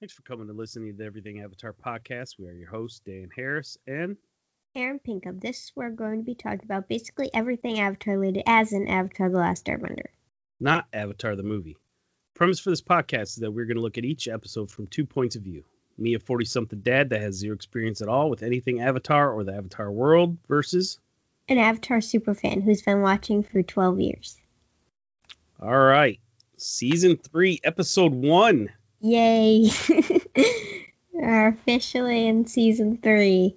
Thanks 0.00 0.14
for 0.14 0.22
coming 0.22 0.46
to 0.48 0.52
listening 0.52 0.92
to 0.92 0.98
the 0.98 1.04
Everything 1.04 1.40
Avatar 1.40 1.72
podcast. 1.72 2.38
We 2.38 2.46
are 2.48 2.52
your 2.52 2.68
hosts, 2.68 3.00
Dan 3.06 3.30
Harris 3.34 3.78
and 3.86 4.16
Erin 4.74 4.98
Pinkham. 4.98 5.38
This 5.38 5.72
we're 5.74 5.88
going 5.90 6.18
to 6.18 6.24
be 6.24 6.34
talking 6.34 6.60
about 6.64 6.86
basically 6.88 7.30
everything 7.32 7.80
Avatar 7.80 8.18
related 8.18 8.42
as 8.46 8.74
in 8.74 8.88
Avatar 8.88 9.30
The 9.30 9.38
Last 9.38 9.64
Airbender. 9.66 10.06
not 10.60 10.86
Avatar 10.92 11.34
the 11.34 11.42
movie. 11.42 11.78
Premise 12.34 12.60
for 12.60 12.68
this 12.68 12.82
podcast 12.82 13.22
is 13.22 13.36
that 13.36 13.50
we're 13.50 13.64
going 13.64 13.76
to 13.78 13.82
look 13.82 13.96
at 13.96 14.04
each 14.04 14.28
episode 14.28 14.70
from 14.70 14.86
two 14.86 15.06
points 15.06 15.36
of 15.36 15.42
view. 15.42 15.64
Me, 15.96 16.12
a 16.12 16.18
40 16.18 16.44
something 16.44 16.80
dad 16.80 17.08
that 17.08 17.22
has 17.22 17.36
zero 17.36 17.54
experience 17.54 18.02
at 18.02 18.08
all 18.08 18.28
with 18.28 18.42
anything 18.42 18.82
Avatar 18.82 19.32
or 19.32 19.44
the 19.44 19.54
Avatar 19.54 19.90
world, 19.90 20.36
versus, 20.46 20.98
An 21.48 21.56
Avatar 21.56 21.98
superfan 21.98 22.62
who's 22.62 22.82
been 22.82 23.00
watching 23.00 23.42
for 23.42 23.62
12 23.62 24.00
years. 24.00 24.36
all 25.58 25.74
right, 25.74 26.20
season 26.58 27.16
three, 27.16 27.60
episode 27.64 28.12
one. 28.12 28.68
Yay! 29.00 29.70
We 31.12 31.22
are 31.22 31.48
officially 31.48 32.26
in 32.28 32.46
season 32.46 32.98
three. 33.02 33.56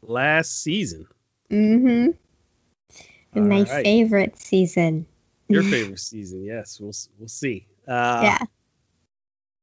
last 0.00 0.62
season. 0.62 1.08
Mm-hmm. 1.50 2.10
All 3.36 3.42
My 3.42 3.62
right. 3.62 3.68
favorite 3.84 4.38
season. 4.38 5.06
Your 5.48 5.62
favorite 5.64 5.98
season, 5.98 6.44
yes. 6.44 6.78
We'll 6.78 6.92
we'll 7.18 7.26
see. 7.28 7.66
Uh, 7.88 8.20
yeah. 8.22 8.38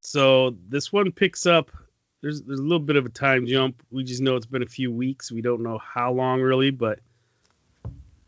So 0.01 0.57
this 0.67 0.91
one 0.91 1.13
picks 1.13 1.45
up. 1.45 1.71
There's 2.21 2.41
there's 2.41 2.59
a 2.59 2.63
little 2.63 2.79
bit 2.79 2.97
of 2.97 3.05
a 3.05 3.09
time 3.09 3.47
jump. 3.47 3.81
We 3.91 4.03
just 4.03 4.21
know 4.21 4.35
it's 4.35 4.45
been 4.45 4.63
a 4.63 4.65
few 4.65 4.91
weeks. 4.91 5.31
We 5.31 5.41
don't 5.41 5.63
know 5.63 5.77
how 5.77 6.11
long 6.11 6.41
really, 6.41 6.71
but 6.71 6.99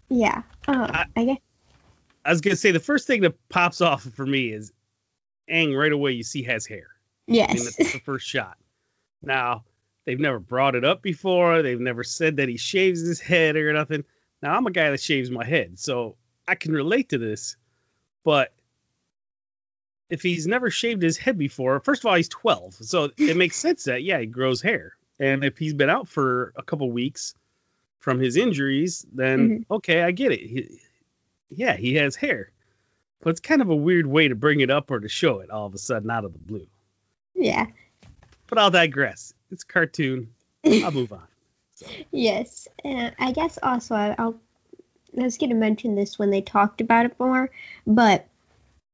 Yeah. 0.07 0.43
Oh, 0.65 0.73
I- 0.73 1.07
I 1.17 1.25
guess. 1.25 1.37
I 2.23 2.29
was 2.31 2.39
gonna 2.39 2.55
say 2.55 2.71
the 2.71 2.79
first 2.79 3.05
thing 3.05 3.21
that 3.23 3.35
pops 3.49 3.81
off 3.81 4.03
for 4.03 4.25
me 4.25 4.53
is 4.53 4.71
Aang 5.51 5.77
right 5.77 5.91
away. 5.91 6.11
You 6.11 6.23
see 6.23 6.43
has 6.43 6.65
hair. 6.65 6.87
I 7.49 7.53
mean, 7.53 7.63
that's 7.63 7.93
the 7.93 7.99
first 8.05 8.27
shot. 8.27 8.57
Now 9.21 9.63
they've 10.05 10.19
never 10.19 10.39
brought 10.39 10.75
it 10.75 10.85
up 10.85 11.01
before. 11.01 11.61
They've 11.61 11.79
never 11.79 12.03
said 12.03 12.37
that 12.37 12.49
he 12.49 12.57
shaves 12.57 13.01
his 13.01 13.19
head 13.19 13.55
or 13.55 13.71
nothing. 13.73 14.03
Now 14.41 14.55
I'm 14.55 14.67
a 14.67 14.71
guy 14.71 14.91
that 14.91 15.01
shaves 15.01 15.29
my 15.29 15.45
head, 15.45 15.79
so 15.79 16.15
I 16.47 16.55
can 16.55 16.73
relate 16.73 17.09
to 17.09 17.17
this. 17.17 17.57
But 18.23 18.53
if 20.09 20.21
he's 20.21 20.47
never 20.47 20.69
shaved 20.69 21.01
his 21.01 21.17
head 21.17 21.37
before, 21.37 21.79
first 21.79 22.01
of 22.03 22.07
all, 22.07 22.15
he's 22.15 22.29
12, 22.29 22.75
so 22.75 23.11
it 23.17 23.37
makes 23.37 23.55
sense 23.61 23.83
that 23.83 24.03
yeah, 24.03 24.19
he 24.19 24.25
grows 24.25 24.61
hair. 24.61 24.95
And 25.19 25.43
if 25.43 25.57
he's 25.57 25.73
been 25.73 25.89
out 25.89 26.07
for 26.07 26.53
a 26.55 26.63
couple 26.63 26.89
weeks 26.91 27.35
from 27.99 28.19
his 28.19 28.37
injuries, 28.37 29.05
then 29.11 29.49
mm-hmm. 29.49 29.73
okay, 29.73 30.01
I 30.01 30.11
get 30.11 30.31
it. 30.31 30.39
He, 30.39 30.79
yeah, 31.49 31.75
he 31.75 31.95
has 31.95 32.15
hair. 32.15 32.51
But 33.21 33.31
it's 33.31 33.39
kind 33.39 33.61
of 33.61 33.69
a 33.69 33.75
weird 33.75 34.07
way 34.07 34.29
to 34.29 34.35
bring 34.35 34.61
it 34.61 34.69
up 34.69 34.91
or 34.91 34.99
to 34.99 35.09
show 35.09 35.39
it 35.39 35.49
all 35.49 35.65
of 35.65 35.73
a 35.73 35.77
sudden 35.77 36.09
out 36.09 36.25
of 36.25 36.33
the 36.33 36.39
blue. 36.39 36.67
yeah. 37.35 37.65
But 38.47 38.57
I'll 38.57 38.71
digress. 38.71 39.33
It's 39.51 39.63
a 39.63 39.67
cartoon. 39.67 40.29
I'll 40.65 40.91
move 40.91 41.13
on. 41.13 41.27
Yes, 42.11 42.67
and 42.83 43.13
I 43.19 43.31
guess 43.31 43.59
also 43.61 43.95
I'll 43.95 44.39
I 45.17 45.23
was 45.23 45.37
going 45.37 45.49
to 45.49 45.55
mention 45.55 45.95
this 45.95 46.19
when 46.19 46.29
they 46.29 46.41
talked 46.41 46.81
about 46.81 47.05
it 47.05 47.19
more, 47.19 47.49
but 47.87 48.27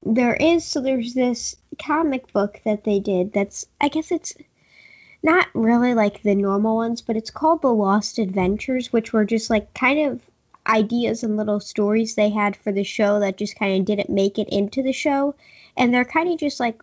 there 0.04 0.36
is 0.36 0.64
so 0.64 0.82
there's 0.82 1.14
this 1.14 1.56
comic 1.80 2.32
book 2.32 2.62
that 2.64 2.84
they 2.84 3.00
did 3.00 3.34
that's 3.34 3.66
I 3.82 3.90
guess 3.90 4.12
it's 4.12 4.36
not 5.24 5.48
really 5.54 5.94
like 5.94 6.22
the 6.22 6.36
normal 6.36 6.76
ones, 6.76 7.02
but 7.02 7.18
it's 7.18 7.32
called 7.32 7.62
The 7.62 7.74
Lost 7.74 8.20
Adventures, 8.20 8.94
which 8.94 9.12
were 9.12 9.26
just 9.26 9.50
like 9.50 9.74
kind 9.74 10.12
of 10.12 10.22
ideas 10.68 11.24
and 11.24 11.38
little 11.38 11.60
stories 11.60 12.16
they 12.16 12.30
had 12.30 12.56
for 12.56 12.72
the 12.72 12.84
show 12.84 13.20
that 13.20 13.38
just 13.38 13.58
kind 13.58 13.80
of 13.80 13.86
didn't 13.86 14.10
make 14.10 14.40
it 14.40 14.50
into 14.50 14.82
the 14.84 14.94
show, 14.94 15.36
and 15.78 15.94
they're 15.94 16.06
kind 16.06 16.32
of 16.32 16.40
just 16.40 16.60
like 16.60 16.82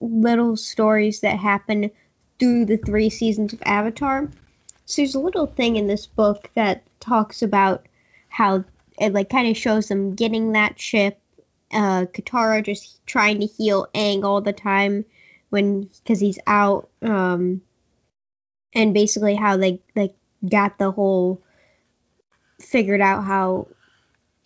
little 0.00 0.56
stories 0.56 1.20
that 1.20 1.38
happen 1.38 1.90
through 2.38 2.66
the 2.66 2.76
three 2.76 3.10
seasons 3.10 3.52
of 3.52 3.62
Avatar. 3.64 4.28
So 4.86 5.02
there's 5.02 5.14
a 5.14 5.20
little 5.20 5.46
thing 5.46 5.76
in 5.76 5.86
this 5.86 6.06
book 6.06 6.50
that 6.54 6.82
talks 7.00 7.42
about 7.42 7.86
how 8.28 8.64
it 8.98 9.12
like 9.12 9.30
kind 9.30 9.48
of 9.48 9.56
shows 9.56 9.88
them 9.88 10.14
getting 10.14 10.52
that 10.52 10.78
ship, 10.78 11.18
uh, 11.72 12.06
Katara 12.06 12.62
just 12.62 13.04
trying 13.06 13.40
to 13.40 13.46
heal 13.46 13.86
Aang 13.94 14.24
all 14.24 14.40
the 14.40 14.52
time 14.52 15.04
when 15.50 15.88
because 16.02 16.20
he's 16.20 16.38
out, 16.46 16.88
um, 17.02 17.62
and 18.74 18.92
basically 18.92 19.34
how 19.36 19.56
they 19.56 19.80
like 19.94 20.14
got 20.48 20.78
the 20.78 20.90
whole 20.90 21.40
figured 22.64 23.00
out 23.00 23.24
how 23.24 23.68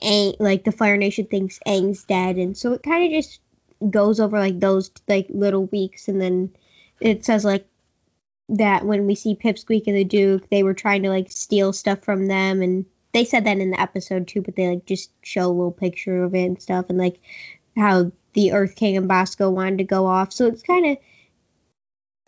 Aang 0.02 0.36
like 0.38 0.64
the 0.64 0.72
Fire 0.72 0.96
Nation 0.96 1.26
thinks 1.26 1.58
Aang's 1.66 2.04
dead, 2.04 2.36
and 2.36 2.56
so 2.56 2.72
it 2.72 2.82
kind 2.82 3.04
of 3.04 3.10
just 3.10 3.40
goes 3.90 4.20
over 4.20 4.38
like 4.38 4.58
those 4.60 4.90
like 5.08 5.26
little 5.30 5.66
weeks, 5.66 6.08
and 6.08 6.20
then 6.20 6.50
it 7.00 7.24
says 7.24 7.44
like 7.44 7.66
that 8.50 8.84
when 8.84 9.06
we 9.06 9.14
see 9.14 9.34
Pipsqueak 9.34 9.86
and 9.86 9.96
the 9.96 10.04
Duke, 10.04 10.48
they 10.50 10.62
were 10.62 10.74
trying 10.74 11.02
to 11.02 11.10
like 11.10 11.30
steal 11.30 11.72
stuff 11.72 12.02
from 12.02 12.26
them, 12.26 12.62
and 12.62 12.86
they 13.12 13.24
said 13.24 13.44
that 13.46 13.58
in 13.58 13.70
the 13.70 13.80
episode 13.80 14.28
too, 14.28 14.42
but 14.42 14.56
they 14.56 14.68
like 14.68 14.86
just 14.86 15.10
show 15.22 15.46
a 15.46 15.48
little 15.48 15.72
picture 15.72 16.24
of 16.24 16.34
it 16.34 16.44
and 16.44 16.62
stuff, 16.62 16.86
and 16.88 16.98
like 16.98 17.20
how 17.76 18.12
the 18.34 18.52
Earth 18.52 18.76
King 18.76 18.96
and 18.96 19.08
Bosco 19.08 19.50
wanted 19.50 19.78
to 19.78 19.84
go 19.84 20.06
off. 20.06 20.32
So 20.32 20.46
it's 20.46 20.62
kind 20.62 20.86
of 20.86 20.98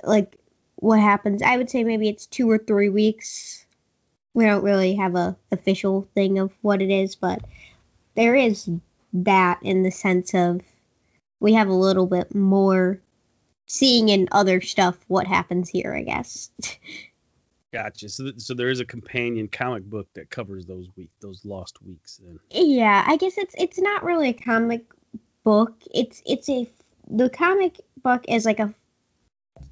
like 0.03 0.37
what 0.77 0.99
happens. 0.99 1.43
I 1.43 1.57
would 1.57 1.71
say 1.71 1.85
maybe 1.85 2.09
it's 2.09 2.27
two 2.27 2.51
or 2.51 2.59
three 2.59 2.89
weeks. 2.89 3.65
We 4.35 4.45
don't 4.45 4.63
really 4.63 4.95
have 4.95 5.17
a 5.17 5.37
official 5.51 6.09
thing 6.15 6.39
of 6.39 6.53
what 6.61 6.83
it 6.83 6.91
is, 6.91 7.17
but 7.17 7.41
there 8.15 8.35
is 8.35 8.71
that 9.13 9.61
in 9.63 9.83
the 9.83 9.91
sense 9.91 10.35
of 10.35 10.61
we 11.41 11.55
have 11.55 11.69
a 11.69 11.75
little 11.75 12.07
bit 12.07 12.35
more 12.35 13.01
seeing 13.67 14.09
in 14.09 14.29
other 14.33 14.61
stuff 14.61 14.97
what 15.09 15.27
happens 15.27 15.69
here, 15.69 15.95
I 15.95 16.03
guess. 16.03 16.51
Gotcha. 17.73 18.09
So, 18.09 18.25
th- 18.25 18.41
so 18.41 18.55
there 18.55 18.69
is 18.69 18.81
a 18.81 18.85
companion 18.85 19.47
comic 19.47 19.85
book 19.85 20.09
that 20.15 20.29
covers 20.29 20.67
those 20.67 20.89
week, 20.97 21.11
those 21.21 21.45
lost 21.45 21.81
weeks. 21.83 22.21
Then. 22.23 22.41
yeah, 22.51 23.05
I 23.07 23.17
guess 23.17 23.39
it's 23.39 23.55
it's 23.57 23.79
not 23.79 24.03
really 24.03 24.31
a 24.31 24.33
comic 24.33 24.85
book. 25.45 25.75
It's 25.95 26.21
it's 26.27 26.49
a 26.49 26.69
the 27.09 27.31
comic 27.31 27.81
book 28.03 28.25
is 28.27 28.45
like 28.45 28.59
a 28.59 28.75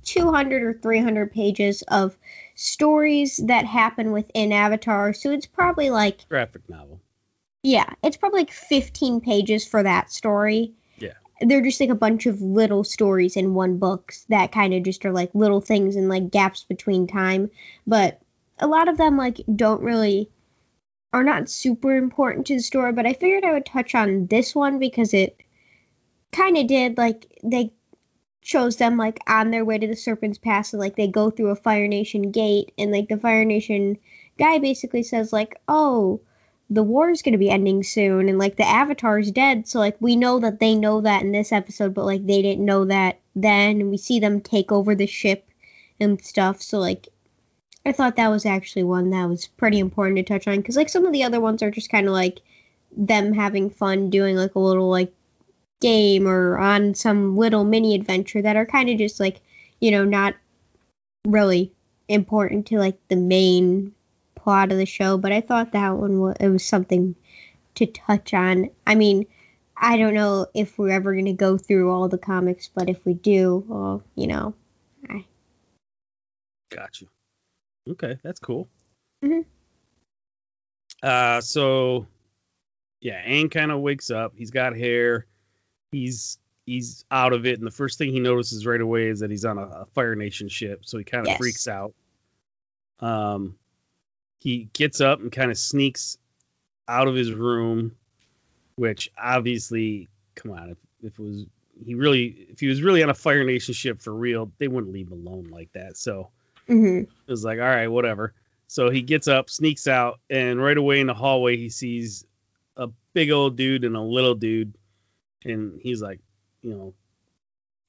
200 0.04 0.62
or 0.62 0.72
300 0.74 1.32
pages 1.32 1.82
of 1.82 2.16
stories 2.54 3.36
that 3.44 3.64
happen 3.64 4.12
within 4.12 4.52
Avatar. 4.52 5.12
So 5.12 5.30
it's 5.30 5.46
probably 5.46 5.90
like 5.90 6.28
Graphic 6.28 6.68
novel. 6.68 7.00
Yeah, 7.62 7.88
it's 8.02 8.16
probably 8.16 8.40
like 8.40 8.50
15 8.50 9.20
pages 9.20 9.66
for 9.66 9.82
that 9.82 10.12
story. 10.12 10.72
Yeah. 10.98 11.14
They're 11.40 11.62
just 11.62 11.80
like 11.80 11.90
a 11.90 11.94
bunch 11.94 12.26
of 12.26 12.40
little 12.40 12.84
stories 12.84 13.36
in 13.36 13.54
one 13.54 13.78
book 13.78 14.12
that 14.28 14.52
kind 14.52 14.74
of 14.74 14.82
just 14.82 15.04
are 15.04 15.12
like 15.12 15.34
little 15.34 15.60
things 15.60 15.96
and 15.96 16.08
like 16.08 16.30
gaps 16.30 16.64
between 16.64 17.06
time. 17.06 17.50
But 17.86 18.20
a 18.58 18.66
lot 18.66 18.88
of 18.88 18.96
them 18.96 19.16
like 19.16 19.40
don't 19.54 19.82
really 19.82 20.30
are 21.12 21.24
not 21.24 21.48
super 21.48 21.96
important 21.96 22.46
to 22.46 22.56
the 22.56 22.62
story, 22.62 22.92
but 22.92 23.06
I 23.06 23.12
figured 23.12 23.44
I 23.44 23.52
would 23.52 23.66
touch 23.66 23.94
on 23.94 24.26
this 24.26 24.54
one 24.54 24.78
because 24.78 25.14
it 25.14 25.42
kind 26.32 26.56
of 26.58 26.66
did 26.66 26.98
like 26.98 27.26
they 27.42 27.72
shows 28.48 28.76
them 28.76 28.96
like 28.96 29.20
on 29.26 29.50
their 29.50 29.64
way 29.64 29.76
to 29.76 29.86
the 29.86 29.94
Serpent's 29.94 30.38
Pass 30.38 30.72
and 30.72 30.80
like 30.80 30.96
they 30.96 31.06
go 31.06 31.30
through 31.30 31.50
a 31.50 31.56
Fire 31.56 31.86
Nation 31.86 32.30
gate 32.30 32.72
and 32.78 32.90
like 32.90 33.08
the 33.08 33.18
Fire 33.18 33.44
Nation 33.44 33.98
guy 34.38 34.58
basically 34.58 35.02
says 35.02 35.34
like, 35.34 35.60
"Oh, 35.68 36.20
the 36.70 36.82
war 36.82 37.10
is 37.10 37.20
going 37.20 37.32
to 37.32 37.38
be 37.38 37.50
ending 37.50 37.82
soon 37.82 38.28
and 38.28 38.38
like 38.38 38.56
the 38.56 38.66
avatar's 38.66 39.30
dead 39.30 39.66
so 39.66 39.78
like 39.78 39.96
we 40.00 40.16
know 40.16 40.38
that 40.38 40.60
they 40.60 40.74
know 40.74 41.00
that 41.02 41.22
in 41.22 41.32
this 41.32 41.52
episode 41.52 41.94
but 41.94 42.04
like 42.04 42.26
they 42.26 42.42
didn't 42.42 42.64
know 42.64 42.84
that 42.86 43.20
then 43.34 43.80
and 43.80 43.90
we 43.90 43.96
see 43.96 44.20
them 44.20 44.40
take 44.40 44.70
over 44.70 44.94
the 44.94 45.06
ship 45.06 45.48
and 46.00 46.22
stuff 46.22 46.60
so 46.60 46.78
like 46.78 47.08
i 47.86 47.92
thought 47.92 48.16
that 48.16 48.28
was 48.28 48.44
actually 48.44 48.82
one 48.82 49.10
that 49.10 49.26
was 49.26 49.46
pretty 49.46 49.78
important 49.78 50.18
to 50.18 50.22
touch 50.22 50.46
on 50.46 50.56
because 50.56 50.76
like 50.76 50.90
some 50.90 51.06
of 51.06 51.12
the 51.12 51.22
other 51.22 51.40
ones 51.40 51.62
are 51.62 51.70
just 51.70 51.90
kind 51.90 52.06
of 52.06 52.12
like 52.12 52.40
them 52.96 53.32
having 53.32 53.70
fun 53.70 54.10
doing 54.10 54.36
like 54.36 54.54
a 54.54 54.58
little 54.58 54.90
like 54.90 55.12
game 55.80 56.26
or 56.26 56.58
on 56.58 56.94
some 56.94 57.36
little 57.36 57.64
mini 57.64 57.94
adventure 57.94 58.42
that 58.42 58.56
are 58.56 58.66
kind 58.66 58.90
of 58.90 58.98
just 58.98 59.20
like 59.20 59.40
you 59.80 59.90
know 59.90 60.04
not 60.04 60.34
really 61.26 61.72
important 62.08 62.66
to 62.66 62.78
like 62.78 62.98
the 63.08 63.16
main 63.16 63.92
plot 64.34 64.72
of 64.72 64.78
the 64.78 64.86
show, 64.86 65.18
but 65.18 65.32
I 65.32 65.40
thought 65.40 65.72
that 65.72 65.90
one 65.90 66.20
was, 66.20 66.36
it 66.40 66.48
was 66.48 66.64
something 66.64 67.14
to 67.74 67.86
touch 67.86 68.32
on. 68.32 68.70
I 68.86 68.94
mean, 68.94 69.26
I 69.76 69.96
don't 69.96 70.14
know 70.14 70.46
if 70.54 70.78
we're 70.78 70.90
ever 70.90 71.12
going 71.12 71.26
to 71.26 71.32
go 71.32 71.58
through 71.58 71.90
all 71.90 72.08
the 72.08 72.18
comics, 72.18 72.68
but 72.74 72.88
if 72.88 73.04
we 73.04 73.14
do, 73.14 73.64
well, 73.68 74.02
you 74.14 74.26
know, 74.26 74.54
I, 75.08 75.24
Got 76.70 77.00
you. 77.00 77.08
Okay, 77.90 78.18
that's 78.22 78.40
cool. 78.40 78.68
Mhm. 79.24 79.44
Uh, 81.02 81.40
so 81.40 82.06
yeah, 83.00 83.24
Aang 83.24 83.50
kind 83.50 83.70
of 83.70 83.80
wakes 83.80 84.10
up. 84.10 84.34
He's 84.36 84.50
got 84.50 84.76
hair. 84.76 85.26
He's 85.92 86.38
he's 86.66 87.04
out 87.10 87.32
of 87.32 87.46
it, 87.46 87.58
and 87.58 87.66
the 87.66 87.70
first 87.72 87.98
thing 87.98 88.12
he 88.12 88.20
notices 88.20 88.66
right 88.66 88.80
away 88.80 89.08
is 89.08 89.20
that 89.20 89.30
he's 89.30 89.44
on 89.44 89.58
a, 89.58 89.62
a 89.62 89.86
Fire 89.94 90.14
Nation 90.14 90.48
ship. 90.48 90.80
So 90.84 90.98
he 90.98 91.04
kind 91.04 91.24
of 91.24 91.30
Yes. 91.30 91.38
freaks 91.38 91.68
out. 91.68 91.94
Um, 93.00 93.56
he 94.40 94.68
gets 94.72 95.00
up 95.00 95.20
and 95.20 95.32
kind 95.32 95.50
of 95.50 95.58
sneaks 95.58 96.18
out 96.86 97.08
of 97.08 97.14
his 97.14 97.32
room, 97.32 97.96
which 98.76 99.10
obviously, 99.16 100.08
come 100.34 100.52
on, 100.52 100.70
if, 100.70 100.78
if 101.02 101.18
it 101.18 101.22
was 101.22 101.46
he 101.84 101.94
really, 101.94 102.26
if 102.50 102.58
he 102.60 102.66
was 102.66 102.82
really 102.82 103.02
on 103.02 103.10
a 103.10 103.14
Fire 103.14 103.44
Nation 103.44 103.72
ship 103.72 104.02
for 104.02 104.12
real, 104.12 104.50
they 104.58 104.66
wouldn't 104.68 104.92
leave 104.92 105.08
him 105.10 105.26
alone 105.26 105.48
like 105.50 105.72
that. 105.72 105.96
So 105.96 106.30
hmm 106.66 106.98
it 107.00 107.30
was 107.30 107.44
like, 107.44 107.58
all 107.58 107.64
right, 107.64 107.88
whatever. 107.88 108.34
So 108.66 108.90
he 108.90 109.00
gets 109.02 109.28
up, 109.28 109.48
sneaks 109.48 109.86
out, 109.86 110.18
and 110.28 110.60
right 110.60 110.76
away 110.76 111.00
in 111.00 111.06
the 111.06 111.14
hallway 111.14 111.56
he 111.56 111.68
sees 111.70 112.26
a 112.76 112.88
big 113.14 113.30
old 113.30 113.56
dude 113.56 113.84
and 113.84 113.96
a 113.96 114.00
little 114.00 114.34
dude, 114.34 114.74
and 115.44 115.80
he's 115.80 116.00
like, 116.02 116.20
you 116.62 116.70
know, 116.70 116.94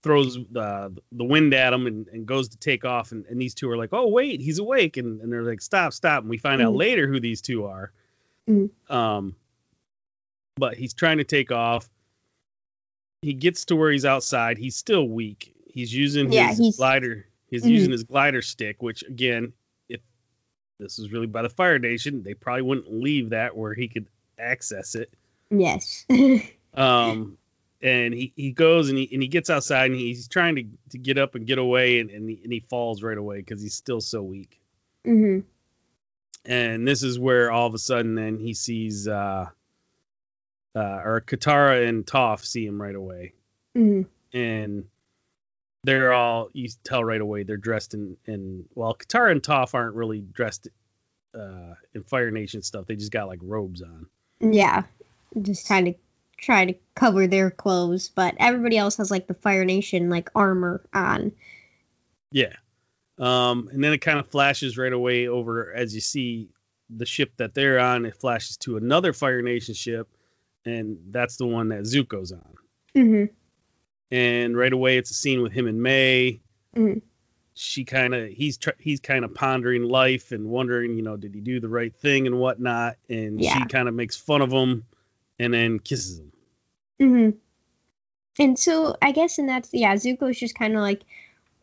throws 0.01 0.35
the 0.51 0.95
the 1.11 1.23
wind 1.25 1.53
at 1.53 1.73
him 1.73 1.85
and, 1.87 2.07
and 2.07 2.25
goes 2.25 2.49
to 2.49 2.57
take 2.57 2.85
off, 2.85 3.11
and, 3.11 3.25
and 3.25 3.41
these 3.41 3.53
two 3.53 3.69
are 3.69 3.77
like, 3.77 3.89
oh 3.93 4.07
wait, 4.07 4.41
he's 4.41 4.59
awake, 4.59 4.97
and, 4.97 5.21
and 5.21 5.31
they're 5.31 5.43
like, 5.43 5.61
stop, 5.61 5.93
stop, 5.93 6.21
and 6.21 6.29
we 6.29 6.37
find 6.37 6.61
out 6.61 6.73
Mhm. 6.73 6.77
later 6.77 7.07
who 7.07 7.19
these 7.19 7.41
two 7.41 7.65
are. 7.65 7.91
Mhm. 8.47 8.69
Um, 8.89 9.35
but 10.55 10.75
he's 10.77 10.93
trying 10.93 11.17
to 11.17 11.23
take 11.23 11.51
off. 11.51 11.89
He 13.21 13.33
gets 13.33 13.65
to 13.65 13.75
where 13.75 13.91
he's 13.91 14.05
outside. 14.05 14.57
He's 14.57 14.75
still 14.77 15.07
weak. 15.07 15.53
He's 15.67 15.93
using 15.93 16.31
Yeah, 16.31 16.49
his 16.49 16.57
he's- 16.59 16.77
glider. 16.77 17.25
He's 17.49 17.63
Mhm. 17.63 17.69
using 17.69 17.91
his 17.91 18.03
glider 18.03 18.41
stick, 18.41 18.81
which 18.81 19.03
again, 19.03 19.53
if 19.89 20.01
this 20.79 20.97
was 20.97 21.11
really 21.11 21.27
by 21.27 21.41
the 21.41 21.49
Fire 21.49 21.79
Nation, 21.79 22.23
they 22.23 22.33
probably 22.35 22.61
wouldn't 22.61 22.93
leave 22.93 23.31
that 23.31 23.55
where 23.57 23.73
he 23.73 23.87
could 23.87 24.07
access 24.37 24.95
it. 24.95 25.11
Yes. 25.49 26.05
Um, 26.73 27.37
and 27.81 28.13
he, 28.13 28.33
he 28.35 28.51
goes 28.51 28.89
and 28.89 28.97
he 28.97 29.09
and 29.11 29.21
he 29.21 29.27
gets 29.29 29.49
outside 29.49 29.91
and 29.91 29.99
he's 29.99 30.27
trying 30.27 30.55
to, 30.55 30.63
to 30.91 30.97
get 30.97 31.17
up 31.17 31.35
and 31.35 31.45
get 31.47 31.57
away 31.57 31.99
and, 31.99 32.09
and, 32.09 32.29
he, 32.29 32.39
and 32.43 32.51
he 32.51 32.59
falls 32.59 33.01
right 33.01 33.17
away 33.17 33.37
because 33.37 33.61
he's 33.61 33.73
still 33.75 34.01
so 34.01 34.21
weak. 34.21 34.59
hmm 35.05 35.39
And 36.45 36.87
this 36.87 37.03
is 37.03 37.17
where 37.17 37.51
all 37.51 37.67
of 37.67 37.73
a 37.73 37.77
sudden 37.79 38.15
then 38.15 38.37
he 38.37 38.53
sees 38.53 39.07
uh, 39.07 39.45
uh 40.75 40.79
or 40.79 41.21
Katara 41.25 41.87
and 41.87 42.05
Toph 42.05 42.43
see 42.45 42.65
him 42.65 42.81
right 42.81 42.95
away. 42.95 43.33
hmm 43.75 44.01
and 44.33 44.85
they're 45.85 46.11
all 46.13 46.49
you 46.53 46.67
tell 46.83 47.03
right 47.03 47.21
away 47.21 47.43
they're 47.43 47.57
dressed 47.57 47.93
in 47.93 48.17
in 48.25 48.65
well 48.75 48.93
Katara 48.93 49.31
and 49.31 49.41
Toph 49.41 49.73
aren't 49.73 49.95
really 49.95 50.19
dressed 50.19 50.67
uh 51.33 51.73
in 51.95 52.03
Fire 52.03 52.29
Nation 52.29 52.61
stuff 52.61 52.85
they 52.85 52.95
just 52.95 53.11
got 53.11 53.27
like 53.27 53.39
robes 53.41 53.81
on 53.81 54.05
Yeah. 54.41 54.83
Just 55.41 55.67
kind 55.67 55.87
of 55.87 55.95
try 56.41 56.65
to 56.65 56.75
cover 56.95 57.27
their 57.27 57.51
clothes, 57.51 58.09
but 58.09 58.35
everybody 58.39 58.77
else 58.77 58.97
has 58.97 59.11
like 59.11 59.27
the 59.27 59.33
Fire 59.33 59.65
Nation 59.65 60.09
like 60.09 60.29
armor 60.35 60.81
on. 60.93 61.31
yeah 62.31 62.53
um 63.17 63.67
and 63.73 63.83
then 63.83 63.91
it 63.91 63.97
kind 63.99 64.17
of 64.19 64.27
flashes 64.27 64.77
right 64.77 64.93
away 64.93 65.27
over 65.27 65.73
as 65.73 65.93
you 65.93 65.99
see 66.01 66.47
the 66.89 67.05
ship 67.05 67.31
that 67.37 67.53
they're 67.53 67.79
on 67.79 68.05
it 68.05 68.15
flashes 68.15 68.55
to 68.57 68.77
another 68.77 69.11
Fire 69.13 69.41
Nation 69.41 69.73
ship 69.75 70.07
and 70.65 70.97
that's 71.11 71.35
the 71.37 71.45
one 71.45 71.69
that 71.69 71.81
Zuko's 71.83 72.31
on 72.31 72.55
Mm-hmm. 72.95 73.25
and 74.11 74.57
right 74.57 74.71
away 74.73 74.97
it's 74.97 75.11
a 75.11 75.15
scene 75.15 75.41
with 75.41 75.51
him 75.51 75.67
and 75.67 75.81
May 75.81 76.39
Mhm. 76.75 77.01
she 77.55 77.83
kind 77.83 78.13
of 78.15 78.29
he's 78.29 78.57
tr- 78.57 78.69
he's 78.79 78.99
kind 78.99 79.25
of 79.25 79.33
pondering 79.33 79.83
life 79.83 80.31
and 80.31 80.45
wondering 80.47 80.95
you 80.95 81.01
know 81.01 81.17
did 81.17 81.33
he 81.35 81.41
do 81.41 81.59
the 81.59 81.67
right 81.69 81.93
thing 81.95 82.25
and 82.27 82.39
whatnot 82.39 82.95
and 83.09 83.41
Yeah. 83.41 83.57
she 83.57 83.65
kind 83.65 83.87
of 83.89 83.93
makes 83.95 84.15
fun 84.15 84.41
of 84.41 84.51
him 84.51 84.85
and 85.39 85.53
then 85.53 85.79
kisses 85.79 86.19
him 86.19 86.31
hmm 86.99 87.29
And 88.37 88.59
so 88.59 88.95
I 89.01 89.11
guess 89.11 89.39
in 89.39 89.47
that, 89.47 89.67
yeah, 89.71 89.95
Zuko's 89.95 90.39
just 90.39 90.55
kind 90.55 90.75
of 90.75 90.81
like 90.81 91.03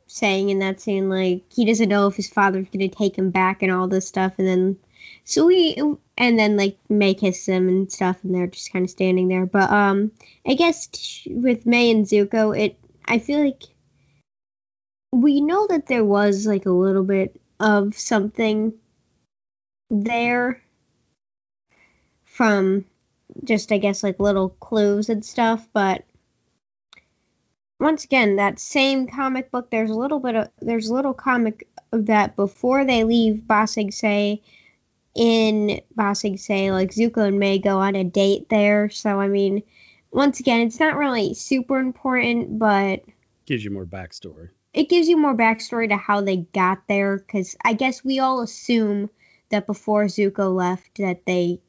saying 0.06 0.50
in 0.50 0.60
that 0.60 0.80
scene, 0.80 1.08
like, 1.08 1.42
he 1.52 1.64
doesn't 1.64 1.88
know 1.88 2.06
if 2.06 2.16
his 2.16 2.28
father's 2.28 2.68
to 2.70 2.88
take 2.88 3.16
him 3.16 3.30
back 3.30 3.62
and 3.62 3.72
all 3.72 3.88
this 3.88 4.08
stuff. 4.08 4.34
And 4.38 4.46
then, 4.46 4.78
so 5.24 5.46
we, 5.46 5.76
and 6.16 6.38
then 6.38 6.56
like 6.56 6.78
May 6.88 7.14
kisses 7.14 7.46
him 7.46 7.68
and 7.68 7.90
stuff, 7.90 8.22
and 8.22 8.34
they're 8.34 8.46
just 8.46 8.72
kind 8.72 8.84
of 8.84 8.90
standing 8.90 9.28
there. 9.28 9.46
But, 9.46 9.70
um, 9.70 10.12
I 10.46 10.54
guess 10.54 10.86
t- 10.86 11.34
with 11.34 11.66
May 11.66 11.90
and 11.90 12.06
Zuko, 12.06 12.58
it, 12.58 12.78
I 13.04 13.18
feel 13.18 13.44
like 13.44 13.62
we 15.12 15.40
know 15.40 15.66
that 15.68 15.86
there 15.86 16.04
was 16.04 16.46
like 16.46 16.66
a 16.66 16.70
little 16.70 17.04
bit 17.04 17.40
of 17.58 17.98
something 17.98 18.74
there 19.90 20.62
from 22.24 22.84
just 23.44 23.72
I 23.72 23.78
guess 23.78 24.02
like 24.02 24.20
little 24.20 24.50
clues 24.50 25.08
and 25.08 25.24
stuff, 25.24 25.66
but 25.72 26.04
once 27.78 28.04
again, 28.04 28.36
that 28.36 28.58
same 28.58 29.06
comic 29.06 29.50
book, 29.50 29.70
there's 29.70 29.90
a 29.90 29.94
little 29.94 30.18
bit 30.18 30.34
of 30.34 30.48
there's 30.60 30.88
a 30.88 30.94
little 30.94 31.14
comic 31.14 31.68
of 31.92 32.06
that 32.06 32.36
before 32.36 32.84
they 32.84 33.04
leave 33.04 33.46
Ba 33.46 33.66
Sing 33.66 33.90
Se 33.90 34.42
in 35.14 35.80
Ba 35.94 36.14
Sing 36.14 36.36
Se, 36.36 36.72
like 36.72 36.90
Zuko 36.90 37.26
and 37.26 37.38
May 37.38 37.58
go 37.58 37.78
on 37.78 37.94
a 37.94 38.04
date 38.04 38.48
there. 38.48 38.88
So 38.90 39.20
I 39.20 39.28
mean, 39.28 39.62
once 40.10 40.40
again, 40.40 40.66
it's 40.66 40.80
not 40.80 40.96
really 40.96 41.34
super 41.34 41.78
important, 41.78 42.58
but 42.58 43.04
gives 43.46 43.64
you 43.64 43.70
more 43.70 43.86
backstory 43.86 44.48
it 44.76 44.90
gives 44.90 45.08
you 45.08 45.16
more 45.16 45.34
backstory 45.34 45.88
to 45.88 45.96
how 45.96 46.20
they 46.20 46.36
got 46.36 46.86
there 46.86 47.16
because 47.16 47.56
i 47.64 47.72
guess 47.72 48.04
we 48.04 48.20
all 48.20 48.42
assume 48.42 49.08
that 49.48 49.66
before 49.66 50.04
zuko 50.04 50.54
left 50.54 50.98
that 50.98 51.24
they 51.26 51.60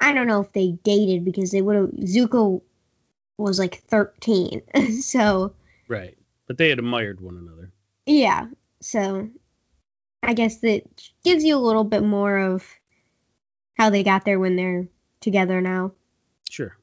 i 0.00 0.12
don't 0.12 0.26
know 0.26 0.40
if 0.40 0.52
they 0.52 0.72
dated 0.84 1.24
because 1.24 1.50
they 1.50 1.62
would 1.62 1.76
have 1.76 1.90
zuko 2.08 2.62
was 3.38 3.58
like 3.58 3.76
13 3.84 4.62
so 5.00 5.54
right. 5.88 6.16
But 6.46 6.58
they 6.58 6.68
had 6.68 6.78
admired 6.78 7.20
one 7.20 7.36
another. 7.36 7.70
yeah. 8.06 8.48
So 8.80 9.28
i 10.22 10.34
guess 10.34 10.58
that 10.58 10.82
gives 11.24 11.44
you 11.44 11.56
a 11.56 11.58
little 11.66 11.84
bit 11.84 12.02
more 12.02 12.36
of 12.38 12.64
how 13.78 13.88
they 13.90 14.02
got 14.02 14.24
there 14.24 14.38
when 14.38 14.56
they're 14.56 14.86
together 15.20 15.60
now. 15.60 15.92
Sure. 16.50 16.76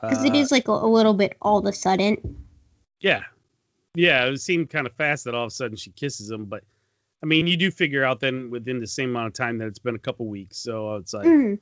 Because 0.00 0.24
it 0.24 0.34
Uh, 0.34 0.38
is 0.38 0.52
like 0.52 0.68
a, 0.68 0.72
a 0.72 0.86
little 0.86 1.14
bit 1.14 1.36
all 1.42 1.58
of 1.58 1.66
a 1.66 1.72
sudden. 1.72 2.44
Yeah. 3.00 3.24
Yeah 3.94 4.26
it 4.26 4.40
seemed 4.40 4.70
kind 4.70 4.86
of 4.86 4.92
fast 4.94 5.24
that 5.24 5.34
all 5.34 5.44
of 5.44 5.48
a 5.48 5.54
sudden 5.54 5.76
she 5.76 5.90
kisses 5.90 6.30
him 6.30 6.44
but 6.44 6.62
i 7.22 7.26
mean 7.26 7.46
you 7.48 7.56
do 7.56 7.70
figure 7.72 8.04
out 8.04 8.20
then 8.20 8.50
within 8.50 8.78
the 8.78 8.86
same 8.86 9.10
amount 9.10 9.26
of 9.28 9.32
time 9.32 9.58
that 9.58 9.66
it's 9.66 9.78
been 9.80 9.96
a 9.96 9.98
couple 9.98 10.26
weeks 10.26 10.58
so 10.58 10.94
it's 10.96 11.12
like 11.14 11.26
Mhm. 11.26 11.58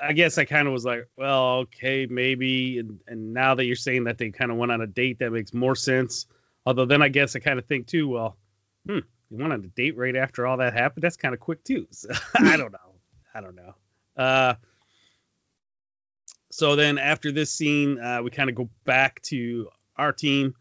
I 0.00 0.12
guess 0.12 0.38
I 0.38 0.44
kind 0.44 0.66
of 0.68 0.72
was 0.72 0.84
like, 0.84 1.08
well, 1.16 1.58
okay, 1.60 2.06
maybe. 2.08 2.78
And, 2.78 3.00
and 3.08 3.32
now 3.34 3.54
that 3.56 3.64
you're 3.64 3.74
saying 3.76 4.04
that 4.04 4.16
they 4.18 4.30
kind 4.30 4.50
of 4.50 4.56
went 4.56 4.70
on 4.72 4.80
a 4.80 4.86
date, 4.86 5.18
that 5.18 5.30
makes 5.32 5.52
more 5.52 5.74
sense. 5.74 6.26
Although 6.64 6.84
then 6.84 7.02
I 7.02 7.08
guess 7.08 7.34
I 7.34 7.40
kind 7.40 7.58
of 7.58 7.66
think 7.66 7.86
too, 7.88 8.08
well, 8.08 8.36
hmm, 8.86 8.98
you 9.30 9.36
went 9.38 9.52
on 9.52 9.64
a 9.64 9.68
date 9.68 9.96
right 9.96 10.14
after 10.14 10.46
all 10.46 10.58
that 10.58 10.72
happened. 10.74 11.02
That's 11.02 11.16
kind 11.16 11.34
of 11.34 11.40
quick 11.40 11.64
too. 11.64 11.86
So, 11.92 12.10
I 12.38 12.56
don't 12.56 12.72
know. 12.72 12.94
I 13.34 13.40
don't 13.40 13.56
know. 13.56 13.74
Uh, 14.16 14.54
so 16.50 16.76
then 16.76 16.98
after 16.98 17.30
this 17.32 17.52
scene, 17.52 17.98
uh, 18.00 18.22
we 18.22 18.30
kind 18.30 18.48
of 18.50 18.56
go 18.56 18.68
back 18.84 19.20
to 19.22 19.68
our 19.96 20.12
team, 20.12 20.54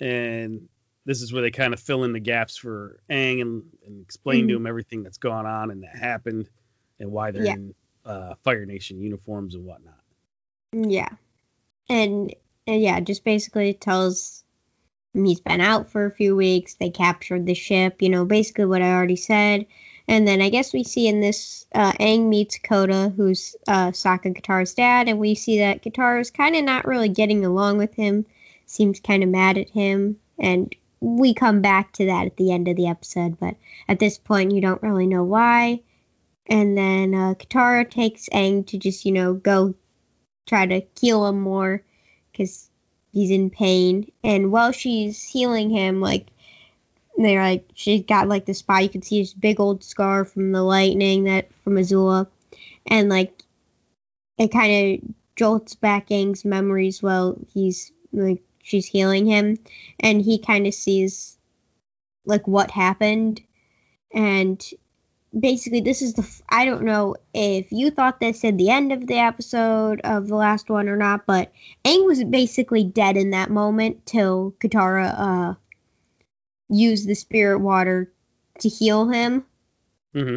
and 0.00 0.68
this 1.04 1.22
is 1.22 1.32
where 1.32 1.42
they 1.42 1.50
kind 1.50 1.72
of 1.74 1.80
fill 1.80 2.04
in 2.04 2.12
the 2.12 2.20
gaps 2.20 2.56
for 2.56 3.00
Aang 3.10 3.40
and, 3.42 3.62
and 3.86 4.02
explain 4.02 4.48
to 4.48 4.54
Mhm. 4.54 4.56
him 4.58 4.66
everything 4.66 5.02
that's 5.02 5.18
gone 5.18 5.46
on 5.46 5.70
and 5.70 5.82
that 5.82 5.94
happened 5.96 6.48
and 6.98 7.10
why 7.12 7.30
they're 7.30 7.44
Yeah. 7.44 7.54
in 7.54 7.74
uh, 8.06 8.34
Fire 8.44 8.64
Nation 8.64 9.00
uniforms 9.00 9.54
and 9.54 9.64
whatnot. 9.64 10.00
Yeah. 10.72 11.10
And, 11.88 12.34
and 12.66 12.80
yeah, 12.80 13.00
just 13.00 13.24
basically 13.24 13.74
tells 13.74 14.44
him 15.14 15.24
he's 15.24 15.40
been 15.40 15.60
out 15.60 15.90
for 15.90 16.06
a 16.06 16.10
few 16.10 16.36
weeks. 16.36 16.74
They 16.74 16.90
captured 16.90 17.46
the 17.46 17.54
ship, 17.54 18.02
you 18.02 18.08
know, 18.08 18.24
basically 18.24 18.66
what 18.66 18.82
I 18.82 18.92
already 18.92 19.16
said. 19.16 19.66
And 20.08 20.26
then 20.26 20.40
I 20.40 20.50
guess 20.50 20.72
we 20.72 20.84
see 20.84 21.08
in 21.08 21.20
this, 21.20 21.66
uh, 21.74 21.92
Aang 21.92 22.28
meets 22.28 22.58
Koda, 22.58 23.08
who's 23.08 23.56
uh, 23.66 23.90
Sokka 23.90 24.36
Katara's 24.36 24.74
dad, 24.74 25.08
and 25.08 25.18
we 25.18 25.34
see 25.34 25.58
that 25.58 25.82
Katara's 25.82 26.30
kind 26.30 26.54
of 26.54 26.64
not 26.64 26.86
really 26.86 27.08
getting 27.08 27.44
along 27.44 27.78
with 27.78 27.92
him, 27.94 28.24
seems 28.66 29.00
kind 29.00 29.24
of 29.24 29.28
mad 29.28 29.58
at 29.58 29.68
him. 29.68 30.18
And 30.38 30.72
we 31.00 31.34
come 31.34 31.60
back 31.60 31.92
to 31.94 32.06
that 32.06 32.26
at 32.26 32.36
the 32.36 32.52
end 32.52 32.68
of 32.68 32.76
the 32.76 32.86
episode, 32.86 33.38
but 33.40 33.56
at 33.88 33.98
this 33.98 34.16
point, 34.16 34.52
you 34.52 34.60
don't 34.60 34.82
really 34.82 35.06
know 35.06 35.24
why. 35.24 35.80
And 36.48 36.78
then 36.78 37.14
uh, 37.14 37.34
Katara 37.34 37.88
takes 37.90 38.28
Aang 38.28 38.66
to 38.68 38.78
just, 38.78 39.04
you 39.04 39.12
know, 39.12 39.34
go 39.34 39.74
try 40.46 40.66
to 40.66 40.82
heal 41.00 41.26
him 41.26 41.40
more 41.40 41.82
because 42.30 42.70
he's 43.12 43.30
in 43.30 43.50
pain. 43.50 44.10
And 44.22 44.52
while 44.52 44.72
she's 44.72 45.22
healing 45.22 45.70
him, 45.70 46.00
like 46.00 46.28
they're 47.16 47.42
like 47.42 47.68
she's 47.74 48.02
got 48.02 48.28
like 48.28 48.44
the 48.44 48.54
spot. 48.54 48.82
You 48.82 48.88
can 48.88 49.02
see 49.02 49.22
this 49.22 49.32
big 49.32 49.58
old 49.60 49.82
scar 49.82 50.24
from 50.24 50.52
the 50.52 50.62
lightning 50.62 51.24
that 51.24 51.48
from 51.64 51.76
Azula, 51.76 52.26
and 52.86 53.08
like 53.08 53.42
it 54.38 54.52
kind 54.52 55.02
of 55.02 55.14
jolts 55.34 55.74
back 55.74 56.08
Aang's 56.08 56.44
memories 56.44 57.02
while 57.02 57.38
he's 57.52 57.92
like 58.12 58.42
she's 58.62 58.86
healing 58.86 59.26
him, 59.26 59.58
and 60.00 60.20
he 60.20 60.38
kind 60.38 60.66
of 60.66 60.74
sees 60.74 61.38
like 62.24 62.46
what 62.46 62.70
happened, 62.70 63.40
and 64.12 64.62
basically 65.38 65.80
this 65.80 66.02
is 66.02 66.14
the 66.14 66.42
I 66.48 66.64
don't 66.64 66.84
know 66.84 67.16
if 67.34 67.72
you 67.72 67.90
thought 67.90 68.20
this 68.20 68.44
at 68.44 68.56
the 68.56 68.70
end 68.70 68.92
of 68.92 69.06
the 69.06 69.18
episode 69.18 70.00
of 70.02 70.28
the 70.28 70.36
last 70.36 70.70
one 70.70 70.88
or 70.88 70.96
not, 70.96 71.26
but 71.26 71.52
Aang 71.84 72.06
was 72.06 72.22
basically 72.24 72.84
dead 72.84 73.16
in 73.16 73.30
that 73.30 73.50
moment 73.50 74.06
till 74.06 74.54
Katara 74.60 75.14
uh 75.18 75.54
used 76.68 77.06
the 77.06 77.14
spirit 77.14 77.60
water 77.60 78.12
to 78.60 78.68
heal 78.68 79.08
him. 79.08 79.44
Mm-hmm. 80.14 80.36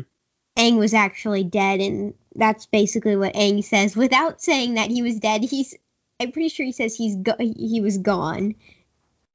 Aang 0.62 0.78
was 0.78 0.94
actually 0.94 1.44
dead 1.44 1.80
and 1.80 2.14
that's 2.36 2.66
basically 2.66 3.16
what 3.16 3.34
Aang 3.34 3.64
says 3.64 3.96
without 3.96 4.42
saying 4.42 4.76
that 4.76 4.92
he 4.92 5.02
was 5.02 5.20
dead. 5.20 5.44
He's 5.44 5.76
I'm 6.20 6.32
pretty 6.32 6.50
sure 6.50 6.66
he 6.66 6.74
says 6.74 6.96
he's 6.96 7.16
go- 7.16 7.38
he 7.40 7.80
was 7.82 7.98
gone, 7.98 8.56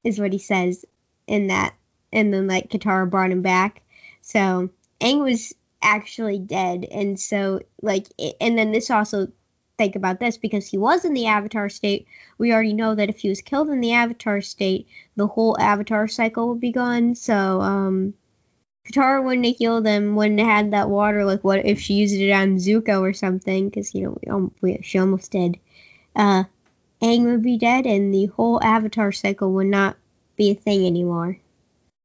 is 0.03 0.21
what 0.21 0.33
he 0.33 0.39
says 0.39 0.85
in 1.27 1.47
that, 1.47 1.75
and 2.13 2.33
then 2.33 2.47
like 2.47 2.69
Katara 2.69 3.09
brought 3.09 3.31
him 3.31 3.41
back. 3.41 3.83
So 4.21 4.71
Aang 5.05 5.23
was 5.23 5.55
actually 5.83 6.39
dead, 6.39 6.87
and 6.91 7.21
so 7.21 7.61
like, 7.83 8.07
and 8.41 8.59
then 8.59 8.73
this 8.73 8.91
also 8.91 9.29
think 9.77 9.97
about 9.97 10.21
this 10.21 10.39
because 10.39 10.67
he 10.67 10.79
was 10.79 11.05
in 11.05 11.15
the 11.15 11.27
Avatar 11.27 11.69
state. 11.69 12.07
We 12.39 12.53
already 12.53 12.73
know 12.73 12.95
that 12.95 13.09
if 13.09 13.19
he 13.19 13.29
was 13.29 13.43
killed 13.43 13.69
in 13.69 13.81
the 13.81 13.93
Avatar 13.93 14.41
state, 14.41 14.89
the 15.17 15.27
whole 15.27 15.59
Avatar 15.61 16.09
cycle 16.09 16.49
would 16.49 16.61
be 16.61 16.73
gone. 16.73 17.15
So 17.15 17.61
um, 17.61 18.15
Katara 18.87 19.25
wouldn't 19.25 19.47
have 19.47 19.57
healed 19.57 19.87
him, 19.87 20.15
wouldn't 20.15 20.41
have 20.41 20.49
had 20.49 20.71
that 20.73 20.91
water. 20.91 21.25
Like, 21.25 21.43
what 21.43 21.67
if 21.67 21.81
she 21.81 21.95
used 21.95 22.15
it 22.15 22.31
on 22.31 22.57
Zuko 22.57 23.01
or 23.01 23.13
something? 23.13 23.69
Because, 23.69 23.95
you 23.95 24.19
know, 24.27 24.53
we, 24.61 24.81
she 24.83 24.99
almost 24.99 25.33
did. 25.33 25.59
Uh, 26.15 26.45
Aang 27.03 27.25
would 27.25 27.43
be 27.43 27.59
dead, 27.59 27.87
and 27.87 28.15
the 28.15 28.27
whole 28.27 28.63
Avatar 28.63 29.11
cycle 29.13 29.53
would 29.55 29.67
not 29.67 29.97
be 30.37 30.51
a 30.51 30.55
thing 30.55 30.87
anymore. 30.87 31.39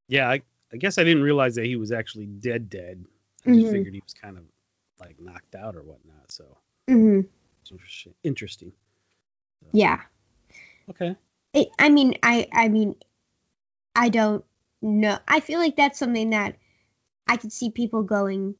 Yeah, 0.08 0.38
I 0.74 0.78
guess 0.78 0.98
I 0.98 1.04
didn't 1.04 1.24
realize 1.24 1.56
that 1.56 1.66
he 1.66 1.76
was 1.76 1.92
actually 1.92 2.28
dead, 2.28 2.70
dead. 2.70 3.04
I 3.46 3.50
just 3.50 3.62
mm-hmm. 3.62 3.72
figured 3.72 3.94
he 3.94 4.02
was 4.04 4.14
kind 4.14 4.38
of 4.38 4.44
like 5.00 5.20
knocked 5.20 5.56
out 5.56 5.76
or 5.76 5.82
whatnot. 5.82 6.32
So, 6.32 6.58
mm-hmm. 6.88 7.22
interesting. 7.72 8.14
Interesting. 8.24 8.72
So. 9.62 9.68
Yeah. 9.72 10.02
Okay. 10.90 11.16
It, 11.54 11.70
I 11.80 11.90
mean, 11.90 12.16
I, 12.22 12.48
I 12.54 12.68
mean, 12.70 12.96
I 13.96 14.10
don't 14.10 14.44
know. 14.82 15.18
I 15.28 15.40
feel 15.40 15.60
like 15.60 15.76
that's 15.76 15.98
something 15.98 16.32
that 16.32 16.58
I 17.28 17.38
could 17.38 17.52
see 17.52 17.72
people 17.72 18.04
going 18.04 18.56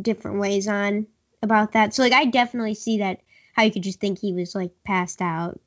different 0.00 0.38
ways 0.38 0.68
on 0.68 1.06
about 1.42 1.72
that. 1.72 1.94
So 1.94 2.02
like 2.02 2.12
I 2.12 2.26
definitely 2.26 2.74
see 2.74 2.98
that 2.98 3.20
how 3.54 3.62
you 3.64 3.70
could 3.70 3.82
just 3.82 4.00
think 4.00 4.18
he 4.18 4.32
was 4.32 4.54
like 4.54 4.72
passed 4.84 5.20
out. 5.20 5.60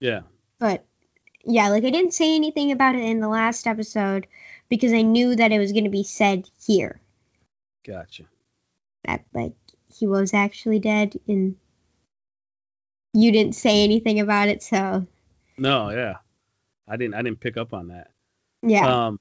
Yeah. 0.00 0.20
But 0.58 0.84
yeah, 1.46 1.68
like 1.68 1.84
I 1.84 1.90
didn't 1.90 2.14
say 2.14 2.34
anything 2.34 2.72
about 2.72 2.96
it 2.96 3.02
in 3.02 3.20
the 3.20 3.28
last 3.28 3.66
episode 3.66 4.26
because 4.68 4.92
I 4.92 5.02
knew 5.02 5.36
that 5.36 5.52
it 5.52 5.58
was 5.58 5.72
going 5.72 5.84
to 5.84 5.90
be 5.90 6.02
said 6.02 6.48
here. 6.64 7.00
Gotcha. 7.86 8.24
That 9.04 9.24
like 9.32 9.54
he 9.94 10.06
was 10.06 10.34
actually 10.34 10.80
dead 10.80 11.18
and 11.28 11.56
you 13.12 13.32
didn't 13.32 13.54
say 13.54 13.84
anything 13.84 14.20
about 14.20 14.48
it, 14.48 14.62
so 14.62 15.06
No, 15.56 15.90
yeah. 15.90 16.16
I 16.88 16.96
didn't 16.96 17.14
I 17.14 17.22
didn't 17.22 17.40
pick 17.40 17.56
up 17.56 17.72
on 17.72 17.88
that. 17.88 18.10
Yeah. 18.62 19.06
Um 19.06 19.20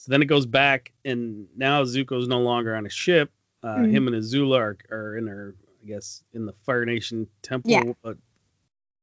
so 0.00 0.10
then 0.10 0.22
it 0.22 0.26
goes 0.26 0.46
back, 0.46 0.92
and 1.04 1.46
now 1.54 1.84
Zuko's 1.84 2.26
no 2.26 2.40
longer 2.40 2.74
on 2.74 2.86
a 2.86 2.88
ship. 2.88 3.30
Uh, 3.62 3.76
mm-hmm. 3.76 3.90
Him 3.90 4.06
and 4.08 4.16
Azula 4.16 4.58
are, 4.58 4.78
are 4.90 5.18
in 5.18 5.26
their, 5.26 5.54
I 5.84 5.86
guess, 5.86 6.24
in 6.32 6.46
the 6.46 6.54
Fire 6.64 6.86
Nation 6.86 7.26
temple. 7.42 7.70
Yeah. 7.70 7.92
But 8.02 8.16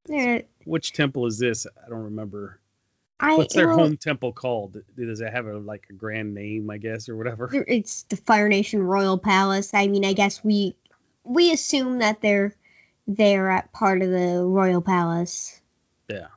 yeah. 0.10 0.42
Which 0.68 0.92
temple 0.92 1.26
is 1.28 1.40
this? 1.40 1.66
I 1.66 1.90
don't 1.90 2.04
remember. 2.04 2.60
I, 3.20 3.38
What's 3.38 3.56
their 3.56 3.70
well, 3.70 3.80
home 3.80 3.98
temple 3.98 4.34
called? 4.34 4.78
Does 4.98 5.22
it 5.22 5.32
have 5.32 5.48
a 5.48 5.58
like 5.58 5.88
a 5.90 5.94
grand 5.94 6.34
name, 6.36 6.70
I 6.70 6.78
guess, 6.78 7.08
or 7.08 7.16
whatever? 7.16 7.50
It's 7.68 8.04
the 8.04 8.18
Fire 8.18 8.50
Nation 8.50 8.84
Royal 8.84 9.18
Palace. 9.18 9.74
I 9.74 9.88
mean, 9.88 10.04
I 10.04 10.12
guess 10.12 10.44
we 10.44 10.76
we 11.24 11.54
assume 11.54 12.00
that 12.00 12.22
they're 12.22 12.54
they're 13.08 13.50
at 13.50 13.72
part 13.72 14.02
of 14.02 14.10
the 14.10 14.44
Royal 14.46 14.82
Palace. 14.82 15.60
Yeah. 16.10 16.28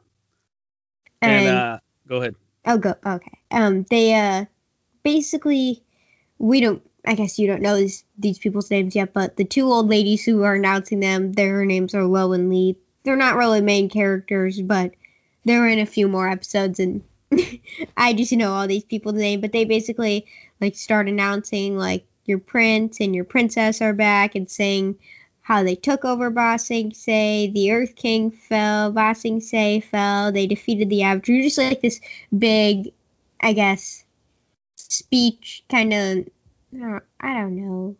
And, 1.20 1.46
and 1.46 1.56
uh, 1.56 1.78
go 2.06 2.16
ahead. 2.18 2.36
Oh, 2.64 2.78
go. 2.78 2.94
Okay. 3.04 3.38
Um, 3.50 3.84
they 3.90 4.14
uh, 4.14 4.44
basically, 5.02 5.82
we 6.38 6.60
don't. 6.60 6.82
I 7.04 7.14
guess 7.14 7.38
you 7.38 7.48
don't 7.48 7.62
know 7.62 7.76
these 7.76 8.04
these 8.16 8.38
people's 8.38 8.70
names 8.70 8.94
yet, 8.94 9.12
but 9.12 9.36
the 9.36 9.44
two 9.44 9.66
old 9.66 9.88
ladies 9.88 10.24
who 10.24 10.44
are 10.44 10.54
announcing 10.54 11.00
them, 11.00 11.32
their 11.32 11.64
names 11.64 11.94
are 11.96 12.04
Lo 12.04 12.32
and 12.32 12.48
Li. 12.48 12.76
They're 13.10 13.16
not 13.16 13.34
really 13.34 13.60
main 13.60 13.88
characters, 13.88 14.60
but 14.60 14.92
they're 15.44 15.66
in 15.66 15.80
a 15.80 15.84
few 15.84 16.06
more 16.06 16.28
episodes, 16.28 16.78
and 16.78 17.02
I 17.96 18.12
just 18.12 18.30
know 18.30 18.52
all 18.52 18.68
these 18.68 18.84
people's 18.84 19.16
names. 19.16 19.40
But 19.40 19.50
they 19.50 19.64
basically 19.64 20.26
like 20.60 20.76
start 20.76 21.08
announcing 21.08 21.76
like 21.76 22.04
your 22.24 22.38
prince 22.38 23.00
and 23.00 23.12
your 23.12 23.24
princess 23.24 23.82
are 23.82 23.94
back, 23.94 24.36
and 24.36 24.48
saying 24.48 24.96
how 25.40 25.64
they 25.64 25.74
took 25.74 26.04
over 26.04 26.30
Ba 26.30 26.56
Sing 26.60 26.94
Se, 26.94 27.50
the 27.52 27.72
Earth 27.72 27.96
King 27.96 28.30
fell, 28.30 28.92
Ba 28.92 29.16
Sing 29.16 29.40
Se 29.40 29.80
fell, 29.80 30.30
they 30.30 30.46
defeated 30.46 30.88
the 30.88 31.02
Avatar. 31.02 31.40
Just 31.40 31.58
like 31.58 31.80
this 31.80 32.00
big, 32.38 32.92
I 33.40 33.54
guess, 33.54 34.04
speech 34.76 35.64
kind 35.68 35.92
of. 35.92 36.28
I 37.20 37.34
don't 37.34 37.56
know. 37.56 37.96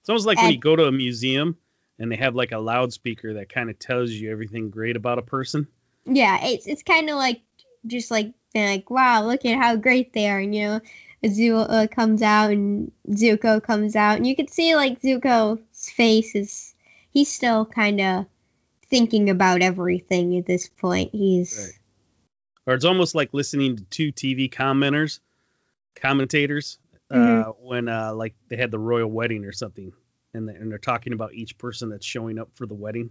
It's 0.00 0.08
almost 0.08 0.26
like 0.26 0.38
when 0.38 0.52
you 0.52 0.58
go 0.58 0.74
to 0.74 0.84
a 0.84 0.92
museum 0.92 1.58
and 1.98 2.10
they 2.10 2.16
have 2.16 2.34
like 2.34 2.52
a 2.52 2.58
loudspeaker 2.58 3.34
that 3.34 3.48
kind 3.48 3.70
of 3.70 3.78
tells 3.78 4.10
you 4.10 4.30
everything 4.30 4.70
great 4.70 4.96
about 4.96 5.18
a 5.18 5.22
person. 5.22 5.66
Yeah, 6.04 6.38
it's 6.42 6.66
it's 6.66 6.82
kind 6.82 7.10
of 7.10 7.16
like 7.16 7.42
just 7.86 8.10
like 8.10 8.32
like 8.54 8.90
wow, 8.90 9.24
look 9.24 9.44
at 9.44 9.58
how 9.58 9.76
great 9.76 10.12
they 10.12 10.28
are, 10.28 10.38
and 10.38 10.54
you 10.54 10.62
know, 10.62 10.80
Zuko 11.24 11.66
uh, 11.68 11.86
comes 11.88 12.22
out 12.22 12.50
and 12.50 12.92
Zuko 13.08 13.62
comes 13.62 13.96
out, 13.96 14.16
and 14.16 14.26
you 14.26 14.36
can 14.36 14.48
see 14.48 14.76
like 14.76 15.00
Zuko's 15.00 15.90
face 15.90 16.34
is 16.34 16.74
he's 17.10 17.32
still 17.32 17.66
kind 17.66 18.00
of 18.00 18.26
thinking 18.88 19.30
about 19.30 19.62
everything 19.62 20.36
at 20.38 20.46
this 20.46 20.68
point. 20.68 21.10
He's 21.12 21.58
right. 21.58 22.72
or 22.72 22.74
it's 22.74 22.84
almost 22.84 23.14
like 23.14 23.34
listening 23.34 23.76
to 23.76 23.84
two 23.84 24.12
TV 24.12 24.50
commenters, 24.50 25.20
commentators, 25.96 26.78
uh, 27.10 27.16
mm-hmm. 27.16 27.50
uh, 27.50 27.52
when 27.60 27.88
uh, 27.88 28.14
like 28.14 28.34
they 28.48 28.56
had 28.56 28.70
the 28.70 28.78
royal 28.78 29.10
wedding 29.10 29.44
or 29.44 29.52
something, 29.52 29.92
and, 30.38 30.48
and 30.48 30.70
they're 30.70 30.78
talking 30.78 31.12
about 31.12 31.34
each 31.34 31.58
person 31.58 31.90
that's 31.90 32.06
showing 32.06 32.38
up 32.38 32.48
for 32.54 32.66
the 32.66 32.74
wedding. 32.74 33.10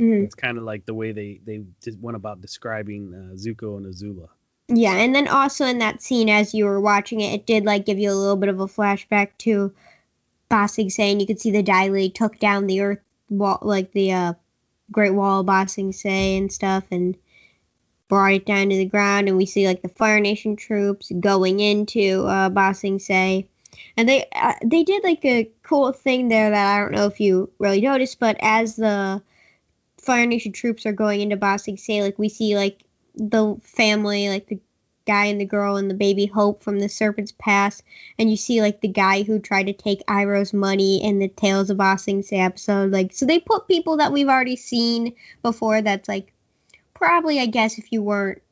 Mm-hmm. 0.00 0.24
It's 0.24 0.34
kind 0.34 0.58
of 0.58 0.64
like 0.64 0.86
the 0.86 0.94
way 0.94 1.12
they 1.12 1.40
they 1.44 1.64
went 2.00 2.16
about 2.16 2.40
describing 2.40 3.12
uh, 3.12 3.34
Zuko 3.34 3.76
and 3.76 3.86
Azula. 3.86 4.28
Yeah, 4.68 4.94
and 4.94 5.14
then 5.14 5.28
also 5.28 5.66
in 5.66 5.78
that 5.78 6.02
scene, 6.02 6.28
as 6.28 6.54
you 6.54 6.64
were 6.64 6.80
watching 6.80 7.20
it, 7.20 7.34
it 7.34 7.46
did 7.46 7.64
like 7.64 7.84
give 7.84 7.98
you 7.98 8.10
a 8.10 8.14
little 8.14 8.36
bit 8.36 8.48
of 8.48 8.60
a 8.60 8.66
flashback 8.66 9.30
to 9.38 9.74
Bossing 10.48 10.90
Sing 10.90 11.16
Se 11.16 11.20
you 11.20 11.26
could 11.26 11.40
see 11.40 11.50
the 11.50 11.62
Dai 11.62 11.88
Li 11.88 12.10
took 12.10 12.38
down 12.38 12.66
the 12.66 12.82
Earth 12.82 13.00
wall, 13.28 13.58
like 13.62 13.92
the 13.92 14.12
uh, 14.12 14.32
Great 14.90 15.14
Wall 15.14 15.40
of 15.40 15.46
Ba 15.46 15.66
Sing 15.68 15.92
Se 15.92 16.36
and 16.36 16.52
stuff, 16.52 16.84
and 16.90 17.16
brought 18.08 18.32
it 18.32 18.46
down 18.46 18.68
to 18.68 18.76
the 18.76 18.84
ground. 18.84 19.28
And 19.28 19.36
we 19.36 19.46
see 19.46 19.66
like 19.66 19.82
the 19.82 19.88
Fire 19.88 20.20
Nation 20.20 20.56
troops 20.56 21.10
going 21.20 21.60
into 21.60 22.26
uh, 22.26 22.48
Ba 22.50 22.74
Sing 22.74 22.98
Se, 22.98 23.48
and 23.96 24.08
they 24.08 24.26
uh, 24.34 24.54
they 24.64 24.84
did 24.84 25.04
like 25.04 25.24
a 25.24 25.50
cool 25.62 25.92
thing 25.92 26.28
there 26.28 26.50
that 26.50 26.76
I 26.76 26.80
don't 26.80 26.92
know 26.92 27.06
if 27.06 27.20
you 27.20 27.50
really 27.58 27.80
noticed, 27.80 28.18
but 28.18 28.36
as 28.40 28.76
the 28.76 29.22
Fire 29.98 30.26
Nation 30.26 30.52
troops 30.52 30.86
are 30.86 30.92
going 30.92 31.20
into 31.20 31.36
Ba 31.36 31.58
Sing 31.58 31.76
Se, 31.76 32.02
like 32.02 32.18
we 32.18 32.28
see 32.28 32.56
like 32.56 32.84
the 33.14 33.56
family, 33.62 34.28
like 34.28 34.46
the 34.46 34.58
guy 35.04 35.26
and 35.26 35.40
the 35.40 35.44
girl 35.44 35.76
and 35.76 35.90
the 35.90 35.94
baby 35.94 36.26
Hope 36.26 36.62
from 36.62 36.78
the 36.78 36.88
Serpent's 36.88 37.32
Pass, 37.32 37.82
and 38.18 38.30
you 38.30 38.36
see 38.36 38.60
like 38.60 38.80
the 38.80 38.88
guy 38.88 39.22
who 39.22 39.38
tried 39.38 39.66
to 39.66 39.72
take 39.72 40.06
Iroh's 40.06 40.52
money 40.52 41.02
in 41.02 41.18
the 41.18 41.28
Tales 41.28 41.70
of 41.70 41.78
Ba 41.78 41.98
Sing 41.98 42.22
Se 42.22 42.38
episode. 42.38 42.90
Like, 42.90 43.12
so 43.12 43.26
they 43.26 43.38
put 43.38 43.68
people 43.68 43.98
that 43.98 44.12
we've 44.12 44.28
already 44.28 44.56
seen 44.56 45.14
before. 45.42 45.82
That's 45.82 46.08
like 46.08 46.32
probably, 46.94 47.40
I 47.40 47.46
guess, 47.46 47.78
if 47.78 47.92
you 47.92 48.02
weren't, 48.02 48.42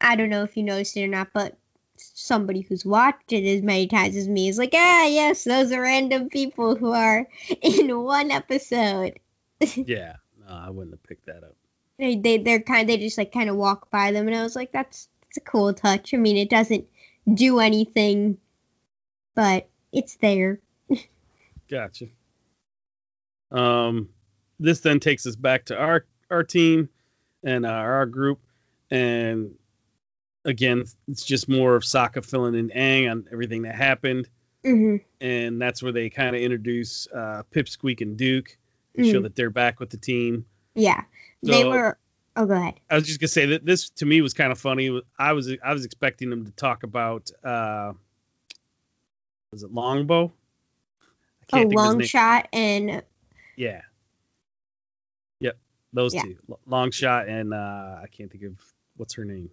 I 0.00 0.16
don't 0.16 0.30
know 0.30 0.42
if 0.42 0.56
you 0.56 0.62
noticed 0.62 0.96
it 0.96 1.04
or 1.04 1.08
not, 1.08 1.28
but 1.32 1.56
somebody 2.14 2.60
who's 2.62 2.84
watched 2.84 3.32
it 3.32 3.44
as 3.44 3.62
many 3.62 3.86
times 3.86 4.16
as 4.16 4.28
me 4.28 4.48
is 4.48 4.58
like, 4.58 4.72
ah, 4.74 5.06
yes, 5.06 5.44
those 5.44 5.72
are 5.72 5.80
random 5.80 6.28
people 6.28 6.76
who 6.76 6.92
are 6.92 7.26
in 7.62 7.98
one 7.98 8.30
episode. 8.30 9.18
yeah, 9.76 10.16
no, 10.40 10.54
I 10.54 10.70
wouldn't 10.70 10.94
have 10.94 11.02
picked 11.02 11.26
that 11.26 11.44
up 11.44 11.56
they 12.02 12.16
they 12.16 12.38
they're 12.38 12.60
kind 12.60 12.88
they 12.88 12.96
just 12.96 13.16
like 13.16 13.32
kind 13.32 13.48
of 13.48 13.56
walk 13.56 13.90
by 13.90 14.12
them 14.12 14.26
and 14.26 14.36
I 14.36 14.42
was 14.42 14.56
like 14.56 14.72
that's 14.72 15.08
that's 15.22 15.36
a 15.36 15.40
cool 15.40 15.72
touch. 15.72 16.12
I 16.12 16.16
mean 16.16 16.36
it 16.36 16.50
doesn't 16.50 16.86
do 17.32 17.60
anything 17.60 18.38
but 19.34 19.68
it's 19.92 20.16
there. 20.16 20.60
gotcha. 21.70 22.06
Um 23.50 24.08
this 24.58 24.80
then 24.80 25.00
takes 25.00 25.26
us 25.26 25.36
back 25.36 25.66
to 25.66 25.76
our 25.76 26.04
our 26.30 26.42
team 26.42 26.88
and 27.44 27.64
uh, 27.64 27.70
our 27.70 28.06
group 28.06 28.40
and 28.90 29.54
again 30.44 30.84
it's 31.08 31.24
just 31.24 31.48
more 31.48 31.76
of 31.76 31.82
Sokka 31.82 32.24
filling 32.24 32.54
in 32.54 32.70
Aang 32.70 33.10
on 33.10 33.26
everything 33.32 33.62
that 33.62 33.74
happened. 33.74 34.28
Mm-hmm. 34.64 34.96
And 35.20 35.60
that's 35.60 35.82
where 35.82 35.92
they 35.92 36.08
kind 36.08 36.36
of 36.36 36.42
introduce 36.42 37.08
uh, 37.12 37.42
Pipsqueak 37.52 38.00
and 38.00 38.16
Duke 38.16 38.56
and 38.94 39.04
mm-hmm. 39.04 39.12
show 39.12 39.22
that 39.22 39.34
they're 39.34 39.50
back 39.50 39.80
with 39.80 39.90
the 39.90 39.96
team. 39.96 40.46
Yeah. 40.74 41.02
So, 41.44 41.50
they 41.50 41.64
were. 41.64 41.98
Oh, 42.36 42.46
go 42.46 42.54
ahead. 42.54 42.74
I 42.88 42.94
was 42.94 43.06
just 43.06 43.20
gonna 43.20 43.28
say 43.28 43.46
that 43.46 43.66
this 43.66 43.90
to 43.90 44.06
me 44.06 44.20
was 44.20 44.32
kind 44.32 44.52
of 44.52 44.58
funny. 44.58 45.02
I 45.18 45.32
was 45.32 45.52
I 45.62 45.72
was 45.72 45.84
expecting 45.84 46.30
them 46.30 46.46
to 46.46 46.52
talk 46.52 46.82
about 46.82 47.30
uh, 47.44 47.92
was 49.50 49.62
it 49.62 49.72
Longbow? 49.72 50.32
Oh, 51.52 51.56
Longshot 51.56 52.46
and. 52.52 53.02
Yeah. 53.56 53.82
Yep, 55.40 55.58
those 55.92 56.14
yeah. 56.14 56.22
two, 56.22 56.36
Longshot 56.66 57.28
and 57.28 57.52
uh, 57.52 58.00
I 58.02 58.06
can't 58.10 58.30
think 58.30 58.44
of 58.44 58.54
what's 58.96 59.14
her 59.14 59.24
name. 59.24 59.50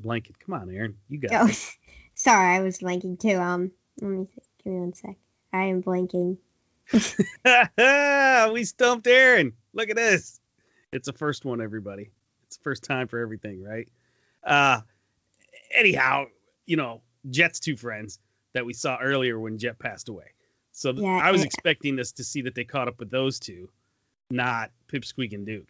Blanket. 0.00 0.38
Come 0.38 0.54
on, 0.54 0.70
Erin, 0.70 0.96
you 1.08 1.18
got. 1.18 1.30
Oh, 1.32 1.52
sorry, 2.14 2.56
I 2.56 2.60
was 2.60 2.78
blanking 2.78 3.18
too. 3.18 3.36
Um, 3.36 3.72
let 4.00 4.08
me 4.10 4.26
see. 4.34 4.40
give 4.64 4.72
me 4.72 4.80
one 4.80 4.94
sec. 4.94 5.16
I 5.52 5.64
am 5.64 5.82
blanking. 5.82 6.38
we 8.52 8.64
stumped 8.64 9.06
Erin. 9.06 9.52
Look 9.72 9.90
at 9.90 9.96
this. 9.96 10.40
It's 10.92 11.06
the 11.06 11.12
first 11.12 11.44
one, 11.44 11.60
everybody. 11.60 12.10
It's 12.46 12.56
the 12.56 12.62
first 12.62 12.84
time 12.84 13.08
for 13.08 13.18
everything, 13.18 13.62
right? 13.62 13.88
Uh, 14.44 14.80
anyhow, 15.74 16.26
you 16.66 16.76
know, 16.76 17.02
Jet's 17.28 17.60
two 17.60 17.76
friends 17.76 18.18
that 18.52 18.64
we 18.66 18.72
saw 18.72 18.98
earlier 19.00 19.38
when 19.38 19.58
Jet 19.58 19.78
passed 19.78 20.08
away. 20.08 20.32
So 20.72 20.92
th- 20.92 21.02
Yeah, 21.02 21.20
I 21.22 21.30
was 21.32 21.42
and- 21.42 21.46
expecting 21.48 21.98
us 22.00 22.12
to 22.12 22.24
see 22.24 22.42
that 22.42 22.54
they 22.54 22.64
caught 22.64 22.88
up 22.88 22.98
with 22.98 23.10
those 23.10 23.38
two, 23.38 23.68
not 24.30 24.70
Pipsqueak 24.88 25.32
and 25.32 25.46
Duke. 25.46 25.68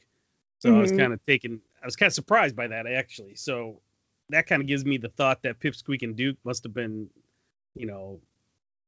So 0.60 0.74
I 0.74 0.78
was 0.80 0.92
Mhm. 0.92 0.98
kind 0.98 1.12
of 1.14 1.24
taken. 1.26 1.60
I 1.82 1.86
was 1.86 1.96
kind 1.96 2.08
of 2.08 2.14
surprised 2.14 2.54
by 2.54 2.66
that 2.68 2.86
actually. 2.86 3.34
So 3.34 3.80
that 4.30 4.46
kind 4.46 4.62
of 4.62 4.68
gives 4.68 4.84
me 4.84 4.96
the 4.98 5.08
thought 5.08 5.42
that 5.42 5.60
Pipsqueak 5.60 6.02
and 6.02 6.16
Duke 6.16 6.36
must 6.44 6.64
have 6.64 6.74
been, 6.74 7.10
you 7.74 7.86
know, 7.86 8.20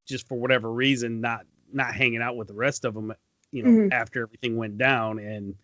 just 0.07 0.27
for 0.29 0.37
whatever 0.37 0.71
reason, 0.71 1.21
not 1.21 1.47
not 1.73 1.95
hanging 1.95 2.21
out 2.21 2.37
with 2.37 2.49
the 2.49 2.55
rest 2.55 2.85
of 2.85 2.93
them, 2.95 3.15
you 3.51 3.63
know, 3.63 3.71
Mhm. 3.71 3.93
after 3.93 4.23
everything 4.23 4.57
went 4.57 4.77
down. 4.77 5.19
And 5.19 5.55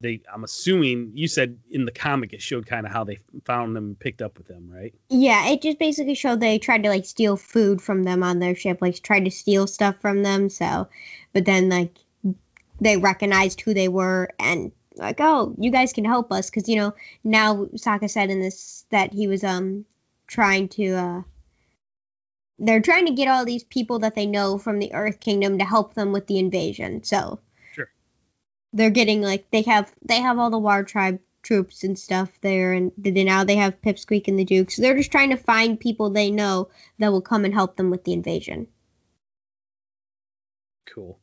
they, 0.00 0.22
I'm 0.32 0.42
assuming 0.42 1.12
you 1.14 1.28
said 1.28 1.58
in 1.70 1.84
the 1.84 1.92
comic 1.92 2.32
it 2.32 2.42
showed 2.42 2.66
kind 2.66 2.84
of 2.86 2.92
how 2.92 3.04
they 3.04 3.18
found 3.44 3.76
them, 3.76 3.96
picked 3.98 4.22
up 4.22 4.38
with 4.38 4.48
them, 4.48 4.70
right? 4.70 4.94
Yeah, 5.08 5.50
it 5.50 5.62
just 5.62 5.78
basically 5.78 6.14
showed 6.14 6.40
they 6.40 6.58
tried 6.58 6.82
to 6.82 6.88
like 6.88 7.04
steal 7.04 7.36
food 7.36 7.80
from 7.80 8.02
them 8.02 8.22
on 8.22 8.38
their 8.38 8.54
ship, 8.56 8.78
like 8.80 9.00
tried 9.02 9.26
to 9.26 9.30
steal 9.30 9.66
stuff 9.66 10.00
from 10.00 10.22
them. 10.22 10.48
So, 10.48 10.88
but 11.32 11.44
then 11.44 11.68
like 11.68 11.96
they 12.80 12.96
recognized 12.96 13.60
who 13.60 13.74
they 13.74 13.88
were 13.88 14.30
and 14.38 14.72
like, 15.00 15.20
oh, 15.20 15.54
you 15.58 15.70
guys 15.70 15.92
can 15.92 16.04
help 16.04 16.30
us 16.30 16.50
because 16.50 16.68
you 16.68 16.76
know 16.76 16.94
now 17.24 17.64
Sokka 17.74 18.08
said 18.10 18.30
in 18.30 18.40
this 18.40 18.84
that 18.90 19.12
he 19.12 19.26
was 19.26 19.42
um 19.42 19.84
trying 20.26 20.68
to 20.68 20.92
uh 20.92 21.22
they're 22.58 22.82
trying 22.82 23.06
to 23.06 23.12
get 23.14 23.28
all 23.28 23.44
these 23.44 23.64
people 23.64 24.00
that 24.00 24.14
they 24.14 24.26
know 24.26 24.58
from 24.58 24.78
the 24.78 24.92
Earth 24.92 25.18
Kingdom 25.18 25.58
to 25.58 25.64
help 25.64 25.94
them 25.94 26.12
with 26.12 26.26
the 26.26 26.38
invasion. 26.38 27.02
So 27.02 27.40
Sure. 27.72 27.90
they're 28.74 28.90
getting 28.90 29.22
like 29.22 29.50
they 29.50 29.62
have 29.62 29.92
they 30.02 30.20
have 30.20 30.38
all 30.38 30.50
the 30.50 30.58
Water 30.58 30.84
Tribe 30.84 31.20
troops 31.42 31.84
and 31.84 31.98
stuff 31.98 32.30
there, 32.42 32.74
and 32.74 32.92
they, 32.98 33.24
now 33.24 33.44
they 33.44 33.56
have 33.56 33.80
Pipsqueak 33.80 34.28
and 34.28 34.38
the 34.38 34.44
Duke. 34.44 34.70
So 34.70 34.82
they're 34.82 34.96
just 34.96 35.10
trying 35.10 35.30
to 35.30 35.36
find 35.36 35.80
people 35.80 36.10
they 36.10 36.30
know 36.30 36.68
that 36.98 37.10
will 37.10 37.22
come 37.22 37.46
and 37.46 37.54
help 37.54 37.76
them 37.76 37.90
with 37.90 38.04
the 38.04 38.12
invasion. 38.12 38.66
Cool. 40.86 41.18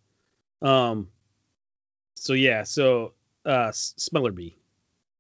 Um. 0.62 1.10
So 2.15 2.34
yeah. 2.34 2.63
So 2.63 3.13
uh, 3.47 3.67
S- 3.69 3.95
Smellerbee. 3.97 4.53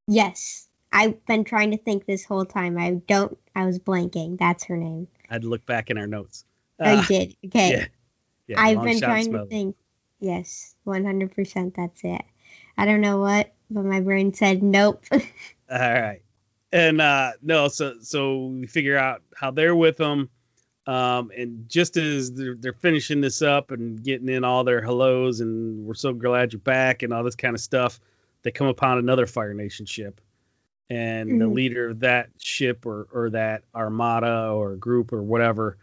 Yes, 0.07 0.67
I've 0.91 1.25
been 1.25 1.43
trying 1.43 1.71
to 1.71 1.77
think 1.77 2.05
this 2.05 2.23
whole 2.23 2.45
time. 2.45 2.77
I 2.77 3.01
don't. 3.07 3.37
I 3.55 3.65
was 3.65 3.79
blanking. 3.79 4.37
That's 4.37 4.63
her 4.65 4.77
name. 4.77 5.07
I 5.29 5.39
to 5.39 5.47
look 5.47 5.65
back 5.65 5.89
in 5.89 5.97
our 5.97 6.07
notes. 6.07 6.45
oh, 6.79 6.91
you 6.91 6.97
Uh, 6.99 7.05
did. 7.05 7.35
Okay. 7.45 7.71
yeah. 7.71 7.85
yeah, 8.47 8.61
I've 8.61 8.83
been 8.83 8.99
trying 8.99 9.31
to 9.33 9.45
think. 9.47 9.75
Yes, 10.19 10.75
100%. 10.87 11.75
That's 11.75 12.03
it. 12.03 12.23
I 12.77 12.85
don't 12.85 13.01
know 13.01 13.19
what, 13.19 13.53
but 13.69 13.83
my 13.85 13.99
brain 14.01 14.33
said 14.33 14.63
nope. 14.63 15.03
All 15.11 15.21
right. 15.69 16.21
And 16.71 16.99
uh 16.99 17.33
no, 17.41 17.67
so 17.69 17.95
so 18.01 18.45
we 18.45 18.67
figure 18.67 18.97
out 18.97 19.21
how 19.35 19.51
they're 19.51 19.75
with 19.75 19.97
them. 19.97 20.29
Um, 20.85 21.31
and 21.37 21.67
just 21.67 21.97
as 21.97 22.31
they're, 22.31 22.55
they're 22.55 22.73
finishing 22.73 23.19
this 23.19 23.41
up 23.41 23.71
and 23.71 24.01
getting 24.01 24.29
in 24.29 24.45
all 24.45 24.63
their 24.63 24.81
hellos 24.81 25.41
and 25.41 25.85
we're 25.85 25.93
so 25.95 26.13
glad 26.13 26.53
you're 26.53 26.61
back 26.61 27.03
and 27.03 27.11
all 27.13 27.23
this 27.23 27.35
kind 27.35 27.53
of 27.55 27.59
stuff, 27.59 27.99
they 28.43 28.51
come 28.51 28.67
upon 28.67 28.97
another 28.97 29.25
Fire 29.25 29.53
Nation 29.53 29.85
ship. 29.85 30.21
And 30.89 31.41
the 31.41 31.45
Mhm. 31.45 31.53
leader 31.53 31.89
of 31.89 31.99
that 31.99 32.29
ship 32.39 32.85
or, 32.85 33.07
or 33.11 33.29
that 33.31 33.63
armada 33.75 34.51
or 34.51 34.77
group 34.77 35.11
or 35.11 35.21
whatever, 35.21 35.77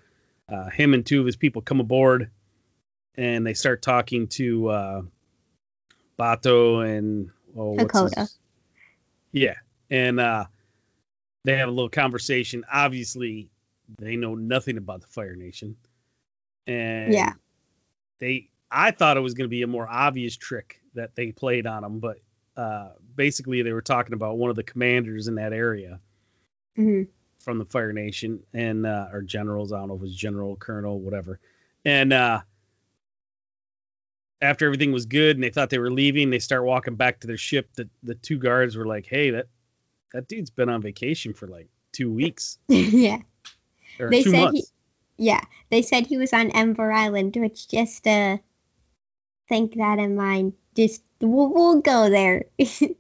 uh, 0.49 0.71
him 0.71 0.95
and 0.95 1.05
two 1.05 1.21
of 1.21 1.27
his 1.27 1.37
people 1.37 1.61
come 1.61 1.81
aboard 1.81 2.31
and 3.17 3.47
they 3.47 3.55
start 3.55 3.83
talking 3.83 4.29
to 4.29 4.69
uh, 4.69 5.03
Bato 6.19 6.85
and 6.87 7.31
oh, 7.57 7.71
what's 7.73 7.95
Hakoda. 7.95 8.31
Yeah, 9.33 9.57
and 9.91 10.21
uh, 10.21 10.47
they 11.45 11.57
have 11.57 11.69
a 11.69 11.73
little 11.73 11.89
conversation. 11.91 12.65
Obviously, 12.73 13.51
they 13.99 14.17
know 14.17 14.35
nothing 14.35 14.79
about 14.79 15.01
the 15.01 15.09
Fire 15.09 15.35
Nation, 15.37 15.77
and 16.67 17.13
Yeah. 17.13 17.33
they. 18.21 18.49
I 18.71 18.91
thought 18.91 19.17
it 19.17 19.21
was 19.21 19.35
going 19.35 19.45
to 19.45 19.51
be 19.51 19.63
a 19.63 19.67
more 19.69 19.89
obvious 19.89 20.37
trick 20.37 20.81
that 20.95 21.15
they 21.15 21.31
played 21.33 21.67
on 21.67 21.83
them, 21.83 21.99
but 22.01 22.19
uh, 22.57 22.91
basically 23.17 23.63
they 23.63 23.73
were 23.73 23.83
talking 23.83 24.13
about 24.15 24.39
one 24.39 24.51
of 24.51 24.57
the 24.57 24.63
commanders 24.63 25.29
in 25.29 25.35
that 25.37 25.53
area 25.53 26.01
hmm 26.77 27.03
from 27.41 27.59
the 27.59 27.65
Fire 27.67 27.93
Nation 27.93 28.43
and 28.55 28.87
uh, 28.87 29.09
or 29.13 29.21
generals. 29.21 29.71
I 29.73 29.79
don't 29.79 29.89
know 29.89 29.95
if 29.95 30.01
it 30.01 30.05
was 30.05 30.17
general, 30.17 30.57
colonel, 30.57 30.99
whatever. 30.99 31.41
And 31.85 32.11
uh, 32.13 32.41
after 34.41 34.65
everything 34.67 34.93
was 34.93 35.07
good 35.07 35.37
and 35.37 35.45
they 35.45 35.51
thought 35.51 35.69
they 35.71 35.79
were 35.79 35.91
leaving, 35.91 36.31
they 36.31 36.39
start 36.39 36.65
walking 36.65 36.95
back 36.95 37.21
to 37.21 37.27
their 37.27 37.37
ship. 37.37 37.69
The 37.75 37.89
the 38.03 38.15
two 38.15 38.39
guards 38.39 38.77
were 38.77 38.87
like, 38.87 39.07
"Hey, 39.07 39.31
that 39.31 39.47
that 40.13 40.29
dude's 40.29 40.51
been 40.51 40.69
on 40.69 40.81
vacation 40.83 41.35
for 41.35 41.47
like 41.47 41.69
two 41.93 42.11
weeks 42.13 42.59
yeah. 42.69 43.19
or 44.01 44.11
They 44.11 44.23
said 44.23 44.51
he- 44.53 44.65
Yeah. 45.17 45.43
They 45.71 45.83
said 45.83 46.07
he 46.07 46.17
was 46.17 46.33
on 46.33 46.51
Ember 46.51 46.91
Island, 46.91 47.37
which 47.37 47.69
just 47.69 48.07
uh 48.07 48.39
think 49.49 49.75
that 49.77 49.99
in 49.99 50.17
mind. 50.17 50.55
Just 50.75 51.03
we'll, 51.33 51.53
we'll 51.53 51.81
go 51.81 52.11
there. 52.11 52.45
okay. 52.61 52.97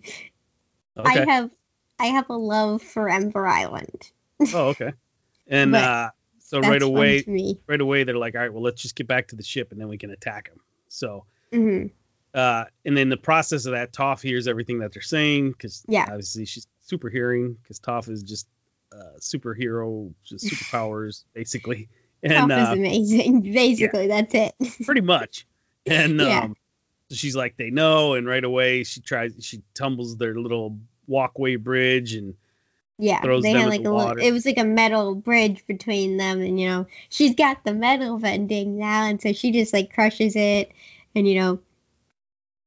I 0.99 1.25
have 1.25 1.51
I 1.99 2.07
have 2.07 2.29
a 2.31 2.37
love 2.37 2.83
for 2.83 3.09
Ember 3.09 3.47
Island. 3.47 4.11
oh, 4.53 4.69
okay. 4.69 4.93
And 5.47 5.73
But 5.73 5.85
uh, 5.85 6.11
so 6.39 6.61
right 6.61 6.81
away, 6.81 7.23
right 7.67 7.81
away, 7.81 8.05
they're 8.05 8.17
like, 8.17 8.35
"All 8.35 8.41
right, 8.41 8.51
well, 8.53 8.63
let's 8.63 8.81
just 8.81 8.97
get 8.97 9.07
back 9.07 9.29
to 9.29 9.37
the 9.37 9.43
ship 9.43 9.73
and 9.73 9.81
then 9.81 9.89
we 9.89 9.99
can 9.99 10.11
attack 10.11 10.49
them." 10.49 10.59
So 10.89 11.27
hmm 11.53 11.87
uh, 12.35 12.65
and 12.85 12.99
in 12.99 13.09
the 13.11 13.17
process 13.17 13.65
of 13.67 13.73
that, 13.73 13.93
Toph 13.93 14.21
hears 14.21 14.49
everything 14.49 14.81
that 14.81 14.93
they're 14.93 15.03
saying 15.03 15.53
because 15.53 15.85
Yeah. 15.87 16.07
obviously 16.09 16.47
she's 16.47 16.67
super 16.81 17.09
hearing 17.09 17.57
because 17.63 17.79
Toph 17.79 18.09
is 18.11 18.23
just 18.23 18.49
uh, 18.93 19.19
superhero, 19.21 20.13
just 20.25 20.47
superpowers 20.51 21.25
basically, 21.33 21.89
and 22.23 22.51
Toph 22.51 22.59
is 22.63 22.69
uh, 22.69 22.73
amazing. 22.73 23.41
Basically, 23.43 24.09
that's 24.09 24.35
it. 24.35 24.55
pretty 24.85 25.01
much. 25.03 25.47
And 25.87 26.21
Yeah. 26.21 26.41
um, 26.45 26.57
so 27.15 27.19
she's 27.19 27.37
like, 27.37 27.57
they 27.57 27.71
know, 27.71 28.15
and 28.15 28.27
right 28.27 28.45
away 28.45 28.85
she 28.85 29.01
tries, 29.01 29.35
she 29.41 29.63
tumbles 29.75 30.17
their 30.17 30.35
little 30.35 30.79
walkway 31.07 31.57
bridge, 31.57 32.15
and 32.15 32.35
Yeah, 32.99 33.21
throws 33.23 33.43
they 33.43 33.53
them 33.53 33.61
had 33.61 33.69
like 33.69 33.83
the 33.83 33.91
a 33.91 33.93
little, 33.93 34.15
water. 34.15 34.21
it 34.21 34.33
was 34.33 34.47
like 34.47 34.59
a 34.59 34.65
metal 34.65 35.15
bridge 35.15 35.67
between 35.67 36.17
them, 36.17 36.41
and 36.41 36.61
you 36.61 36.69
know 36.69 36.87
she's 37.09 37.35
got 37.35 37.65
the 37.65 37.75
metal 37.75 38.19
bending 38.19 38.79
now, 38.79 39.05
and 39.05 39.21
so 39.21 39.33
she 39.33 39.51
just 39.53 39.73
like 39.73 39.93
crushes 39.93 40.37
it, 40.37 40.73
and 41.15 41.27
you 41.29 41.35
know 41.41 41.59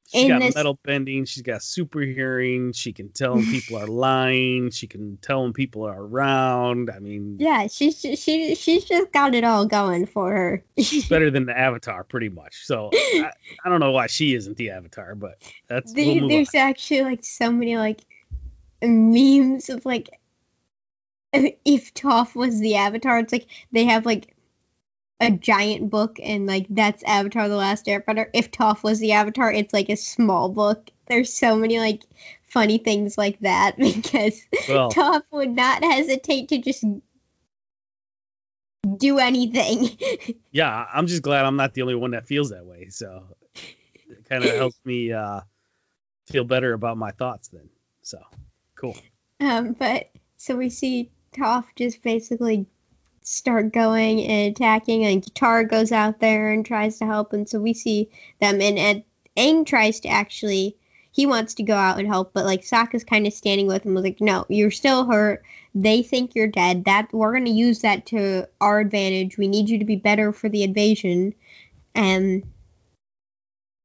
she's 0.08 0.24
In 0.24 0.28
got 0.30 0.40
this- 0.42 0.56
metal 0.56 0.80
bending, 0.84 1.26
she's 1.26 1.44
got 1.44 1.62
super 1.62 2.02
hearing, 2.02 2.72
she 2.74 2.94
can 2.94 3.10
tell 3.10 3.36
when 3.36 3.46
people 3.46 3.78
are 3.78 3.88
lying, 3.88 4.72
she 4.72 4.88
can 4.88 5.18
tell 5.22 5.44
when 5.44 5.54
people 5.54 5.86
are 5.86 6.02
around. 6.02 6.90
I 6.90 7.00
mean, 7.00 7.38
yeah, 7.40 7.68
she's 7.68 8.02
just, 8.02 8.24
she 8.24 8.56
she's 8.56 8.86
just 8.86 9.12
got 9.12 9.36
it 9.36 9.44
all 9.44 9.66
going 9.66 10.06
for 10.06 10.32
her. 10.32 10.64
she's 10.78 11.08
better 11.10 11.30
than 11.30 11.46
the 11.46 11.58
Avatar, 11.58 12.04
pretty 12.04 12.30
much. 12.30 12.66
So 12.66 12.90
I, 12.94 13.32
I 13.66 13.70
don't 13.70 13.80
know 13.80 13.92
why 13.92 14.08
she 14.08 14.34
isn't 14.34 14.58
the 14.58 14.72
Avatar, 14.72 15.16
but 15.16 15.42
that's 15.68 15.94
we'll 15.94 16.06
There- 16.06 16.14
move 16.16 16.24
on. 16.24 16.30
there's 16.30 16.56
actually 16.56 17.02
like 17.02 17.24
so 17.26 17.52
many 17.52 17.78
like 17.78 18.02
memes 18.82 19.70
of 19.70 19.86
like 19.86 20.10
if 21.34 21.94
Toph 21.94 22.36
was 22.36 22.60
the 22.60 22.76
Avatar, 22.76 23.20
it's 23.20 23.34
like 23.34 23.48
they 23.72 23.86
have 23.86 24.06
like 24.06 24.34
a 25.20 25.32
giant 25.32 25.90
book 25.90 26.20
and 26.22 26.46
like 26.46 26.68
that's 26.70 27.04
Avatar: 27.04 27.50
The 27.50 27.56
Last 27.56 27.86
Airbender. 27.86 28.30
If 28.34 28.52
Toph 28.52 28.84
was 28.84 29.00
the 29.00 29.14
Avatar, 29.14 29.52
it's 29.52 29.74
like 29.74 29.90
a 29.90 29.98
small 29.98 30.50
book. 30.50 30.90
There's 31.08 31.34
so 31.34 31.56
many 31.56 31.80
like 31.80 32.04
funny 32.50 32.78
things 32.78 33.18
like 33.18 33.40
that 33.40 33.78
because 33.78 34.42
Well, 34.70 34.92
Toph 34.92 35.24
would 35.32 35.50
not 35.50 35.84
hesitate 35.84 36.50
to 36.50 36.60
just 36.60 36.84
do 38.98 39.20
anything. 39.20 39.98
yeah, 40.52 40.86
I'm 40.94 41.08
just 41.08 41.22
glad 41.22 41.46
I'm 41.46 41.58
not 41.58 41.74
the 41.74 41.82
only 41.82 41.96
one 41.96 42.12
that 42.12 42.28
feels 42.28 42.52
that 42.52 42.66
way. 42.66 42.90
So 42.90 43.24
it 44.10 44.26
kind 44.30 44.44
of 44.44 44.52
helps 44.56 44.80
me 44.86 45.12
uh, 45.12 45.42
feel 46.28 46.44
better 46.44 46.74
about 46.74 46.98
my 46.98 47.12
thoughts 47.12 47.48
then. 47.50 47.70
So 48.04 48.20
cool. 48.76 48.96
Um, 49.40 49.74
but 49.74 50.10
so 50.38 50.56
we 50.56 50.70
see 50.70 51.12
Toph 51.36 51.66
just 51.76 52.02
basically 52.02 52.68
start 53.30 53.74
going 53.74 54.22
and 54.24 54.52
attacking, 54.52 55.04
and 55.04 55.22
Katara 55.22 55.70
goes 55.70 55.92
out 55.92 56.20
there 56.20 56.52
and 56.52 56.66
tries 56.66 56.98
to 57.00 57.06
help, 57.06 57.34
and 57.34 57.48
so 57.48 57.60
we 57.60 57.74
see 57.74 58.10
them, 58.40 58.62
and, 58.62 58.80
and 58.80 59.04
Aang 59.36 59.66
tries 59.66 60.00
to 60.02 60.08
actually, 60.08 60.78
he 61.12 61.26
wants 61.26 61.56
to 61.56 61.64
go 61.64 61.76
out 61.76 62.00
and 62.00 62.08
help, 62.08 62.32
but 62.34 62.46
like 62.46 62.62
Sokka's 62.62 63.04
kind 63.04 63.28
of 63.28 63.34
standing 63.34 63.68
with 63.68 63.86
him, 63.86 63.94
was 63.94 64.04
like, 64.04 64.22
no, 64.22 64.46
you're 64.48 64.72
still 64.72 65.06
hurt. 65.06 65.44
They 65.76 66.04
think 66.04 66.36
you're 66.36 66.48
dead. 66.48 66.86
That 66.86 67.12
we're 67.12 67.34
gonna 67.34 67.50
use 67.50 67.82
that 67.82 68.06
to 68.08 68.48
our 68.62 68.80
advantage. 68.80 69.38
We 69.38 69.48
need 69.48 69.70
you 69.70 69.80
to 69.80 69.86
be 69.86 69.98
better 69.98 70.32
for 70.32 70.48
the 70.48 70.64
invasion, 70.64 71.36
and 71.94 72.44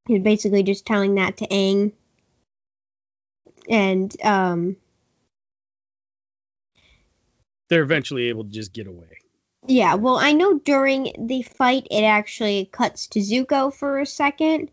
he's 0.07 0.23
basically 0.23 0.63
just 0.63 0.87
telling 0.87 1.17
that 1.17 1.39
to 1.39 1.49
Aang. 1.49 1.93
And 3.69 4.15
um 4.25 4.77
They're 7.69 7.83
eventually 7.83 8.29
able 8.29 8.45
to 8.45 8.51
just 8.51 8.73
get 8.73 8.87
away. 8.87 9.22
Yeah, 9.67 9.95
well, 9.95 10.17
I 10.17 10.33
know 10.33 10.59
during 10.59 11.13
the 11.19 11.43
fight 11.43 11.87
it 11.91 12.03
actually 12.03 12.69
cuts 12.73 13.07
to 13.09 13.21
Zuko 13.21 13.73
for 13.73 14.01
a 14.01 14.07
second. 14.07 14.71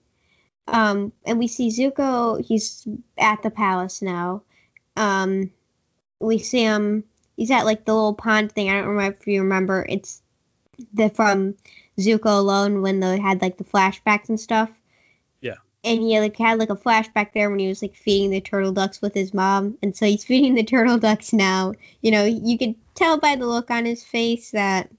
Um, 0.67 1.13
and 1.25 1.39
we 1.39 1.47
see 1.47 1.69
Zuko, 1.69 2.43
he's 2.43 2.87
at 3.17 3.41
the 3.43 3.49
palace 3.49 4.01
now. 4.01 4.43
Um, 4.95 5.51
we 6.19 6.39
see 6.39 6.61
him, 6.61 7.03
he's 7.37 7.51
at 7.51 7.65
like 7.65 7.85
the 7.85 7.93
little 7.93 8.13
pond 8.13 8.51
thing. 8.51 8.69
I 8.69 8.73
don't 8.73 8.89
remember 8.89 9.17
if 9.19 9.27
you 9.27 9.41
remember. 9.41 9.85
It's 9.87 10.21
the 10.93 11.09
from 11.09 11.55
Zuko 11.97 12.39
alone 12.39 12.81
when 12.81 12.99
they 12.99 13.19
had 13.19 13.41
like 13.41 13.57
the 13.57 13.63
flashbacks 13.63 14.29
and 14.29 14.39
stuff. 14.39 14.69
And 15.83 16.01
he 16.01 16.19
like 16.19 16.37
had 16.37 16.59
like 16.59 16.69
a 16.69 16.75
flashback 16.75 17.31
there 17.33 17.49
when 17.49 17.59
he 17.59 17.67
was 17.67 17.81
like 17.81 17.95
feeding 17.95 18.31
the 18.31 18.41
turtle 18.41 18.73
ducks 18.73 19.01
with 19.01 19.13
his 19.13 19.33
mom, 19.33 19.77
and 19.81 19.95
so 19.95 20.05
he's 20.05 20.25
feeding 20.25 20.55
the 20.55 20.63
turtle 20.63 20.97
ducks 20.97 21.33
now. 21.33 21.73
You 22.01 22.11
know, 22.11 22.25
you 22.25 22.57
could 22.57 22.75
tell 22.95 23.17
by 23.17 23.35
the 23.35 23.47
look 23.47 23.71
on 23.71 23.85
his 23.85 24.03
face 24.03 24.51
that 24.51 24.89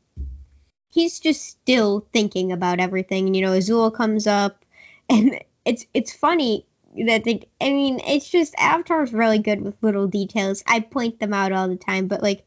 he's 0.90 1.20
just 1.20 1.44
still 1.44 2.06
thinking 2.12 2.52
about 2.52 2.80
everything. 2.80 3.26
And, 3.26 3.36
you 3.36 3.42
know, 3.42 3.52
Azula 3.52 3.94
comes 3.94 4.26
up, 4.26 4.64
and 5.08 5.40
it's 5.64 5.86
it's 5.94 6.12
funny 6.12 6.66
that 7.06 7.24
they. 7.24 7.46
I 7.60 7.70
mean, 7.70 8.00
it's 8.06 8.28
just 8.28 8.54
Avatar's 8.58 9.12
really 9.12 9.38
good 9.38 9.60
with 9.60 9.82
little 9.82 10.06
details. 10.06 10.62
I 10.66 10.80
point 10.80 11.20
them 11.20 11.32
out 11.32 11.52
all 11.52 11.68
the 11.68 11.76
time, 11.76 12.06
but 12.06 12.22
like 12.22 12.44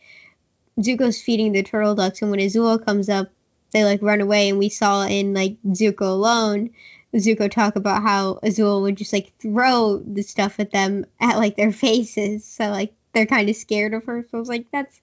Zuko's 0.79 1.21
feeding 1.21 1.51
the 1.51 1.63
turtle 1.63 1.95
ducks, 1.95 2.21
and 2.21 2.31
when 2.31 2.39
Azula 2.39 2.83
comes 2.83 3.09
up, 3.09 3.29
they 3.71 3.83
like 3.83 4.01
run 4.01 4.21
away. 4.21 4.49
And 4.49 4.59
we 4.59 4.69
saw 4.69 5.05
in 5.05 5.33
like 5.33 5.57
Zuko 5.67 6.01
alone, 6.01 6.71
Zuko 7.15 7.49
talk 7.49 7.75
about 7.75 8.01
how 8.01 8.39
Azula 8.43 8.81
would 8.81 8.97
just 8.97 9.13
like 9.13 9.33
throw 9.39 9.97
the 9.97 10.23
stuff 10.23 10.59
at 10.59 10.71
them 10.71 11.05
at 11.19 11.37
like 11.37 11.55
their 11.55 11.71
faces, 11.71 12.45
so 12.45 12.69
like 12.69 12.93
they're 13.13 13.25
kind 13.25 13.49
of 13.49 13.55
scared 13.55 13.93
of 13.93 14.05
her. 14.05 14.23
So 14.23 14.37
I 14.37 14.39
was 14.39 14.49
like, 14.49 14.65
that's 14.71 14.99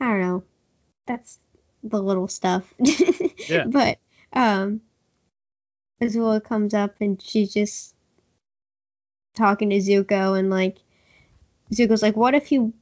I 0.00 0.06
don't 0.06 0.20
know, 0.20 0.42
that's 1.06 1.38
the 1.82 2.02
little 2.02 2.28
stuff. 2.28 2.72
Yeah. 3.48 3.64
But 3.64 3.98
um, 4.34 4.82
Azula 6.02 6.42
comes 6.44 6.74
up 6.74 6.96
and 7.00 7.22
she's 7.22 7.54
just 7.54 7.94
talking 9.34 9.70
to 9.70 9.76
Zuko 9.76 10.38
and 10.38 10.50
like 10.50 10.76
Zuko's 11.72 12.02
like, 12.02 12.16
what 12.16 12.34
if 12.34 12.52
you 12.52 12.74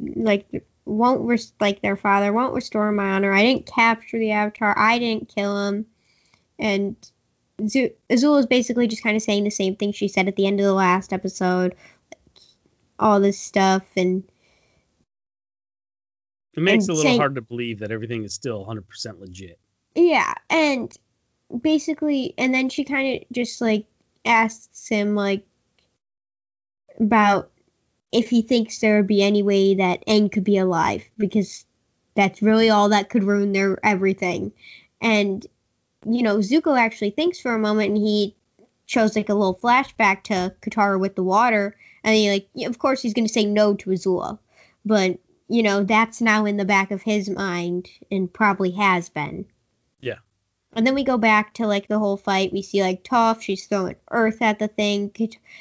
like 0.00 0.46
won't 0.84 1.54
like 1.60 1.80
their 1.80 1.96
father 1.96 2.32
won't 2.32 2.54
restore 2.54 2.90
my 2.92 3.12
honor? 3.12 3.32
I 3.32 3.42
didn't 3.42 3.66
capture 3.66 4.18
the 4.18 4.32
Avatar. 4.32 4.76
I 4.76 4.98
didn't 4.98 5.34
kill 5.34 5.66
him. 5.66 5.86
And 6.58 6.96
Azula 7.60 8.38
is 8.40 8.46
basically 8.46 8.86
just 8.88 9.02
kind 9.02 9.16
of 9.16 9.22
saying 9.22 9.44
the 9.44 9.50
same 9.50 9.76
thing 9.76 9.92
she 9.92 10.08
said 10.08 10.28
at 10.28 10.36
the 10.36 10.46
end 10.46 10.58
of 10.60 10.66
the 10.66 10.72
last 10.72 11.12
episode, 11.12 11.74
like, 12.10 12.42
all 12.98 13.20
this 13.20 13.38
stuff 13.38 13.84
and 13.96 14.24
It 16.54 16.60
makes 16.62 16.84
it 16.84 16.90
a 16.90 16.94
little 16.94 17.02
saying- 17.10 17.18
hard 17.18 17.34
to 17.36 17.40
believe 17.42 17.80
that 17.80 17.90
everything 17.92 18.24
is 18.24 18.34
still 18.34 18.64
100% 18.64 19.20
legit. 19.20 19.58
Yeah, 19.94 20.32
and 20.50 20.94
basically, 21.60 22.34
and 22.38 22.54
then 22.54 22.68
she 22.68 22.84
kind 22.84 23.16
of 23.16 23.28
just 23.30 23.60
like 23.60 23.86
asks 24.24 24.88
him 24.88 25.14
like 25.14 25.44
about 27.00 27.50
if 28.12 28.28
he 28.30 28.42
thinks 28.42 28.78
there 28.78 28.96
would 28.96 29.06
be 29.06 29.22
any 29.22 29.42
way 29.42 29.74
that 29.74 30.04
Aang 30.06 30.30
could 30.30 30.44
be 30.44 30.58
alive 30.58 31.04
because 31.16 31.64
that's 32.14 32.42
really 32.42 32.68
all 32.70 32.90
that 32.90 33.08
could 33.08 33.24
ruin 33.24 33.52
their 33.52 33.78
everything. 33.84 34.52
And 35.00 35.46
you 36.04 36.22
know, 36.22 36.38
Zuko 36.38 36.78
actually 36.78 37.10
thinks 37.10 37.40
for 37.40 37.54
a 37.54 37.58
moment, 37.58 37.90
and 37.90 37.98
he 37.98 38.34
shows 38.86 39.16
like 39.16 39.28
a 39.28 39.34
little 39.34 39.54
flashback 39.56 40.24
to 40.24 40.54
Katara 40.60 40.98
with 40.98 41.14
the 41.14 41.22
water, 41.22 41.76
and 42.04 42.14
he 42.14 42.30
like, 42.30 42.48
of 42.66 42.78
course, 42.78 43.02
he's 43.02 43.14
gonna 43.14 43.28
say 43.28 43.44
no 43.44 43.74
to 43.74 43.90
Azula, 43.90 44.38
but 44.84 45.18
you 45.48 45.62
know, 45.62 45.84
that's 45.84 46.20
now 46.20 46.46
in 46.46 46.56
the 46.56 46.64
back 46.64 46.90
of 46.90 47.02
his 47.02 47.28
mind 47.28 47.90
and 48.10 48.32
probably 48.32 48.70
has 48.70 49.10
been. 49.10 49.44
Yeah. 50.00 50.18
And 50.72 50.86
then 50.86 50.94
we 50.94 51.04
go 51.04 51.18
back 51.18 51.52
to 51.54 51.66
like 51.66 51.88
the 51.88 51.98
whole 51.98 52.16
fight. 52.16 52.52
We 52.54 52.62
see 52.62 52.82
like 52.82 53.04
Toph, 53.04 53.42
she's 53.42 53.66
throwing 53.66 53.96
earth 54.10 54.40
at 54.40 54.58
the 54.58 54.68
thing. 54.68 55.12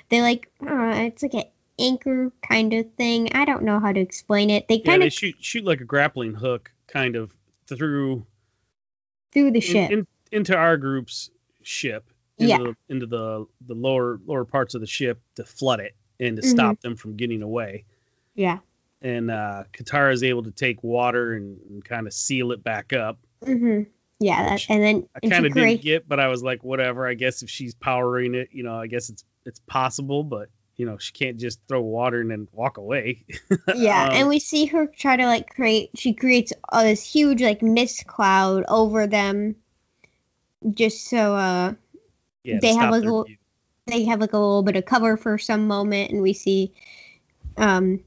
They 0.08 0.22
like, 0.22 0.50
uh, 0.62 0.94
it's 0.96 1.22
like 1.24 1.34
an 1.34 1.44
anchor 1.78 2.32
kind 2.42 2.74
of 2.74 2.94
thing. 2.94 3.34
I 3.34 3.44
don't 3.44 3.64
know 3.64 3.82
how 3.82 3.92
to 3.92 4.00
explain 4.00 4.50
it. 4.50 4.70
They 4.70 4.80
kind 4.80 5.02
they 5.02 5.08
of 5.08 5.14
shoot 5.14 5.36
shoot 5.42 5.66
like 5.66 5.82
a 5.82 5.86
grappling 5.86 6.36
hook 6.36 6.72
kind 6.88 7.18
of 7.18 7.34
through 7.68 8.26
through 9.34 9.52
the 9.52 9.58
in- 9.58 9.62
ship. 9.62 9.92
in- 9.92 10.08
into 10.32 10.56
our 10.56 10.78
group's 10.78 11.30
ship. 11.62 12.06
Into 12.38 12.50
Yeah. 12.50 12.58
The, 12.60 12.76
into 12.90 13.06
the 13.06 13.46
the 13.68 13.76
lower 13.76 14.20
lower 14.26 14.46
parts 14.46 14.74
of 14.76 14.82
the 14.82 14.88
ship 14.88 15.22
to 15.36 15.44
flood 15.46 15.80
it 15.80 15.96
and 16.20 16.38
to 16.38 16.42
Mhm. 16.44 16.50
stop 16.50 16.82
them 16.82 16.96
from 16.96 17.16
getting 17.18 17.42
away. 17.42 17.86
yeah. 18.36 18.60
And 19.04 19.32
uh, 19.32 19.64
Katara 19.74 20.14
is 20.14 20.22
able 20.22 20.44
to 20.44 20.52
take 20.52 20.84
water 20.84 21.34
and, 21.34 21.60
and 21.70 21.84
kind 21.84 22.06
of 22.06 22.14
seal 22.14 22.52
it 22.52 22.64
back 22.64 22.94
up. 22.94 23.18
Mm-hmm. 23.44 23.90
Yeah, 24.20 24.50
that, 24.50 24.64
and 24.70 24.84
then 24.84 25.08
I 25.16 25.28
kind 25.28 25.48
of 25.48 25.54
didn't 25.56 25.82
get, 25.82 26.08
but 26.08 26.20
I 26.20 26.28
was 26.28 26.44
like, 26.44 26.64
whatever. 26.64 27.08
I 27.08 27.16
guess 27.16 27.42
if 27.42 27.50
she's 27.50 27.74
powering 27.74 28.36
it, 28.36 28.50
you 28.52 28.62
know, 28.62 28.76
I 28.76 28.86
guess 28.86 29.10
it's 29.10 29.24
it's 29.44 29.60
possible, 29.66 30.24
but 30.24 30.50
you 30.76 30.86
know, 30.86 31.00
she 31.00 31.12
can't 31.14 31.38
just 31.38 31.60
throw 31.68 31.82
water 31.82 32.22
and 32.22 32.30
then 32.30 32.48
walk 32.52 32.78
away. 32.78 33.26
Yeah, 33.76 34.06
Um, 34.10 34.12
and 34.14 34.30
we 34.30 34.38
see 34.38 34.68
her 34.68 34.86
try 34.86 35.18
to 35.18 35.26
like 35.26 35.50
create. 35.50 35.90
She 35.96 36.14
creates 36.14 36.54
uh, 36.72 36.84
this 36.84 37.04
huge 37.04 37.42
like 37.42 37.64
mist 37.64 38.06
cloud 38.06 38.66
over 38.68 39.08
them, 39.08 39.56
just 40.74 41.08
so 41.08 41.36
uh 41.36 41.74
yeah, 42.44 42.60
they 42.62 42.74
have 42.76 42.92
like 42.92 43.04
a 43.04 43.06
little- 43.06 43.28
they 43.88 44.06
have 44.06 44.20
like 44.22 44.34
a 44.34 44.38
little 44.38 44.64
bit 44.64 44.76
of 44.76 44.86
cover 44.86 45.18
for 45.18 45.38
some 45.38 45.68
moment, 45.68 46.12
and 46.12 46.22
we 46.22 46.34
see 46.34 46.74
um 47.58 48.00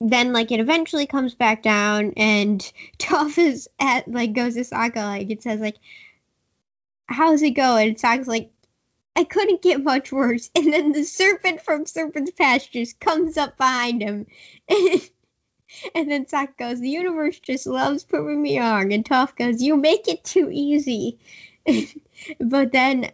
then 0.00 0.32
like 0.32 0.50
it 0.50 0.60
eventually 0.60 1.06
comes 1.06 1.34
back 1.34 1.62
down, 1.62 2.12
and 2.16 2.60
Toph 2.98 3.38
is 3.38 3.68
at 3.78 4.08
like 4.08 4.32
goes 4.32 4.54
to 4.54 4.60
Sokka 4.60 4.96
like 4.96 5.30
it 5.30 5.42
says 5.42 5.60
like 5.60 5.76
how's 7.06 7.42
it 7.42 7.50
going? 7.50 7.88
And 7.88 7.96
Sokka's 7.96 8.28
like 8.28 8.50
I 9.14 9.24
couldn't 9.24 9.62
get 9.62 9.82
much 9.82 10.10
worse. 10.10 10.50
And 10.56 10.72
then 10.72 10.92
the 10.92 11.04
serpent 11.04 11.60
from 11.62 11.86
Serpent's 11.86 12.30
Pastures 12.32 12.94
comes 12.94 13.36
up 13.36 13.56
behind 13.56 14.02
him. 14.02 14.26
and 14.68 15.10
then 15.94 16.26
Sokka 16.26 16.56
goes, 16.58 16.80
The 16.80 16.88
universe 16.88 17.38
just 17.40 17.66
loves 17.66 18.04
proving 18.04 18.40
me 18.42 18.58
wrong. 18.58 18.92
And 18.92 19.04
Toph 19.04 19.36
goes, 19.36 19.62
You 19.62 19.76
make 19.76 20.08
it 20.08 20.24
too 20.24 20.48
easy. 20.52 21.18
but 22.40 22.72
then, 22.72 23.10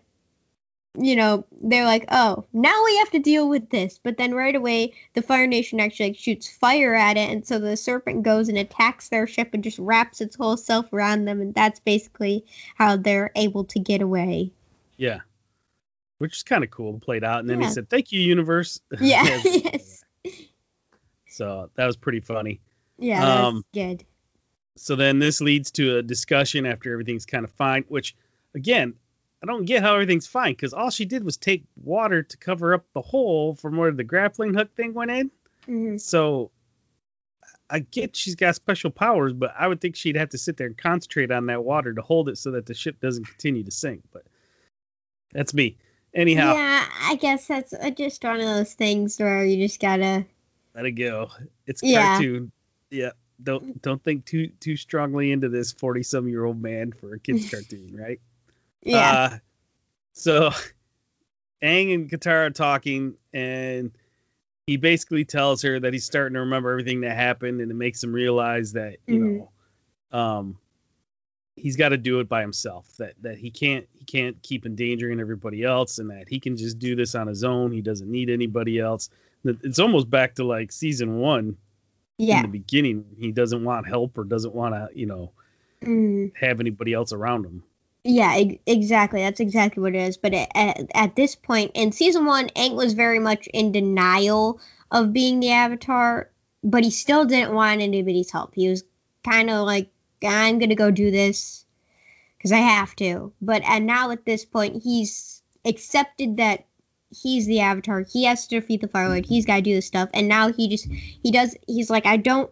you 0.98 1.16
know, 1.16 1.44
they're 1.62 1.84
like, 1.84 2.06
Oh, 2.10 2.44
now 2.52 2.84
we 2.84 2.96
have 2.98 3.10
to 3.10 3.18
deal 3.18 3.48
with 3.48 3.70
this. 3.70 4.00
But 4.02 4.16
then 4.16 4.34
right 4.34 4.54
away, 4.54 4.94
the 5.14 5.22
Fire 5.22 5.46
Nation 5.46 5.80
actually 5.80 6.10
like, 6.10 6.18
shoots 6.18 6.48
fire 6.48 6.94
at 6.94 7.16
it. 7.16 7.30
And 7.30 7.46
so 7.46 7.58
the 7.58 7.76
serpent 7.76 8.22
goes 8.22 8.48
and 8.48 8.58
attacks 8.58 9.08
their 9.08 9.26
ship 9.26 9.50
and 9.52 9.62
just 9.62 9.78
wraps 9.78 10.20
its 10.20 10.36
whole 10.36 10.56
self 10.56 10.92
around 10.92 11.24
them. 11.24 11.40
And 11.40 11.54
that's 11.54 11.80
basically 11.80 12.44
how 12.74 12.96
they're 12.96 13.30
able 13.36 13.64
to 13.66 13.78
get 13.78 14.02
away. 14.02 14.52
Yeah. 14.96 15.20
Which 16.18 16.38
is 16.38 16.42
kind 16.42 16.64
of 16.64 16.70
cool 16.70 16.98
played 16.98 17.22
out. 17.22 17.40
And 17.40 17.48
then 17.48 17.60
Yeah. 17.60 17.68
he 17.68 17.72
said, 17.72 17.88
Thank 17.88 18.10
you, 18.12 18.20
universe. 18.20 18.80
Yeah, 19.00 19.22
Yes. 19.44 20.04
So 21.38 21.70
that 21.76 21.86
was 21.86 21.96
pretty 21.96 22.18
funny. 22.18 22.60
Yeah, 22.98 23.20
that's 23.24 23.46
Um, 23.46 23.64
good. 23.72 24.04
So 24.76 24.96
then 24.96 25.20
this 25.20 25.40
leads 25.40 25.70
to 25.72 25.98
a 25.98 26.02
discussion 26.02 26.66
after 26.66 26.92
everything's 26.92 27.26
kind 27.26 27.44
of 27.44 27.52
fine, 27.52 27.84
which 27.86 28.16
again, 28.54 28.94
I 29.40 29.46
don't 29.46 29.64
get 29.64 29.82
how 29.82 29.94
everything's 29.94 30.26
fine 30.26 30.52
because 30.52 30.74
all 30.74 30.90
she 30.90 31.04
did 31.04 31.22
was 31.22 31.36
take 31.36 31.62
water 31.76 32.24
to 32.24 32.36
cover 32.38 32.74
up 32.74 32.86
the 32.92 33.02
hole 33.02 33.54
from 33.54 33.76
where 33.76 33.92
the 33.92 34.02
grappling 34.02 34.54
hook 34.54 34.74
thing 34.74 34.94
went 34.94 35.12
in. 35.12 35.30
Mhm. 35.68 36.00
So 36.00 36.50
I 37.70 37.78
get 37.80 38.16
she's 38.16 38.34
got 38.34 38.56
special 38.56 38.90
powers, 38.90 39.32
but 39.32 39.54
I 39.56 39.68
would 39.68 39.80
think 39.80 39.94
she'd 39.94 40.16
have 40.16 40.30
to 40.30 40.38
sit 40.38 40.56
there 40.56 40.66
and 40.66 40.76
concentrate 40.76 41.30
on 41.30 41.46
that 41.46 41.62
water 41.62 41.94
to 41.94 42.02
hold 42.02 42.28
it 42.28 42.38
so 42.38 42.50
that 42.52 42.66
the 42.66 42.74
ship 42.74 42.98
doesn't 43.00 43.26
continue 43.26 43.62
to 43.62 43.70
sink. 43.70 44.02
But 44.12 44.24
that's 45.32 45.54
me. 45.54 45.76
Anyhow, 46.12 46.54
Yeah, 46.54 46.86
I 47.02 47.14
guess 47.16 47.46
that's 47.46 47.72
uh, 47.72 47.90
just 47.90 48.24
one 48.24 48.40
of 48.40 48.46
those 48.46 48.74
things 48.74 49.18
where 49.18 49.44
you 49.44 49.64
just 49.64 49.80
gotta. 49.80 50.26
Let 50.78 50.86
it 50.86 50.92
go. 50.92 51.28
It's 51.66 51.82
Yeah. 51.82 52.08
cartoon. 52.14 52.52
Yeah. 52.90 53.10
Don't 53.42 53.82
don't 53.82 54.02
think 54.02 54.24
too 54.24 54.48
too 54.60 54.76
strongly 54.76 55.32
into 55.32 55.48
this 55.48 55.72
forty 55.72 56.02
some 56.04 56.28
year 56.28 56.44
old 56.44 56.60
man 56.62 56.92
for 56.92 57.14
a 57.14 57.18
kids 57.18 57.48
cartoon, 57.50 57.96
right? 57.96 58.20
Yeah. 58.82 59.10
Uh, 59.10 59.38
so 60.12 60.50
Aang 61.62 61.94
and 61.94 62.10
Katara 62.10 62.46
are 62.46 62.50
talking, 62.50 63.14
and 63.32 63.90
he 64.66 64.76
basically 64.76 65.24
tells 65.24 65.62
her 65.62 65.80
that 65.80 65.92
he's 65.92 66.04
starting 66.04 66.34
to 66.34 66.40
remember 66.40 66.70
everything 66.70 67.00
that 67.00 67.16
happened, 67.16 67.60
and 67.60 67.70
it 67.70 67.74
makes 67.74 68.02
him 68.02 68.12
realize 68.12 68.72
that 68.74 68.98
you 69.06 69.18
Mhm. 69.20 69.38
know, 70.12 70.18
um, 70.18 70.58
he's 71.56 71.76
got 71.76 71.88
to 71.88 71.96
do 71.96 72.20
it 72.20 72.28
by 72.28 72.40
himself. 72.40 72.88
That 72.98 73.14
that 73.22 73.38
he 73.38 73.50
can't 73.50 73.88
he 73.98 74.04
can't 74.04 74.40
keep 74.42 74.66
endangering 74.66 75.18
everybody 75.20 75.64
else, 75.64 75.98
and 75.98 76.10
that 76.10 76.28
he 76.28 76.38
can 76.40 76.56
just 76.56 76.78
do 76.78 76.94
this 76.96 77.14
on 77.16 77.26
his 77.26 77.42
own. 77.44 77.72
He 77.72 77.82
doesn't 77.82 78.10
need 78.10 78.30
anybody 78.30 78.78
else. 78.78 79.10
It's 79.44 79.78
almost 79.78 80.10
back 80.10 80.34
to 80.36 80.44
like 80.44 80.72
season 80.72 81.18
one 81.18 81.56
yeah. 82.18 82.36
in 82.38 82.42
the 82.42 82.48
beginning. 82.48 83.04
He 83.18 83.32
doesn't 83.32 83.64
want 83.64 83.86
help 83.88 84.18
or 84.18 84.24
doesn't 84.24 84.54
want 84.54 84.74
to 84.74 84.88
you 84.98 85.06
know 85.06 85.32
Mm, 85.82 86.32
have 86.34 86.58
anybody 86.58 86.92
else 86.92 87.12
around 87.12 87.44
him. 87.46 87.62
yeah. 88.02 88.36
e- 88.36 88.60
exactly. 88.66 89.20
That's 89.20 89.38
exactly 89.38 89.80
what 89.80 89.94
it 89.94 90.00
is. 90.08 90.16
But 90.16 90.34
at, 90.34 90.50
at, 90.54 90.90
at 90.92 91.14
this 91.16 91.36
point 91.36 91.70
in 91.74 91.92
season 91.92 92.26
one, 92.26 92.48
Aang 92.56 92.74
was 92.74 92.94
very 92.94 93.20
much 93.20 93.46
in 93.54 93.70
denial 93.70 94.60
of 94.90 95.12
being 95.12 95.38
the 95.38 95.52
Avatar, 95.52 96.30
but 96.64 96.82
he 96.82 96.90
still 96.90 97.26
didn't 97.26 97.54
want 97.54 97.80
anybody's 97.80 98.32
help. 98.32 98.56
He 98.56 98.68
was 98.68 98.82
kind 99.24 99.50
of 99.50 99.64
like 99.66 99.88
I'm 100.24 100.58
gonna 100.58 100.74
go 100.74 100.90
do 100.90 101.12
this 101.12 101.64
because 102.36 102.50
I 102.50 102.58
have 102.58 102.96
to. 102.96 103.32
But 103.40 103.62
and 103.64 103.86
now 103.86 104.10
at 104.10 104.24
this 104.24 104.44
point, 104.44 104.82
he's 104.82 105.42
accepted 105.64 106.38
that 106.38 106.66
he's 107.10 107.46
the 107.46 107.60
Avatar. 107.60 108.04
He 108.10 108.24
has 108.24 108.46
to 108.46 108.60
defeat 108.60 108.80
the 108.80 108.88
Fire 108.88 109.08
Lord. 109.08 109.26
He's 109.26 109.46
got 109.46 109.56
to 109.56 109.62
do 109.62 109.74
this 109.74 109.86
stuff. 109.86 110.08
And 110.14 110.28
now 110.28 110.52
he 110.52 110.68
just 110.68 110.86
he 110.86 111.30
does. 111.30 111.56
He's 111.66 111.90
like, 111.90 112.06
I 112.06 112.16
don't 112.16 112.50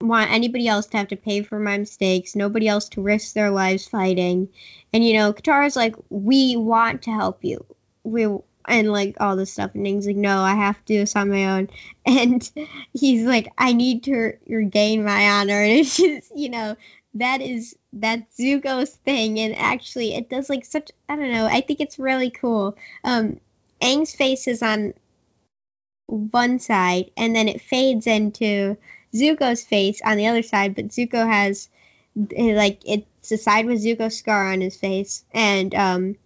want 0.00 0.32
anybody 0.32 0.66
else 0.66 0.86
to 0.86 0.96
have 0.98 1.08
to 1.08 1.16
pay 1.16 1.42
for 1.42 1.58
my 1.58 1.78
mistakes. 1.78 2.34
Nobody 2.34 2.68
else 2.68 2.88
to 2.90 3.02
risk 3.02 3.34
their 3.34 3.50
lives 3.50 3.86
fighting. 3.86 4.48
And 4.92 5.04
you 5.04 5.14
know, 5.14 5.32
Katara's 5.32 5.76
like, 5.76 5.96
we 6.10 6.56
want 6.56 7.02
to 7.02 7.10
help 7.10 7.44
you. 7.44 7.64
We 8.02 8.26
and 8.66 8.92
like 8.92 9.16
all 9.20 9.36
this 9.36 9.52
stuff. 9.52 9.74
And 9.74 9.86
Aang's 9.86 10.06
like, 10.06 10.16
no, 10.16 10.40
I 10.40 10.54
have 10.54 10.76
to 10.76 10.84
do 10.84 10.98
this 10.98 11.16
on 11.16 11.30
my 11.30 11.58
own. 11.58 11.68
And 12.04 12.50
he's 12.92 13.24
like, 13.24 13.52
I 13.56 13.74
need 13.74 14.04
to 14.04 14.32
regain 14.48 15.04
my 15.04 15.30
honor. 15.30 15.60
And 15.62 15.72
it's 15.72 15.96
just, 15.96 16.32
you 16.36 16.48
know, 16.48 16.76
that 17.14 17.40
is 17.40 17.76
that 17.92 18.30
Zuko's 18.32 18.90
thing. 18.90 19.38
And 19.38 19.54
actually, 19.56 20.14
it 20.14 20.28
does 20.28 20.48
like 20.48 20.64
such, 20.64 20.90
I 21.08 21.16
don't 21.16 21.32
know, 21.32 21.46
I 21.46 21.60
think 21.60 21.80
it's 21.80 21.98
really 21.98 22.30
cool. 22.30 22.76
Um, 23.04 23.38
Aang's 23.82 24.14
face 24.14 24.46
is 24.46 24.62
on 24.62 24.94
one 26.06 26.58
side, 26.58 27.10
and 27.16 27.34
then 27.34 27.48
it 27.48 27.60
fades 27.60 28.06
into 28.06 28.76
Zuko's 29.14 29.64
face 29.64 30.00
on 30.04 30.16
the 30.16 30.28
other 30.28 30.42
side. 30.42 30.74
But 30.74 30.88
Zuko 30.88 31.26
has 31.26 31.68
like 32.14 32.82
it's 32.84 33.32
a 33.32 33.38
side 33.38 33.66
with 33.66 33.82
Zuko's 33.82 34.16
scar 34.16 34.52
on 34.52 34.60
his 34.60 34.76
face, 34.76 35.24
and 35.32 35.74
um, 35.74 36.16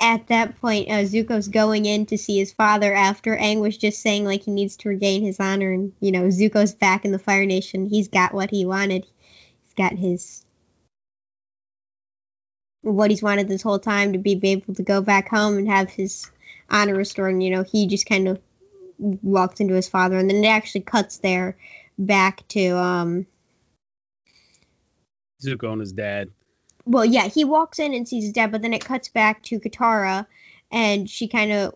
at 0.00 0.26
that 0.26 0.60
point, 0.60 0.88
uh, 0.88 1.04
Zuko's 1.04 1.48
going 1.48 1.86
in 1.86 2.06
to 2.06 2.18
see 2.18 2.38
his 2.38 2.52
father 2.52 2.92
after 2.92 3.36
Aang 3.36 3.60
was 3.60 3.76
just 3.76 4.02
saying 4.02 4.24
like 4.24 4.42
he 4.42 4.50
needs 4.50 4.76
to 4.78 4.88
regain 4.88 5.22
his 5.22 5.38
honor, 5.40 5.72
and 5.72 5.92
you 6.00 6.12
know 6.12 6.24
Zuko's 6.24 6.74
back 6.74 7.04
in 7.04 7.12
the 7.12 7.18
Fire 7.18 7.46
Nation. 7.46 7.86
He's 7.86 8.08
got 8.08 8.34
what 8.34 8.50
he 8.50 8.64
wanted. 8.64 9.06
He's 9.64 9.74
got 9.74 9.92
his 9.92 10.44
what 12.82 13.10
he's 13.10 13.22
wanted 13.22 13.48
this 13.48 13.62
whole 13.62 13.78
time 13.78 14.12
to 14.12 14.18
be 14.18 14.38
able 14.42 14.74
to 14.74 14.82
go 14.82 15.00
back 15.00 15.28
home 15.28 15.56
and 15.56 15.68
have 15.68 15.90
his 15.90 16.30
honor 16.68 16.94
restored. 16.94 17.32
And, 17.32 17.42
you 17.42 17.50
know, 17.50 17.62
he 17.62 17.86
just 17.86 18.06
kind 18.06 18.28
of 18.28 18.40
walks 18.98 19.60
into 19.60 19.74
his 19.74 19.88
father, 19.88 20.16
and 20.16 20.28
then 20.28 20.44
it 20.44 20.48
actually 20.48 20.82
cuts 20.82 21.18
there 21.18 21.56
back 21.98 22.46
to 22.48 22.76
um 22.76 23.26
Zuko 25.42 25.72
and 25.72 25.80
his 25.80 25.92
dad 25.92 26.30
well, 26.84 27.04
yeah, 27.04 27.28
he 27.28 27.44
walks 27.44 27.78
in 27.78 27.94
and 27.94 28.08
sees 28.08 28.24
his 28.24 28.32
dad, 28.32 28.50
but 28.50 28.62
then 28.62 28.74
it 28.74 28.84
cuts 28.84 29.08
back 29.08 29.42
to 29.44 29.60
Katara, 29.60 30.26
and 30.70 31.08
she 31.08 31.28
kind 31.28 31.52
of 31.52 31.74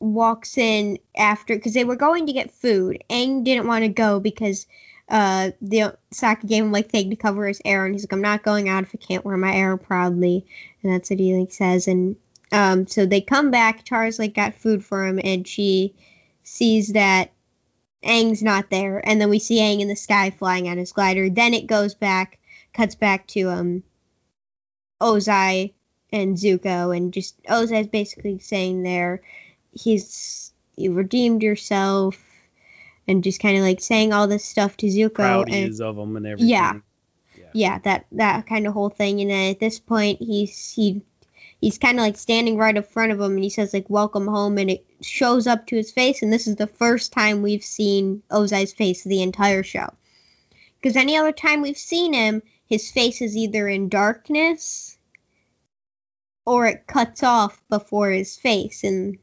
walks 0.00 0.58
in 0.58 0.98
after 1.16 1.54
because 1.54 1.74
they 1.74 1.84
were 1.84 1.96
going 1.96 2.26
to 2.26 2.32
get 2.32 2.50
food. 2.50 3.02
Aang 3.10 3.44
didn't 3.44 3.66
want 3.66 3.84
to 3.84 3.88
go 3.88 4.20
because 4.20 4.66
uh 5.12 5.50
the 5.60 5.96
Sokka 6.12 6.48
gave 6.48 6.64
him 6.64 6.72
like 6.72 6.90
thing 6.90 7.10
to 7.10 7.16
cover 7.16 7.46
his 7.46 7.62
arrow, 7.64 7.86
and 7.86 7.94
he's 7.94 8.02
like, 8.02 8.12
I'm 8.12 8.22
not 8.22 8.42
going 8.42 8.68
out 8.68 8.82
if 8.82 8.94
I 8.94 8.98
can't 8.98 9.24
wear 9.24 9.36
my 9.36 9.54
arrow 9.54 9.76
proudly, 9.76 10.46
and 10.82 10.92
that's 10.92 11.10
what 11.10 11.20
he 11.20 11.38
like 11.38 11.52
says. 11.52 11.86
And 11.86 12.16
um, 12.50 12.86
so 12.86 13.06
they 13.06 13.20
come 13.20 13.50
back. 13.50 13.84
Katara's 13.84 14.18
like 14.18 14.34
got 14.34 14.54
food 14.54 14.84
for 14.84 15.06
him, 15.06 15.20
and 15.22 15.46
she 15.46 15.94
sees 16.42 16.94
that 16.94 17.30
Aang's 18.02 18.42
not 18.42 18.70
there, 18.70 19.06
and 19.06 19.20
then 19.20 19.30
we 19.30 19.38
see 19.38 19.60
Aang 19.60 19.80
in 19.80 19.88
the 19.88 19.96
sky 19.96 20.30
flying 20.30 20.68
on 20.68 20.78
his 20.78 20.92
glider. 20.92 21.30
Then 21.30 21.54
it 21.54 21.66
goes 21.66 21.94
back, 21.94 22.38
cuts 22.72 22.94
back 22.94 23.26
to 23.28 23.50
um 23.50 23.82
Ozai 25.00 25.74
and 26.10 26.36
Zuko, 26.36 26.96
and 26.96 27.12
just 27.12 27.42
Ozai's 27.44 27.86
basically 27.86 28.38
saying 28.38 28.82
there, 28.82 29.22
he's 29.72 30.52
you 30.76 30.94
redeemed 30.94 31.42
yourself, 31.42 32.18
and 33.08 33.24
just 33.24 33.40
kind 33.40 33.56
of 33.56 33.62
like 33.62 33.80
saying 33.80 34.12
all 34.12 34.28
this 34.28 34.44
stuff 34.44 34.76
to 34.78 34.86
Zuko. 34.86 35.14
Proud 35.14 35.48
he 35.48 35.62
and, 35.62 35.70
is 35.70 35.80
of 35.80 35.98
him 35.98 36.16
and 36.16 36.26
everything. 36.26 36.48
Yeah, 36.48 36.78
yeah, 37.52 37.78
that 37.80 38.06
that 38.12 38.46
kind 38.46 38.66
of 38.66 38.72
whole 38.72 38.90
thing. 38.90 39.20
And 39.20 39.30
then 39.30 39.50
at 39.50 39.60
this 39.60 39.78
point, 39.78 40.20
he's 40.20 40.72
he 40.72 41.02
he's 41.60 41.78
kind 41.78 41.98
of 41.98 42.02
like 42.02 42.16
standing 42.16 42.56
right 42.56 42.76
in 42.76 42.82
front 42.82 43.12
of 43.12 43.20
him, 43.20 43.32
and 43.32 43.44
he 43.44 43.50
says 43.50 43.74
like 43.74 43.90
"Welcome 43.90 44.26
home," 44.26 44.58
and 44.58 44.70
it 44.70 44.86
shows 45.00 45.46
up 45.46 45.66
to 45.66 45.76
his 45.76 45.90
face. 45.90 46.22
And 46.22 46.32
this 46.32 46.46
is 46.46 46.56
the 46.56 46.66
first 46.66 47.12
time 47.12 47.42
we've 47.42 47.64
seen 47.64 48.22
Ozai's 48.30 48.72
face 48.72 49.04
the 49.04 49.22
entire 49.22 49.62
show. 49.62 49.88
Because 50.80 50.96
any 50.96 51.16
other 51.16 51.32
time 51.32 51.62
we've 51.62 51.76
seen 51.76 52.12
him, 52.12 52.42
his 52.66 52.90
face 52.90 53.22
is 53.22 53.36
either 53.36 53.68
in 53.68 53.88
darkness 53.88 54.98
or 56.44 56.66
it 56.66 56.86
cuts 56.86 57.22
off 57.22 57.62
before 57.68 58.10
his 58.10 58.36
face 58.36 58.82
and 58.82 59.18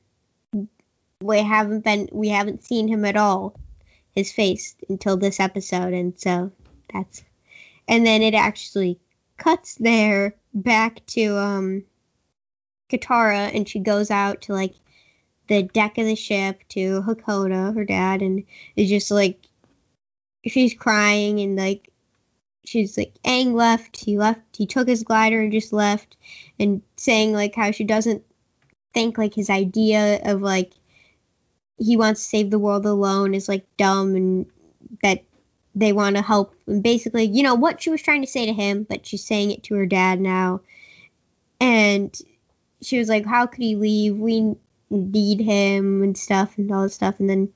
we 1.21 1.39
haven't 1.39 1.83
been 1.83 2.07
we 2.11 2.29
haven't 2.29 2.63
seen 2.63 2.87
him 2.87 3.03
at 3.03 3.17
all 3.17 3.59
his 4.15 4.31
face 4.31 4.75
until 4.89 5.17
this 5.17 5.39
episode 5.39 5.93
and 5.93 6.19
so 6.19 6.51
that's 6.91 7.23
and 7.87 8.05
then 8.05 8.21
it 8.21 8.33
actually 8.33 8.99
cuts 9.37 9.75
there 9.75 10.35
back 10.53 11.05
to 11.05 11.37
um 11.37 11.83
Katara 12.89 13.55
and 13.55 13.67
she 13.67 13.79
goes 13.79 14.11
out 14.11 14.41
to 14.43 14.53
like 14.53 14.73
the 15.47 15.63
deck 15.63 15.97
of 15.97 16.05
the 16.05 16.15
ship 16.15 16.63
to 16.69 17.01
Hakoda, 17.01 17.75
her 17.75 17.83
dad, 17.83 18.21
and 18.21 18.43
is 18.75 18.89
just 18.89 19.11
like 19.11 19.45
she's 20.45 20.73
crying 20.73 21.39
and 21.39 21.55
like 21.55 21.89
she's 22.65 22.97
like 22.97 23.13
Aang 23.25 23.53
left, 23.53 23.97
he 23.97 24.17
left 24.17 24.55
he 24.55 24.65
took 24.65 24.87
his 24.87 25.03
glider 25.03 25.41
and 25.41 25.51
just 25.51 25.73
left 25.73 26.17
and 26.59 26.81
saying 26.97 27.33
like 27.33 27.55
how 27.55 27.71
she 27.71 27.83
doesn't 27.83 28.23
think 28.93 29.17
like 29.17 29.33
his 29.33 29.49
idea 29.49 30.19
of 30.23 30.41
like 30.41 30.73
he 31.79 31.97
wants 31.97 32.21
to 32.21 32.29
save 32.29 32.51
the 32.51 32.59
world 32.59 32.85
alone 32.85 33.33
is 33.33 33.47
like 33.49 33.65
dumb 33.77 34.15
and 34.15 34.45
that 35.01 35.23
they 35.75 35.93
want 35.93 36.15
to 36.15 36.21
help 36.21 36.53
and 36.67 36.83
basically 36.83 37.23
you 37.25 37.43
know 37.43 37.55
what 37.55 37.81
she 37.81 37.89
was 37.89 38.01
trying 38.01 38.21
to 38.21 38.27
say 38.27 38.45
to 38.45 38.53
him 38.53 38.83
but 38.89 39.05
she's 39.05 39.23
saying 39.23 39.51
it 39.51 39.63
to 39.63 39.75
her 39.75 39.85
dad 39.85 40.19
now. 40.19 40.61
And 41.61 42.17
she 42.81 42.97
was 42.99 43.09
like 43.09 43.25
how 43.25 43.45
could 43.45 43.61
he 43.63 43.75
leave? 43.75 44.17
We 44.17 44.55
need 44.89 45.39
him 45.39 46.03
and 46.03 46.17
stuff 46.17 46.57
and 46.57 46.71
all 46.71 46.83
this 46.83 46.95
stuff. 46.95 47.19
And 47.19 47.29
then 47.29 47.49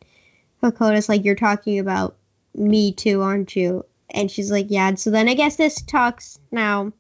Hakoda's 0.62 1.10
like 1.10 1.26
you're 1.26 1.36
talking 1.36 1.80
about 1.80 2.16
me 2.56 2.94
too 2.94 3.22
aren't 3.22 3.56
you? 3.56 3.86
And 4.10 4.30
she's 4.30 4.52
like 4.52 4.68
yeah. 4.70 4.94
So 4.96 5.10
then 5.12 5.28
i 5.28 5.34
guess 5.34 5.56
this 5.56 5.82
talks 5.82 6.40
now. 6.52 6.94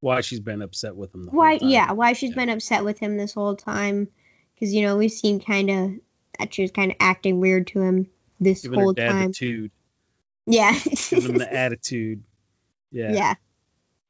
Why 0.00 0.20
she's 0.20 0.40
been 0.40 0.60
upset 0.60 0.94
with 0.96 1.14
him 1.14 1.24
the 1.24 1.30
why 1.30 1.58
yeah 1.62 1.92
why 1.92 2.12
she's 2.12 2.30
Yeah. 2.30 2.36
been 2.36 2.50
upset 2.50 2.84
with 2.84 2.98
him 2.98 3.16
this 3.16 3.32
whole 3.32 3.56
time 3.56 4.08
because 4.54 4.72
you 4.74 4.82
know 4.82 4.96
we've 4.96 5.10
seen 5.12 5.40
kind 5.40 5.70
of 5.70 5.90
that 6.38 6.52
she 6.54 6.62
was 6.62 6.70
kind 6.70 6.90
of 6.90 6.96
acting 7.00 7.40
weird 7.40 7.66
to 7.68 7.80
him 7.80 8.08
this 8.40 8.62
Giving 8.62 8.80
whole 8.80 8.94
time 8.94 9.28
the 9.28 9.32
tude. 9.32 9.70
yeah 10.46 10.78
Giving 11.10 11.30
him 11.32 11.38
the 11.38 11.52
attitude. 11.52 12.22
Yeah. 12.90 13.12
yeah 13.12 13.34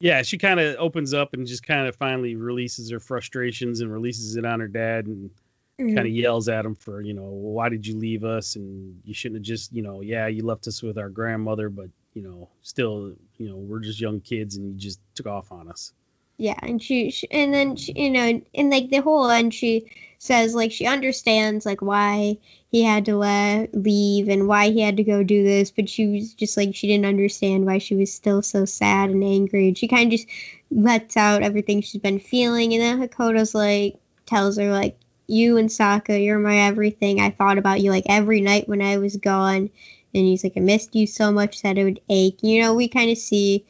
Yeah, 0.00 0.22
she 0.22 0.38
kind 0.38 0.61
of 0.61 0.76
opens 0.78 1.14
up 1.14 1.35
and 1.35 1.46
just 1.46 1.66
kind 1.66 1.87
of 1.88 1.96
finally 1.96 2.37
releases 2.37 2.90
her 2.90 3.00
frustrations 3.00 3.80
and 3.80 3.92
releases 3.92 4.37
it 4.37 4.44
on 4.44 4.61
her 4.61 4.68
dad 4.68 5.07
and 5.07 5.30
Mhm. 5.76 5.96
kind 5.96 6.07
of 6.07 6.14
yells 6.14 6.48
at 6.48 6.64
him 6.64 6.76
for, 6.76 7.00
you 7.00 7.14
know, 7.14 7.24
why 7.24 7.68
did 7.68 7.85
you 7.85 7.96
leave 7.96 8.22
us? 8.22 8.54
And 8.54 9.00
you 9.04 9.12
shouldn't 9.12 9.38
have 9.40 9.42
just, 9.44 9.72
you 9.72 9.83
know, 9.83 10.02
yeah, 10.02 10.28
you 10.28 10.44
left 10.44 10.68
us 10.68 10.80
with 10.85 10.98
our 10.98 11.09
grandmother, 11.09 11.68
but, 11.68 11.88
you 12.12 12.22
know, 12.22 12.48
still, 12.62 13.16
you 13.38 13.48
know, 13.48 13.57
we're 13.57 13.80
just 13.80 14.00
young 14.00 14.20
kids 14.20 14.54
and 14.57 14.68
you 14.68 14.78
just 14.78 15.00
took 15.16 15.26
off 15.26 15.50
on 15.50 15.68
us. 15.68 15.92
Yeah, 16.37 16.54
and 16.62 16.80
she, 16.80 17.11
she 17.11 17.28
and 17.28 17.52
then 17.52 17.74
she, 17.74 17.92
you 17.96 18.11
know, 18.11 18.40
in 18.52 18.70
like 18.70 18.88
the 18.90 18.98
whole 18.98 19.28
end, 19.28 19.52
she 19.52 19.90
says 20.24 20.54
like 20.54 20.72
she 20.72 20.87
understands 20.87 21.66
like 21.66 21.82
why 21.82 22.38
he 22.70 22.82
had 22.82 23.04
to 23.04 23.14
le- 23.18 23.68
leave 23.74 24.30
and 24.30 24.48
why 24.48 24.70
he 24.70 24.80
had 24.80 24.96
to 24.96 25.04
go 25.04 25.22
do 25.22 25.44
this, 25.44 25.70
but 25.70 25.87
she 25.87 26.06
was 26.06 26.32
just 26.32 26.56
like 26.56 26.74
she 26.74 26.87
didn't 26.87 27.04
understand 27.04 27.66
why 27.66 27.76
she 27.76 27.94
was 27.94 28.10
still 28.10 28.40
so 28.40 28.64
sad 28.64 29.10
and 29.10 29.22
angry, 29.22 29.68
and 29.68 29.76
she 29.76 29.87
kind 29.87 30.10
of 30.10 30.18
just 30.18 30.28
lets 30.70 31.18
out 31.18 31.42
everything 31.42 31.82
she's 31.82 32.00
been 32.00 32.18
feeling, 32.18 32.72
and 32.72 32.82
then 32.82 33.06
Hakoda's 33.06 33.54
like 33.54 33.98
tells 34.24 34.56
her 34.56 34.72
like 34.72 34.96
you 35.26 35.58
and 35.58 35.68
Sokka, 35.68 36.24
you're 36.24 36.38
my 36.38 36.56
everything. 36.56 37.20
I 37.20 37.28
thought 37.28 37.58
about 37.58 37.82
you 37.82 37.90
like 37.90 38.04
every 38.08 38.40
night 38.40 38.66
when 38.66 38.80
I 38.80 38.96
was 38.96 39.18
gone, 39.18 39.68
and 40.14 40.26
he's 40.26 40.42
like 40.42 40.54
I 40.56 40.60
missed 40.60 40.94
you 40.94 41.06
so 41.06 41.32
much 41.32 41.60
that 41.60 41.76
it 41.76 41.84
would 41.84 42.00
ache. 42.08 42.38
You 42.42 42.62
know, 42.62 42.72
we 42.72 42.88
kind 42.88 43.10
of 43.10 43.18
see, 43.18 43.66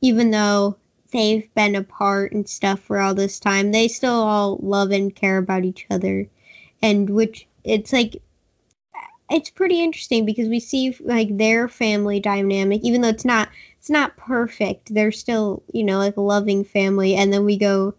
even 0.00 0.30
though 0.30 0.76
they've 1.12 1.52
been 1.54 1.76
apart 1.76 2.32
and 2.32 2.48
stuff 2.48 2.80
for 2.80 2.98
all 2.98 3.14
this 3.14 3.38
time, 3.38 3.70
they 3.70 3.88
still 3.88 4.14
all 4.14 4.58
love 4.60 4.90
and 4.90 5.14
care 5.14 5.38
about 5.38 5.64
each 5.64 5.86
other. 5.90 6.28
And 6.82 7.08
which 7.08 7.46
it's 7.62 7.92
like 7.92 8.20
it's 9.30 9.50
pretty 9.50 9.82
interesting 9.82 10.26
because 10.26 10.48
we 10.48 10.60
see 10.60 10.96
like 11.00 11.36
their 11.36 11.68
family 11.68 12.20
dynamic, 12.20 12.82
even 12.82 13.00
though 13.00 13.08
it's 13.08 13.24
not 13.24 13.48
it's 13.78 13.90
not 13.90 14.16
perfect, 14.16 14.92
they're 14.92 15.12
still, 15.12 15.62
you 15.72 15.84
know, 15.84 15.98
like 15.98 16.16
a 16.16 16.20
loving 16.20 16.64
family. 16.64 17.14
And 17.14 17.32
then 17.32 17.44
we 17.44 17.56
go 17.56 17.94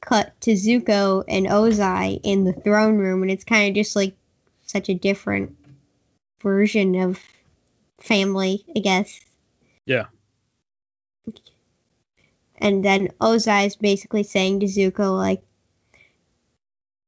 cut 0.00 0.38
to 0.42 0.52
Zuko 0.52 1.24
and 1.26 1.46
Ozai 1.46 2.20
in 2.22 2.44
the 2.44 2.52
throne 2.52 2.98
room 2.98 3.22
and 3.22 3.30
it's 3.30 3.44
kind 3.44 3.68
of 3.68 3.74
just 3.74 3.96
like 3.96 4.14
such 4.62 4.88
a 4.88 4.94
different 4.94 5.56
version 6.42 6.94
of 7.00 7.20
family, 7.98 8.64
I 8.76 8.80
guess. 8.80 9.20
Yeah. 9.86 10.06
And 12.64 12.82
then 12.82 13.08
Ozai 13.20 13.66
is 13.66 13.76
basically 13.76 14.22
saying 14.22 14.60
to 14.60 14.66
Zuko, 14.66 15.14
like, 15.14 15.42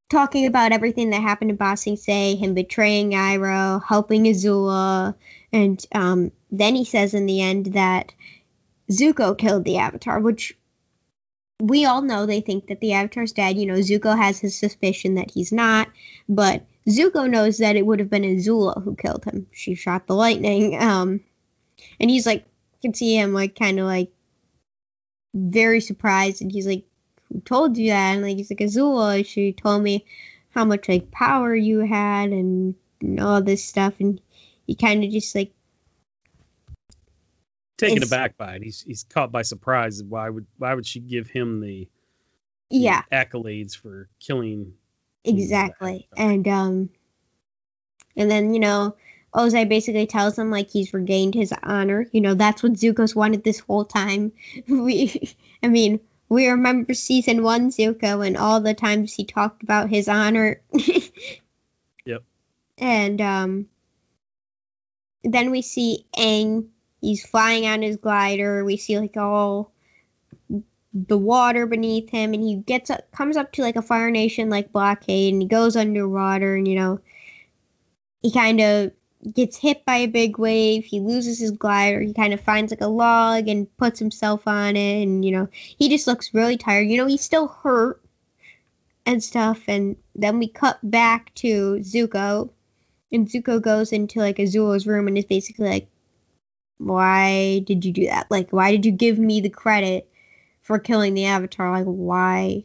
talking 0.07 0.45
about 0.45 0.71
everything 0.71 1.09
that 1.09 1.23
happened 1.23 1.49
to 1.49 1.55
Ba 1.55 1.75
Sing 1.75 1.95
Se, 1.95 2.35
him 2.35 2.53
betraying 2.53 3.13
Iroh, 3.13 3.83
helping 3.83 4.25
Azula, 4.25 5.15
and 5.51 5.83
um, 5.95 6.31
then 6.51 6.75
he 6.75 6.85
says 6.85 7.15
in 7.15 7.25
the 7.25 7.41
end 7.41 7.73
that 7.73 8.13
Zuko 8.91 9.35
killed 9.35 9.65
the 9.65 9.79
Avatar, 9.79 10.19
which 10.19 10.55
we 11.59 11.85
all 11.85 12.03
know 12.03 12.27
they 12.27 12.41
think 12.41 12.67
that 12.67 12.79
the 12.79 12.93
Avatar's 12.93 13.31
dead. 13.31 13.57
You 13.57 13.65
know, 13.65 13.79
Zuko 13.79 14.15
has 14.15 14.37
his 14.37 14.55
suspicion 14.55 15.15
that 15.15 15.31
he's 15.31 15.51
not, 15.51 15.89
but 16.29 16.67
Zuko 16.87 17.27
knows 17.27 17.57
that 17.57 17.75
it 17.75 17.83
would 17.83 17.97
have 17.97 18.11
been 18.11 18.21
Azula 18.21 18.83
who 18.83 18.95
killed 18.95 19.25
him. 19.25 19.47
She 19.53 19.73
shot 19.73 20.05
the 20.05 20.13
lightning. 20.13 20.79
Um, 20.79 21.21
and 21.99 22.11
he's 22.11 22.27
like, 22.27 22.45
you 22.45 22.89
can 22.89 22.93
see 22.93 23.15
him 23.17 23.33
like 23.33 23.57
kind 23.57 23.79
of 23.79 23.87
like 23.87 24.11
very 25.33 25.81
surprised, 25.81 26.41
and 26.41 26.51
he's 26.51 26.67
like, 26.67 26.85
"Who 27.31 27.39
told 27.41 27.77
you 27.77 27.89
that?" 27.89 28.13
And 28.13 28.21
like 28.21 28.37
he's 28.37 28.51
like, 28.51 28.59
"Azula." 28.59 29.25
She 29.25 29.53
told 29.53 29.83
me 29.83 30.05
how 30.49 30.65
much 30.65 30.89
like 30.89 31.11
power 31.11 31.55
you 31.55 31.79
had 31.79 32.31
and, 32.31 32.75
and 33.01 33.19
all 33.19 33.41
this 33.41 33.63
stuff, 33.63 33.95
and 33.99 34.19
he 34.65 34.75
kind 34.75 35.03
of 35.03 35.11
just 35.11 35.35
like 35.35 35.51
taken 37.77 38.03
aback 38.03 38.37
by 38.37 38.55
it. 38.55 38.63
He's 38.63 38.81
he's 38.81 39.03
caught 39.03 39.31
by 39.31 39.43
surprise. 39.43 40.03
Why 40.03 40.29
would 40.29 40.47
why 40.57 40.73
would 40.73 40.85
she 40.85 40.99
give 40.99 41.27
him 41.27 41.61
the, 41.61 41.87
the 42.69 42.77
yeah 42.77 43.03
accolades 43.11 43.75
for 43.75 44.09
killing? 44.19 44.73
exactly 45.27 46.07
and 46.15 46.47
um 46.47 46.89
and 48.15 48.31
then 48.31 48.53
you 48.53 48.59
know 48.59 48.95
Ozai 49.33 49.67
basically 49.67 50.07
tells 50.07 50.37
him 50.37 50.49
like 50.49 50.69
he's 50.69 50.93
regained 50.93 51.35
his 51.35 51.53
honor. 51.63 52.07
You 52.11 52.21
know 52.21 52.33
that's 52.33 52.63
what 52.63 52.73
Zuko's 52.73 53.15
wanted 53.15 53.43
this 53.43 53.59
whole 53.59 53.85
time. 53.85 54.31
We 54.67 55.35
I 55.61 55.67
mean 55.67 55.99
we 56.29 56.47
remember 56.47 56.93
season 56.93 57.43
one 57.43 57.69
Zuko 57.69 58.25
and 58.25 58.37
all 58.37 58.61
the 58.61 58.73
times 58.73 59.13
he 59.13 59.25
talked 59.25 59.63
about 59.63 59.89
his 59.89 60.07
honor. 60.07 60.61
Yep. 62.05 62.23
and 62.77 63.19
um 63.19 63.67
then 65.23 65.51
we 65.51 65.61
see 65.61 66.05
Aang. 66.17 66.69
He's 67.01 67.25
flying 67.25 67.67
on 67.67 67.81
his 67.81 67.97
glider. 67.97 68.63
We 68.63 68.77
see 68.77 68.97
like 68.97 69.17
all 69.17 69.73
the 70.93 71.17
water 71.17 71.67
beneath 71.67 72.09
him 72.09 72.33
and 72.33 72.41
he 72.41 72.55
gets 72.55 72.89
up 72.89 73.11
comes 73.11 73.37
up 73.37 73.51
to 73.51 73.61
like 73.61 73.75
a 73.75 73.81
fire 73.81 74.09
nation 74.09 74.49
like 74.49 74.71
blockade 74.71 75.33
and 75.33 75.41
he 75.41 75.47
goes 75.47 75.75
underwater 75.75 76.55
and 76.55 76.67
you 76.67 76.75
know 76.75 76.99
he 78.21 78.31
kind 78.31 78.59
of 78.59 78.91
gets 79.33 79.57
hit 79.57 79.83
by 79.83 79.97
a 79.97 80.07
big 80.07 80.37
wave 80.37 80.85
he 80.85 80.99
loses 80.99 81.39
his 81.39 81.51
glider 81.51 81.99
he 81.99 82.13
kind 82.13 82.33
of 82.33 82.41
finds 82.41 82.71
like 82.71 82.81
a 82.81 82.87
log 82.87 83.47
and 83.47 83.75
puts 83.77 83.99
himself 83.99 84.47
on 84.47 84.75
it 84.75 85.03
and 85.03 85.25
you 85.25 85.31
know 85.31 85.47
he 85.51 85.89
just 85.89 86.07
looks 86.07 86.33
really 86.33 86.57
tired. 86.57 86.87
You 86.87 86.97
know 86.97 87.07
he's 87.07 87.21
still 87.21 87.47
hurt 87.47 88.01
and 89.05 89.23
stuff 89.23 89.63
and 89.67 89.95
then 90.15 90.37
we 90.37 90.47
cut 90.47 90.77
back 90.83 91.33
to 91.35 91.77
zuko 91.79 92.49
and 93.11 93.27
zuko 93.27 93.61
goes 93.61 93.91
into 93.91 94.19
like 94.19 94.37
azula's 94.37 94.85
room 94.85 95.07
and 95.07 95.17
is 95.17 95.25
basically 95.25 95.67
like 95.67 95.87
why 96.77 97.59
did 97.65 97.85
you 97.85 97.91
do 97.91 98.05
that? 98.05 98.29
Like 98.29 98.51
why 98.51 98.71
did 98.71 98.85
you 98.85 98.91
give 98.91 99.17
me 99.17 99.41
the 99.41 99.49
credit 99.49 100.09
for 100.61 100.79
killing 100.79 101.13
the 101.13 101.25
avatar? 101.25 101.71
Like 101.71 101.85
why? 101.85 102.63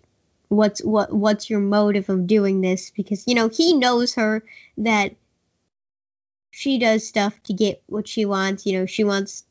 What's 0.49 0.85
what 0.85 1.13
what's 1.13 1.49
your 1.49 1.61
motive 1.61 2.11
of 2.11 2.27
doing 2.27 2.61
this? 2.61 2.91
Because 2.91 3.27
you 3.27 3.35
know 3.35 3.49
he 3.49 3.75
knows 3.75 4.15
her 4.17 4.45
that 4.79 5.15
she 6.53 6.79
does 6.79 7.07
stuff 7.09 7.35
to 7.43 7.53
get 7.53 7.83
what 7.87 8.07
she 8.07 8.25
wants 8.27 8.65
you 8.67 8.79
know 8.79 8.87
she 8.87 9.03
wants 9.05 9.43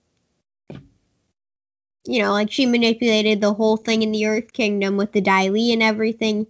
you 2.06 2.22
know 2.22 2.32
like 2.32 2.52
she 2.52 2.66
manipulated 2.66 3.42
the 3.42 3.54
whole 3.54 3.76
thing 3.78 4.02
in 4.04 4.12
the 4.12 4.26
earth 4.28 4.54
kingdom 4.54 4.98
with 4.98 5.12
the 5.12 5.22
Dai 5.22 5.50
Li 5.50 5.74
and 5.74 5.84
everything 5.84 6.48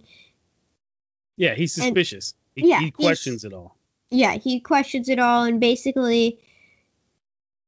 Yeah, 1.36 1.54
he's 1.54 1.76
And- 1.78 1.86
suspicious. 1.86 2.34
he, 2.54 2.68
yeah, 2.68 2.80
he 2.80 2.90
questions 2.90 3.44
it 3.44 3.52
all. 3.52 3.76
yeah, 4.10 4.34
he 4.34 4.60
questions 4.60 5.08
it 5.08 5.18
all, 5.18 5.44
and 5.44 5.58
basically, 5.60 6.38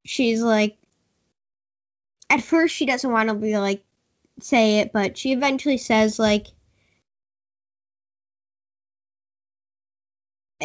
she's 0.05 0.43
like, 0.43 0.77
at 2.31 2.43
first 2.43 2.75
she 2.75 2.85
doesn't 2.87 3.11
want 3.11 3.29
to 3.31 3.35
be 3.35 3.57
like 3.59 3.83
say 4.41 4.81
it, 4.81 4.93
but 4.93 5.17
she 5.17 5.33
eventually 5.33 5.79
says 5.79 6.19
like, 6.19 6.49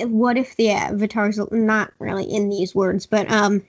"What 0.06 0.38
if 0.38 0.56
the 0.56 0.72
avatar's 0.72 1.40
not 1.52 1.94
really 2.00 2.26
in 2.26 2.50
these 2.50 2.74
words, 2.76 3.06
but 3.06 3.32
um, 3.32 3.64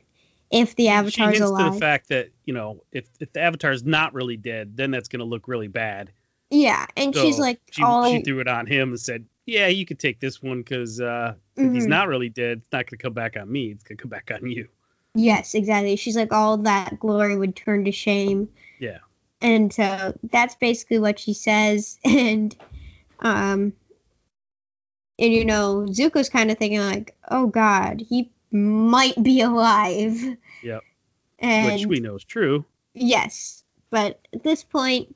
if 0.50 0.74
the 0.76 0.88
avatar's 0.88 1.14
she 1.14 1.22
hints 1.22 1.50
to 1.58 1.70
the 1.70 1.78
fact 1.78 2.08
that 2.08 2.30
you 2.44 2.54
know 2.54 2.82
if 2.92 3.06
if 3.20 3.32
the 3.32 3.40
avatar's 3.40 3.84
not 3.84 4.14
really 4.14 4.36
dead, 4.36 4.76
then 4.76 4.90
that's 4.90 5.08
gonna 5.08 5.24
look 5.24 5.48
really 5.48 5.68
bad. 5.68 6.10
yeah," 6.50 6.86
and 6.96 7.14
she's 7.14 7.38
like, 7.38 7.60
she, 7.70 7.82
"All 7.82 8.10
she 8.10 8.22
threw 8.22 8.40
it 8.40 8.48
on 8.48 8.66
him 8.66 8.90
and 8.90 9.00
said, 9.00 9.24
"Yeah, 9.46 9.68
you 9.68 9.86
could 9.86 9.98
take 9.98 10.20
this 10.20 10.42
one 10.42 10.58
because 10.58 11.00
uh, 11.00 11.34
if 11.56 11.72
he's 11.72 11.86
not 11.86 12.08
really 12.08 12.28
dead, 12.28 12.58
it's 12.58 12.72
not 12.72 12.86
gonna 12.86 12.98
come 12.98 13.12
back 13.12 13.36
on 13.36 13.50
me. 13.50 13.70
It's 13.70 13.84
gonna 13.84 13.98
come 13.98 14.10
back 14.10 14.30
on 14.34 14.50
you." 14.50 14.68
Yes, 15.14 15.54
exactly. 15.54 15.96
She's 15.96 16.16
like 16.16 16.32
all 16.32 16.56
that 16.58 16.98
glory 17.00 17.36
would 17.36 17.56
turn 17.56 17.84
to 17.84 17.92
shame. 17.92 18.48
Yeah. 18.78 18.98
And 19.40 19.72
so 19.72 20.16
that's 20.30 20.54
basically 20.54 20.98
what 20.98 21.18
she 21.18 21.32
says 21.32 21.98
and 22.04 22.54
um 23.20 23.72
and 25.20 25.32
you 25.32 25.44
know, 25.44 25.86
Zuko's 25.88 26.28
kind 26.28 26.50
of 26.50 26.58
thinking 26.58 26.80
like, 26.80 27.14
"Oh 27.30 27.46
god, 27.46 28.00
he 28.00 28.30
might 28.50 29.22
be 29.22 29.40
alive." 29.42 30.18
Yep. 30.62 30.82
And 31.38 31.72
Which 31.72 31.86
we 31.86 32.00
know 32.00 32.16
is 32.16 32.24
true. 32.24 32.64
yes, 32.94 33.62
but 33.90 34.20
at 34.34 34.42
this 34.42 34.62
point 34.64 35.14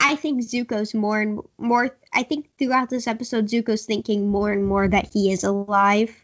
I 0.00 0.16
think 0.16 0.42
Zuko's 0.42 0.92
more 0.94 1.20
and 1.20 1.38
more 1.58 1.96
I 2.12 2.24
think 2.24 2.48
throughout 2.58 2.90
this 2.90 3.06
episode 3.06 3.46
Zuko's 3.46 3.84
thinking 3.86 4.28
more 4.28 4.50
and 4.50 4.66
more 4.66 4.88
that 4.88 5.08
he 5.12 5.30
is 5.30 5.44
alive. 5.44 6.14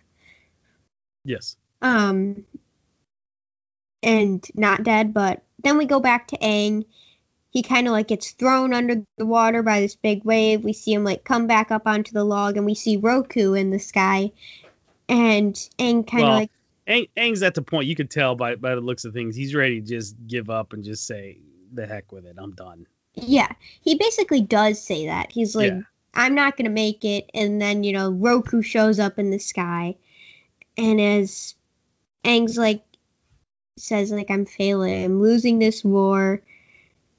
Yes. 1.25 1.57
um 1.83 2.45
and 4.03 4.45
not 4.55 4.83
dead 4.83 5.13
but 5.15 5.43
then 5.63 5.77
we 5.79 5.85
go 5.85 6.01
back 6.01 6.29
to 6.29 6.39
Aang 6.39 6.85
he 7.51 7.63
kind 7.63 7.87
of 7.87 7.93
like 7.93 8.09
gets 8.09 8.33
thrown 8.33 8.75
under 8.75 9.03
the 9.17 9.27
water 9.27 9.63
by 9.63 9.81
this 9.81 9.97
big 9.97 10.25
wave 10.25 10.65
we 10.65 10.73
see 10.73 10.93
him 10.93 11.05
like 11.05 11.25
come 11.25 11.47
back 11.47 11.71
up 11.71 11.87
onto 11.87 12.13
the 12.13 12.25
log 12.25 12.57
and 12.57 12.67
we 12.67 12.75
see 12.75 12.97
Roku 12.97 13.55
in 13.55 13.71
the 13.71 13.79
sky 13.79 14.33
and 15.09 15.55
Aang 15.79 16.07
kind 16.07 16.25
of 16.25 16.29
Well, 16.29 16.35
like 16.35 16.51
Aang, 16.87 17.09
Aang's 17.17 17.43
at 17.43 17.55
the 17.55 17.63
point 17.63 17.87
you 17.87 17.97
could 17.97 18.11
tell 18.11 18.35
by 18.35 18.55
by 18.55 18.75
the 18.75 18.81
looks 18.81 19.05
of 19.05 19.13
things. 19.13 19.37
He's 19.37 19.55
ready 19.55 19.81
to 19.81 19.87
just 19.87 20.17
give 20.27 20.49
up 20.49 20.73
and 20.73 20.83
just 20.85 21.07
say, 21.07 21.39
"The 21.73 21.87
heck 21.87 22.13
with 22.13 22.25
it. 22.25 22.37
I'm 22.39 22.53
done." 22.53 22.87
yeah 23.15 23.49
he 23.81 23.97
basically 23.97 24.41
does 24.41 24.81
say 24.81 25.07
that 25.07 25.33
he's 25.33 25.57
like 25.57 25.73
Yeah. 25.73 25.81
I'm 26.15 26.35
not 26.35 26.57
gonna 26.57 26.71
make 26.71 27.05
it 27.05 27.31
and 27.35 27.61
then 27.61 27.85
you 27.85 27.93
know 27.93 28.11
Roku 28.11 28.63
shows 28.63 28.99
up 28.99 29.19
in 29.19 29.31
the 29.31 29.39
sky 29.39 29.97
and 30.77 31.01
as 31.01 31.55
Aang's 32.25 32.57
like 32.57 32.83
says 33.77 34.11
like 34.11 34.31
I'm 34.31 34.47
failing, 34.47 35.05
I'm 35.05 35.21
losing 35.21 35.59
this 35.59 35.85
war, 35.85 36.43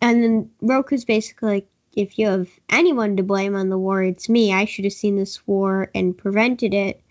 and 0.01 0.23
then 0.23 0.49
Roku's 0.61 1.05
basically 1.05 1.49
like, 1.49 1.67
if 1.93 2.19
you 2.19 2.27
have 2.27 2.49
anyone 2.69 3.17
to 3.17 3.23
blame 3.23 3.55
on 3.55 3.69
the 3.69 3.77
war, 3.77 4.01
it's 4.03 4.29
me. 4.29 4.53
I 4.53 4.65
should 4.65 4.85
have 4.85 4.93
seen 4.93 5.17
this 5.17 5.45
war 5.47 5.89
and 5.93 6.17
prevented 6.17 6.73
it. 6.73 7.01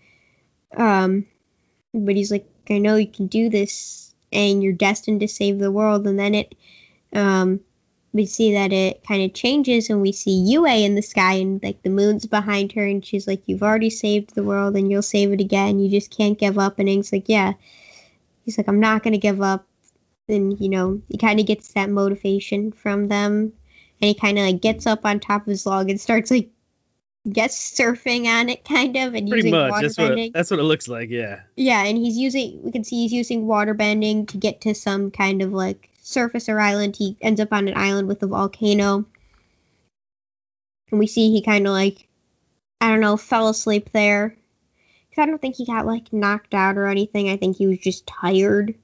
Um, 0.75 1.25
but 1.93 2.15
he's 2.15 2.31
like, 2.31 2.47
I 2.69 2.77
know 2.77 2.95
you 2.95 3.07
can 3.07 3.27
do 3.27 3.49
this, 3.49 4.13
and 4.31 4.63
you're 4.63 4.73
destined 4.73 5.21
to 5.21 5.27
save 5.27 5.59
the 5.59 5.71
world. 5.71 6.07
And 6.07 6.17
then 6.17 6.35
it, 6.35 6.55
um, 7.13 7.59
we 8.13 8.25
see 8.25 8.53
that 8.53 8.73
it 8.73 9.03
kind 9.07 9.23
of 9.23 9.33
changes, 9.33 9.89
and 9.89 10.01
we 10.01 10.11
see 10.11 10.31
Yue 10.31 10.65
in 10.65 10.95
the 10.95 11.01
sky, 11.01 11.33
and 11.33 11.61
like 11.61 11.81
the 11.83 11.89
moon's 11.89 12.25
behind 12.25 12.71
her, 12.73 12.85
and 12.85 13.05
she's 13.05 13.27
like, 13.27 13.43
"You've 13.45 13.63
already 13.63 13.89
saved 13.89 14.33
the 14.33 14.43
world, 14.43 14.75
and 14.75 14.89
you'll 14.89 15.01
save 15.01 15.31
it 15.31 15.41
again. 15.41 15.79
You 15.79 15.89
just 15.89 16.15
can't 16.15 16.37
give 16.37 16.57
up." 16.57 16.79
And 16.79 16.89
Aang's 16.89 17.13
like, 17.13 17.29
"Yeah." 17.29 17.53
He's 18.45 18.57
like, 18.57 18.67
"I'm 18.67 18.79
not 18.79 19.03
gonna 19.03 19.19
give 19.19 19.41
up." 19.41 19.67
And 20.29 20.59
you 20.59 20.69
know, 20.69 21.01
he 21.09 21.17
kind 21.17 21.39
of 21.39 21.45
gets 21.45 21.73
that 21.73 21.89
motivation 21.89 22.71
from 22.71 23.07
them, 23.07 23.53
and 24.01 24.07
he 24.07 24.13
kind 24.13 24.37
of 24.37 24.45
like 24.45 24.61
gets 24.61 24.85
up 24.87 25.05
on 25.05 25.19
top 25.19 25.41
of 25.41 25.47
his 25.47 25.65
log 25.65 25.89
and 25.89 25.99
starts 25.99 26.31
like, 26.31 26.49
guess 27.29 27.57
surfing 27.77 28.25
on 28.27 28.49
it, 28.49 28.63
kind 28.63 28.95
of, 28.95 29.13
and 29.15 29.27
Pretty 29.29 29.47
using 29.47 29.51
much. 29.51 29.71
water 29.71 29.87
That's 29.87 29.97
what 29.97 30.07
bending. 30.09 30.27
it, 30.27 30.33
that's 30.33 30.51
what 30.51 30.59
it 30.59 30.63
looks 30.63 30.87
like. 30.87 31.09
Yeah. 31.09 31.41
Yeah, 31.55 31.83
and 31.83 31.97
he's 31.97 32.17
using 32.17 32.61
we 32.63 32.71
can 32.71 32.83
see 32.83 33.01
he's 33.01 33.13
using 33.13 33.45
water 33.47 33.73
bending 33.73 34.25
to 34.27 34.37
get 34.37 34.61
to 34.61 34.73
some 34.75 35.11
kind 35.11 35.41
of 35.41 35.51
like 35.51 35.89
surface 36.01 36.47
or 36.47 36.59
island. 36.59 36.95
He 36.95 37.17
ends 37.21 37.41
up 37.41 37.51
on 37.51 37.67
an 37.67 37.77
island 37.77 38.07
with 38.07 38.23
a 38.23 38.27
volcano. 38.27 39.05
And 40.91 40.99
we 40.99 41.07
see 41.07 41.31
he 41.31 41.41
kind 41.41 41.67
of 41.67 41.73
like 41.73 42.07
I 42.81 42.89
don't 42.89 43.01
know, 43.01 43.17
fell 43.17 43.49
asleep 43.49 43.89
there. 43.91 44.29
Cuz 45.11 45.17
I 45.19 45.25
don't 45.25 45.41
think 45.41 45.55
he 45.55 45.65
got 45.65 45.85
like 45.85 46.13
knocked 46.13 46.53
out 46.53 46.77
or 46.77 46.87
anything. 46.87 47.29
I 47.29 47.37
think 47.37 47.57
he 47.57 47.67
was 47.67 47.79
just 47.79 48.07
tired. 48.07 48.75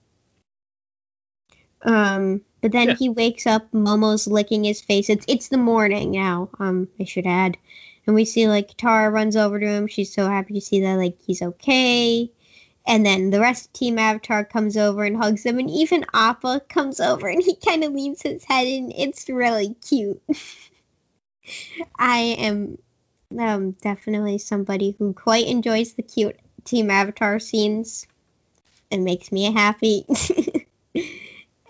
Um 1.85 2.41
but 2.61 2.73
then 2.73 2.89
Yeah. 2.89 2.95
he 2.95 3.09
wakes 3.09 3.47
up, 3.47 3.71
Momo's 3.73 4.27
licking 4.27 4.65
his 4.65 4.81
face. 4.81 5.09
It's 5.09 5.25
it's 5.29 5.49
the 5.49 5.57
morning 5.57 6.11
now, 6.11 6.49
um 6.59 6.89
I 6.99 7.05
should 7.05 7.27
add. 7.27 7.57
And 8.07 8.15
we 8.15 8.25
see 8.25 8.47
like 8.49 8.69
Katara 8.77 9.11
runs 9.11 9.37
over 9.37 9.59
to 9.59 9.67
him. 9.67 9.87
She's 9.87 10.13
so 10.13 10.27
happy 10.27 10.55
to 10.55 10.61
see 10.61 10.81
that 10.81 10.95
like 10.97 11.17
he's 11.25 11.41
okay. 11.43 12.31
And 12.87 13.05
then 13.05 13.31
the 13.31 13.39
rest 13.41 13.67
of 13.67 13.73
Team 13.73 13.99
Avatar 13.99 14.45
comes 14.45 14.77
over 14.77 15.03
and 15.05 15.17
hugs 15.17 15.43
them, 15.43 15.59
and 15.59 15.69
even 15.69 16.05
Appa 16.13 16.61
comes 16.69 16.99
over 17.01 17.27
and 17.27 17.43
he 17.43 17.55
kind 17.55 17.83
of 17.83 17.93
leans 17.93 18.21
his 18.23 18.43
head, 18.45 18.67
and 18.67 18.93
it's 18.95 19.29
really 19.29 19.75
cute. 19.87 20.21
I 21.99 22.19
am 22.39 22.77
Um, 23.37 23.73
definitely 23.73 24.39
somebody 24.39 24.95
who 24.99 25.13
quite 25.13 25.47
enjoys 25.47 25.93
the 25.93 26.03
cute 26.03 26.37
Team 26.65 26.91
Avatar 26.91 27.39
scenes. 27.39 28.07
It 28.91 28.99
makes 28.99 29.31
me 29.31 29.51
happy. 29.53 30.05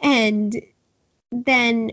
and 0.05 0.55
then 1.31 1.91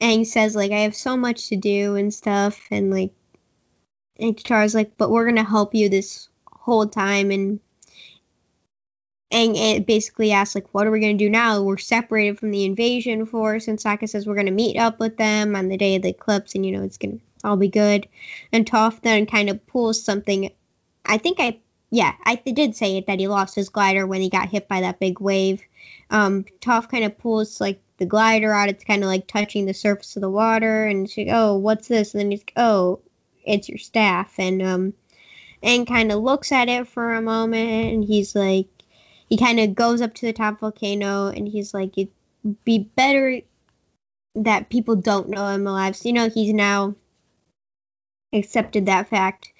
Aang 0.00 0.26
says 0.26 0.54
like 0.54 0.72
I 0.72 0.80
have 0.80 0.94
so 0.94 1.16
much 1.16 1.48
to 1.48 1.56
do 1.56 1.96
and 1.96 2.12
stuff, 2.12 2.68
and 2.70 2.90
like 2.90 3.12
and 4.18 4.36
Katara's 4.36 4.74
like, 4.74 4.96
but 4.98 5.10
we're 5.10 5.24
gonna 5.24 5.42
help 5.42 5.74
you 5.74 5.88
this 5.88 6.28
whole 6.46 6.86
time, 6.86 7.30
and 7.30 7.60
Aang 9.32 9.54
eh, 9.56 9.78
basically 9.78 10.32
asks 10.32 10.54
like, 10.54 10.72
what 10.72 10.86
are 10.86 10.90
we 10.90 11.00
gonna 11.00 11.14
do 11.14 11.30
now? 11.30 11.62
We're 11.62 11.78
separated 11.78 12.38
from 12.38 12.50
the 12.50 12.66
invasion 12.66 13.24
force, 13.24 13.68
and 13.68 13.78
Sokka 13.78 14.06
says 14.08 14.26
we're 14.26 14.36
gonna 14.36 14.50
meet 14.50 14.76
up 14.76 15.00
with 15.00 15.16
them 15.16 15.56
on 15.56 15.68
the 15.68 15.78
day 15.78 15.96
of 15.96 16.02
the 16.02 16.10
eclipse, 16.10 16.54
and 16.54 16.66
you 16.66 16.72
know 16.72 16.84
it's 16.84 16.98
gonna 16.98 17.18
all 17.42 17.56
be 17.56 17.68
good. 17.68 18.06
And 18.52 18.66
Toph 18.66 19.00
then 19.00 19.24
kind 19.24 19.48
of 19.48 19.66
pulls 19.66 20.02
something. 20.02 20.50
I 21.06 21.16
think 21.16 21.40
I 21.40 21.58
yeah 21.90 22.12
I 22.24 22.34
did 22.34 22.76
say 22.76 22.98
it 22.98 23.06
that 23.06 23.18
he 23.18 23.28
lost 23.28 23.54
his 23.54 23.70
glider 23.70 24.06
when 24.06 24.20
he 24.20 24.28
got 24.28 24.50
hit 24.50 24.68
by 24.68 24.82
that 24.82 25.00
big 25.00 25.20
wave. 25.20 25.62
Um, 26.10 26.44
Toph 26.60 26.88
kind 26.88 27.04
of 27.04 27.18
pulls 27.18 27.60
like 27.60 27.80
the 27.98 28.06
glider 28.06 28.52
out. 28.52 28.68
It's 28.68 28.84
kind 28.84 29.02
of 29.02 29.08
like 29.08 29.26
touching 29.26 29.66
the 29.66 29.74
surface 29.74 30.16
of 30.16 30.22
the 30.22 30.30
water, 30.30 30.84
and 30.84 31.08
she's 31.08 31.26
like, 31.26 31.34
"Oh, 31.34 31.56
what's 31.56 31.88
this?" 31.88 32.14
And 32.14 32.20
then 32.20 32.30
he's 32.30 32.40
like, 32.40 32.52
"Oh, 32.56 33.00
it's 33.44 33.68
your 33.68 33.78
staff." 33.78 34.34
And 34.38 34.62
um, 34.62 34.94
and 35.62 35.86
kind 35.86 36.12
of 36.12 36.22
looks 36.22 36.52
at 36.52 36.68
it 36.68 36.88
for 36.88 37.14
a 37.14 37.22
moment, 37.22 37.94
and 37.94 38.04
he's 38.04 38.34
like, 38.34 38.68
he 39.28 39.36
kind 39.36 39.60
of 39.60 39.74
goes 39.74 40.00
up 40.00 40.14
to 40.14 40.26
the 40.26 40.32
top 40.32 40.60
volcano, 40.60 41.28
and 41.28 41.48
he's 41.48 41.72
like, 41.72 41.96
"It'd 41.96 42.12
be 42.64 42.78
better 42.80 43.40
that 44.34 44.70
people 44.70 44.96
don't 44.96 45.28
know 45.28 45.44
I'm 45.44 45.66
alive." 45.66 45.96
So 45.96 46.08
you 46.08 46.12
know, 46.12 46.28
he's 46.28 46.52
now 46.52 46.96
accepted 48.32 48.86
that 48.86 49.08
fact 49.08 49.52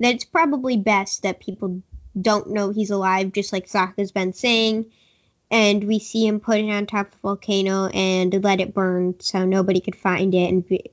that 0.00 0.14
it's 0.14 0.24
probably 0.24 0.76
best 0.76 1.22
that 1.22 1.40
people 1.40 1.82
don't 2.20 2.50
know 2.50 2.70
he's 2.70 2.90
alive, 2.90 3.32
just 3.32 3.52
like 3.52 3.66
Sokka's 3.66 4.12
been 4.12 4.32
saying 4.32 4.86
and 5.50 5.84
we 5.84 5.98
see 5.98 6.26
him 6.26 6.40
put 6.40 6.58
it 6.58 6.70
on 6.70 6.86
top 6.86 7.06
of 7.06 7.12
the 7.12 7.18
volcano 7.22 7.86
and 7.86 8.42
let 8.44 8.60
it 8.60 8.74
burn 8.74 9.14
so 9.20 9.44
nobody 9.44 9.80
could 9.80 9.96
find 9.96 10.34
it 10.34 10.48
and 10.48 10.68
be, 10.68 10.90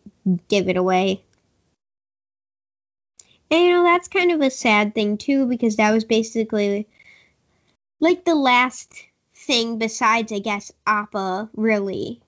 give 0.47 0.69
it 0.69 0.77
away. 0.77 1.21
And 3.51 3.61
you 3.61 3.71
know, 3.71 3.83
that's 3.83 4.07
kind 4.07 4.31
of 4.31 4.41
a 4.41 4.49
sad 4.49 4.95
thing 4.95 5.17
too, 5.17 5.45
because 5.45 5.75
that 5.75 5.93
was 5.93 6.03
basically 6.03 6.87
like 7.99 8.25
the 8.25 8.35
last 8.35 8.93
thing 9.35 9.77
besides, 9.77 10.31
I 10.31 10.39
guess, 10.39 10.71
Appa, 10.87 11.49
really, 11.53 12.21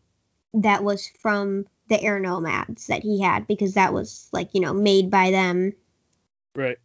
that 0.54 0.84
was 0.84 1.08
from 1.20 1.66
the 1.90 2.02
air 2.02 2.20
nomads 2.20 2.88
that 2.88 3.04
he 3.04 3.22
had, 3.22 3.48
because 3.48 3.74
that 3.74 3.94
was 3.94 4.30
like, 4.32 4.50
you 4.54 4.62
know, 4.62 4.74
made 4.74 5.10
by 5.10 5.32
them. 5.32 5.74
Right. 6.56 6.78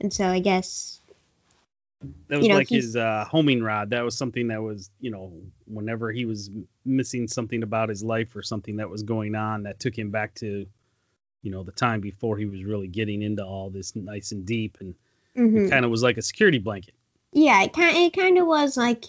And 0.00 0.12
so 0.12 0.26
I 0.26 0.40
guess 0.40 1.00
that 2.28 2.36
was 2.36 2.46
You 2.46 2.52
know, 2.52 2.58
like 2.58 2.68
his 2.68 2.96
uh, 2.96 3.24
homing 3.28 3.62
rod. 3.62 3.90
That 3.90 4.04
was 4.04 4.16
something 4.16 4.48
that 4.48 4.62
was, 4.62 4.90
you 5.00 5.10
know, 5.10 5.32
whenever 5.66 6.10
he 6.12 6.24
was 6.24 6.50
missing 6.84 7.28
something 7.28 7.62
about 7.62 7.88
his 7.88 8.02
life 8.02 8.34
or 8.36 8.42
something 8.42 8.76
that 8.76 8.88
was 8.90 9.02
going 9.02 9.34
on 9.34 9.64
that 9.64 9.80
took 9.80 9.96
him 9.96 10.10
back 10.10 10.34
to, 10.36 10.66
you 11.42 11.50
know, 11.50 11.62
the 11.62 11.72
time 11.72 12.00
before 12.00 12.36
he 12.36 12.46
was 12.46 12.64
really 12.64 12.88
getting 12.88 13.22
into 13.22 13.44
all 13.44 13.70
this 13.70 13.94
nice 13.96 14.32
and 14.32 14.46
deep, 14.46 14.78
and 14.80 14.94
mhm. 15.36 15.66
it 15.66 15.70
kind 15.70 15.84
of 15.84 15.90
was 15.90 16.02
like 16.02 16.16
a 16.16 16.22
security 16.22 16.58
blanket. 16.58 16.94
yeah, 17.32 17.62
it 17.62 17.72
kind 17.72 17.96
it 17.96 18.12
kind 18.12 18.38
of 18.38 18.46
was 18.46 18.76
like 18.76 19.04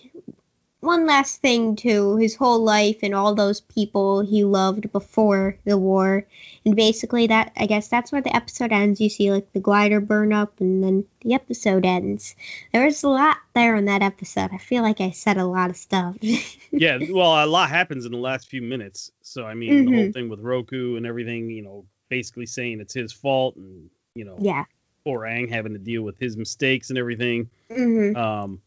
one 0.84 1.06
last 1.08 1.42
thing 1.42 1.76
to 1.78 2.18
his 2.18 2.36
whole 2.36 2.64
life 2.64 3.00
and 3.04 3.16
all 3.16 3.34
those 3.34 3.62
people 3.62 4.22
he 4.22 4.44
loved 4.44 4.92
before 4.92 5.58
the 5.66 5.78
war. 5.78 6.26
And 6.66 6.76
basically 6.76 7.28
that 7.28 7.52
I 7.58 7.66
guess 7.66 7.88
that's 7.88 8.12
where 8.12 8.22
the 8.22 8.36
episode 8.36 8.72
ends. 8.72 9.02
You 9.02 9.10
see 9.10 9.32
like 9.32 9.52
the 9.54 9.60
glider 9.60 10.00
burn 10.00 10.34
up 10.34 10.60
and 10.60 10.84
then 10.84 11.06
the 11.22 11.34
episode 11.34 11.86
ends. 11.86 12.36
There 12.72 12.86
was 12.86 13.04
a 13.04 13.10
lot 13.10 13.38
there 13.54 13.76
in 13.76 13.86
that 13.86 14.02
episode. 14.02 14.50
I 14.54 14.58
feel 14.58 14.84
like 14.84 15.02
I 15.02 15.12
said 15.12 15.38
a 15.38 15.46
lot 15.46 15.70
of 15.70 15.78
stuff. 15.78 16.18
yeah, 16.72 17.00
well, 17.10 17.44
a 17.44 17.48
lot 17.48 17.70
happens 17.70 18.06
in 18.06 18.12
the 18.12 18.18
last 18.18 18.48
few 18.50 18.62
minutes. 18.62 19.12
So 19.22 19.46
I 19.46 19.54
mean, 19.54 19.86
the 19.86 19.92
whole 19.92 20.06
Mhm. 20.08 20.14
thing 20.14 20.30
with 20.30 20.40
Roku 20.40 20.96
and 20.96 21.06
everything, 21.06 21.50
you 21.50 21.64
know, 21.64 21.86
basically 22.10 22.46
saying 22.46 22.80
it's 22.82 22.94
his 22.94 23.12
fault, 23.12 23.56
and 23.56 23.90
you 24.16 24.26
know, 24.26 24.38
yeah. 24.40 24.66
poor 25.06 25.22
Aang 25.22 25.50
having 25.50 25.74
to 25.74 25.80
deal 25.80 26.04
with 26.04 26.20
his 26.20 26.38
mistakes 26.38 26.90
and 26.90 27.00
everything. 27.00 27.50
hmm 27.74 28.16
um, 28.16 28.62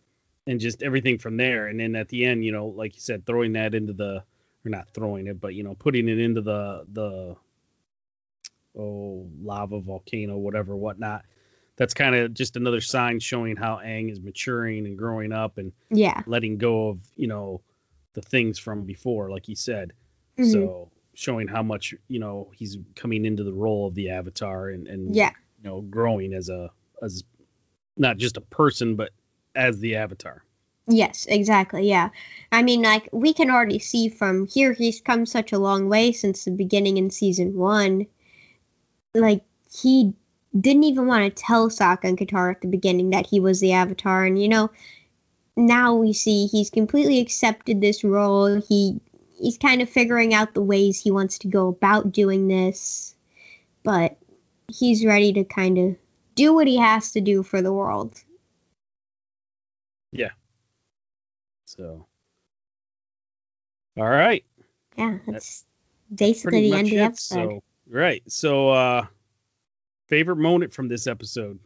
and 0.47 0.61
just 0.61 0.83
everything 0.83 1.19
from 1.19 1.37
there. 1.37 1.67
And 1.67 1.79
then 1.79 1.97
at 1.97 2.09
the 2.09 2.25
end, 2.25 2.45
you 2.45 2.53
know, 2.53 2.67
like 2.67 2.95
you 2.95 3.01
said, 3.01 3.27
throwing 3.27 3.53
that 3.55 3.75
into 3.75 3.93
the, 3.93 4.23
or 4.65 4.69
not 4.69 4.89
throwing 4.95 5.27
it, 5.27 5.41
but 5.41 5.55
you 5.55 5.63
know, 5.63 5.75
putting 5.75 6.09
it 6.09 6.19
into 6.19 6.41
the 6.41 6.85
the 6.93 7.37
oh 8.79 9.27
lava 9.43 9.81
volcano, 9.81 10.37
whatever, 10.37 10.77
whatnot. 10.77 11.25
That's 11.77 11.95
kind 11.95 12.15
of 12.15 12.33
just 12.33 12.57
another 12.57 12.81
sign 12.81 13.21
showing 13.21 13.57
how 13.57 13.77
Aang 13.85 14.11
is 14.11 14.21
maturing 14.21 14.87
and 14.87 14.97
growing 14.97 15.33
up 15.33 15.59
and 15.59 15.73
Yeah. 15.91 16.23
letting 16.27 16.59
go 16.59 16.89
of 16.89 16.99
you 17.17 17.27
know 17.29 17.61
the 18.15 18.23
things 18.23 18.59
from 18.59 18.85
before, 18.85 19.31
like 19.31 19.45
he 19.47 19.55
said. 19.55 19.93
Mhm. 20.39 20.53
So 20.53 20.91
showing 21.15 21.49
how 21.49 21.63
much 21.63 21.95
you 22.09 22.19
know 22.19 22.51
he's 22.55 22.79
coming 22.95 23.25
into 23.25 23.45
the 23.45 23.53
role 23.53 23.87
of 23.87 23.95
the 23.95 24.11
Avatar 24.11 24.71
and 24.71 24.87
and 24.87 25.15
yeah. 25.15 25.33
you 25.63 25.69
know 25.69 25.81
growing 25.83 26.35
as 26.35 26.49
a 26.49 26.71
as 27.03 27.25
not 27.97 28.17
just 28.19 28.37
a 28.37 28.43
person 28.43 28.97
but 28.97 29.11
as 29.57 29.81
the 29.81 29.97
Avatar. 29.97 30.45
Yes, 30.89 31.27
exactly. 31.29 31.89
Yeah. 31.89 32.11
I 32.53 32.63
mean, 32.63 32.83
like, 32.83 33.09
we 33.13 33.33
can 33.33 33.51
already 33.51 33.81
see 33.81 34.09
from 34.09 34.47
here 34.47 34.73
he's 34.73 35.01
come 35.01 35.27
such 35.27 35.53
a 35.53 35.59
long 35.59 35.89
way 35.89 36.13
since 36.13 36.45
the 36.45 36.53
beginning 36.53 36.97
in 36.97 37.11
season 37.11 37.57
one. 37.57 38.07
Like, 39.15 39.43
he 39.73 40.15
didn't 40.59 40.85
even 40.85 41.07
want 41.07 41.25
to 41.25 41.43
tell 41.43 41.71
Sokka 41.71 42.05
and 42.05 42.17
Katara 42.17 42.53
at 42.53 42.61
the 42.61 42.69
beginning 42.69 43.11
that 43.11 43.27
he 43.27 43.41
was 43.41 43.59
the 43.59 43.73
Avatar. 43.73 44.25
And, 44.25 44.41
you 44.41 44.49
know, 44.49 44.71
now 45.57 45.97
we 45.97 46.13
see 46.13 46.47
he's 46.47 46.71
completely 46.71 47.19
accepted 47.19 47.81
this 47.81 48.05
role. 48.05 48.61
He 48.61 49.01
He's 49.39 49.59
kind 49.59 49.83
of 49.83 49.91
figuring 49.91 50.33
out 50.33 50.55
the 50.55 50.63
ways 50.63 50.99
he 50.99 51.11
wants 51.11 51.41
to 51.41 51.49
go 51.49 51.69
about 51.69 52.13
doing 52.13 52.49
this. 52.49 53.15
But 53.83 54.17
he's 54.73 55.05
ready 55.05 55.33
to 55.35 55.45
kind 55.45 55.79
of 55.79 55.97
do 56.35 56.55
what 56.55 56.67
he 56.67 56.79
has 56.79 57.13
to 57.13 57.21
do 57.21 57.43
for 57.43 57.61
the 57.61 57.73
world. 57.73 58.19
So, 61.67 62.07
all 63.97 64.05
right, 64.05 64.45
Yeah, 64.97 65.19
that's 65.27 65.65
basically 66.15 66.63
the 66.71 66.77
end 66.77 66.87
of 66.87 66.91
the 66.91 67.01
episode. 67.01 67.49
So, 67.49 67.63
right. 67.89 68.23
So, 68.29 68.71
uh, 68.71 69.07
favorite 70.09 70.37
moment 70.37 70.73
from 70.73 70.89
this 70.89 71.07
episode? 71.07 71.59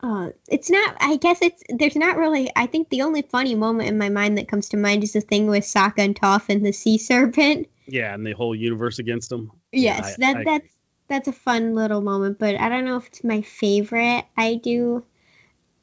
Uh, 0.00 0.30
it's 0.48 0.70
not. 0.70 0.96
I 1.00 1.16
guess 1.16 1.40
it's. 1.42 1.62
There's 1.68 1.96
not 1.96 2.16
really. 2.16 2.50
I 2.56 2.66
think 2.66 2.88
the 2.88 3.02
only 3.02 3.22
funny 3.22 3.54
moment 3.54 3.88
in 3.88 3.98
my 3.98 4.08
mind 4.08 4.38
that 4.38 4.48
comes 4.48 4.68
to 4.70 4.76
mind 4.76 5.04
is 5.04 5.12
the 5.12 5.20
thing 5.20 5.46
with 5.46 5.64
Sokka 5.64 5.98
and 5.98 6.18
Toph 6.18 6.48
and 6.48 6.64
the 6.64 6.72
sea 6.72 6.98
serpent. 6.98 7.68
Yeah, 7.86 8.12
and 8.14 8.26
the 8.26 8.32
whole 8.32 8.54
universe 8.54 8.98
against 8.98 9.30
them. 9.30 9.52
Yeah, 9.72 9.96
Yes, 9.96 10.14
I- 10.14 10.20
that 10.20 10.36
I 10.36 10.44
that's 10.44 10.68
that's 11.08 11.28
a 11.28 11.32
fun 11.32 11.74
little 11.74 12.00
moment, 12.00 12.38
but 12.38 12.56
I 12.56 12.68
don't 12.68 12.84
know 12.84 12.96
if 12.96 13.06
it's 13.08 13.22
my 13.24 13.42
favorite. 13.42 14.24
I 14.36 14.54
do, 14.56 15.04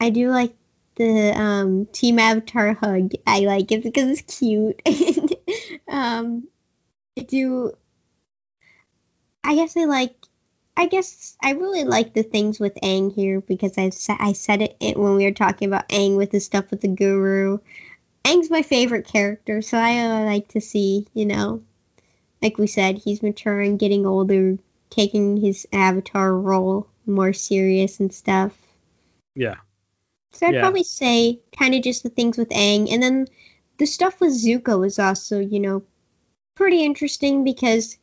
I 0.00 0.10
do 0.10 0.30
like 0.30 0.54
the 1.00 1.32
um 1.34 1.86
Team 1.86 2.18
Avatar 2.18 2.74
hug. 2.74 3.12
I 3.26 3.40
like 3.40 3.72
it 3.72 3.82
because 3.82 4.20
it's 4.20 4.38
cute. 4.38 4.82
um, 5.88 6.46
I 7.18 7.22
do. 7.22 7.72
I 9.42 9.54
guess 9.54 9.76
I 9.76 9.84
like. 9.84 10.14
I 10.76 10.86
guess 10.86 11.36
I 11.42 11.52
really 11.52 11.84
like 11.84 12.14
the 12.14 12.22
things 12.22 12.60
with 12.60 12.74
Aang 12.82 13.12
here 13.12 13.40
because 13.40 13.76
I 13.78 13.90
said 13.90 14.16
I 14.20 14.34
said 14.34 14.76
it 14.80 14.96
when 14.96 15.16
we 15.16 15.24
were 15.24 15.32
talking 15.32 15.68
about 15.68 15.88
Aang 15.88 16.16
with 16.16 16.30
the 16.30 16.40
stuff 16.40 16.70
with 16.70 16.82
the 16.82 16.88
Guru. 16.88 17.58
Aang's 18.24 18.50
my 18.50 18.62
favorite 18.62 19.06
character, 19.06 19.62
so 19.62 19.78
I 19.78 19.98
uh, 20.00 20.24
like 20.24 20.48
to 20.48 20.60
see 20.60 21.06
you 21.14 21.24
know 21.24 21.62
like 22.42 22.58
we 22.58 22.66
said, 22.66 22.98
he's 22.98 23.22
maturing, 23.22 23.76
getting 23.76 24.06
older, 24.06 24.56
taking 24.88 25.36
his 25.36 25.66
avatar 25.72 26.34
role 26.34 26.86
more 27.06 27.32
serious 27.32 28.00
and 28.00 28.12
stuff. 28.12 28.56
Yeah. 29.34 29.56
So 30.32 30.46
I'd 30.46 30.54
Yeah. 30.54 30.60
probably 30.60 30.84
say 30.84 31.40
kind 31.56 31.74
of 31.74 31.82
just 31.82 32.02
the 32.02 32.08
things 32.10 32.38
with 32.38 32.48
Aang, 32.50 32.90
and 32.92 33.02
then 33.02 33.26
the 33.78 33.86
stuff 33.86 34.20
with 34.20 34.32
Zuko 34.32 34.86
is 34.86 34.98
also, 34.98 35.40
you 35.40 35.60
know, 35.60 35.82
pretty 36.54 36.84
interesting 36.84 37.44
because 37.44 37.96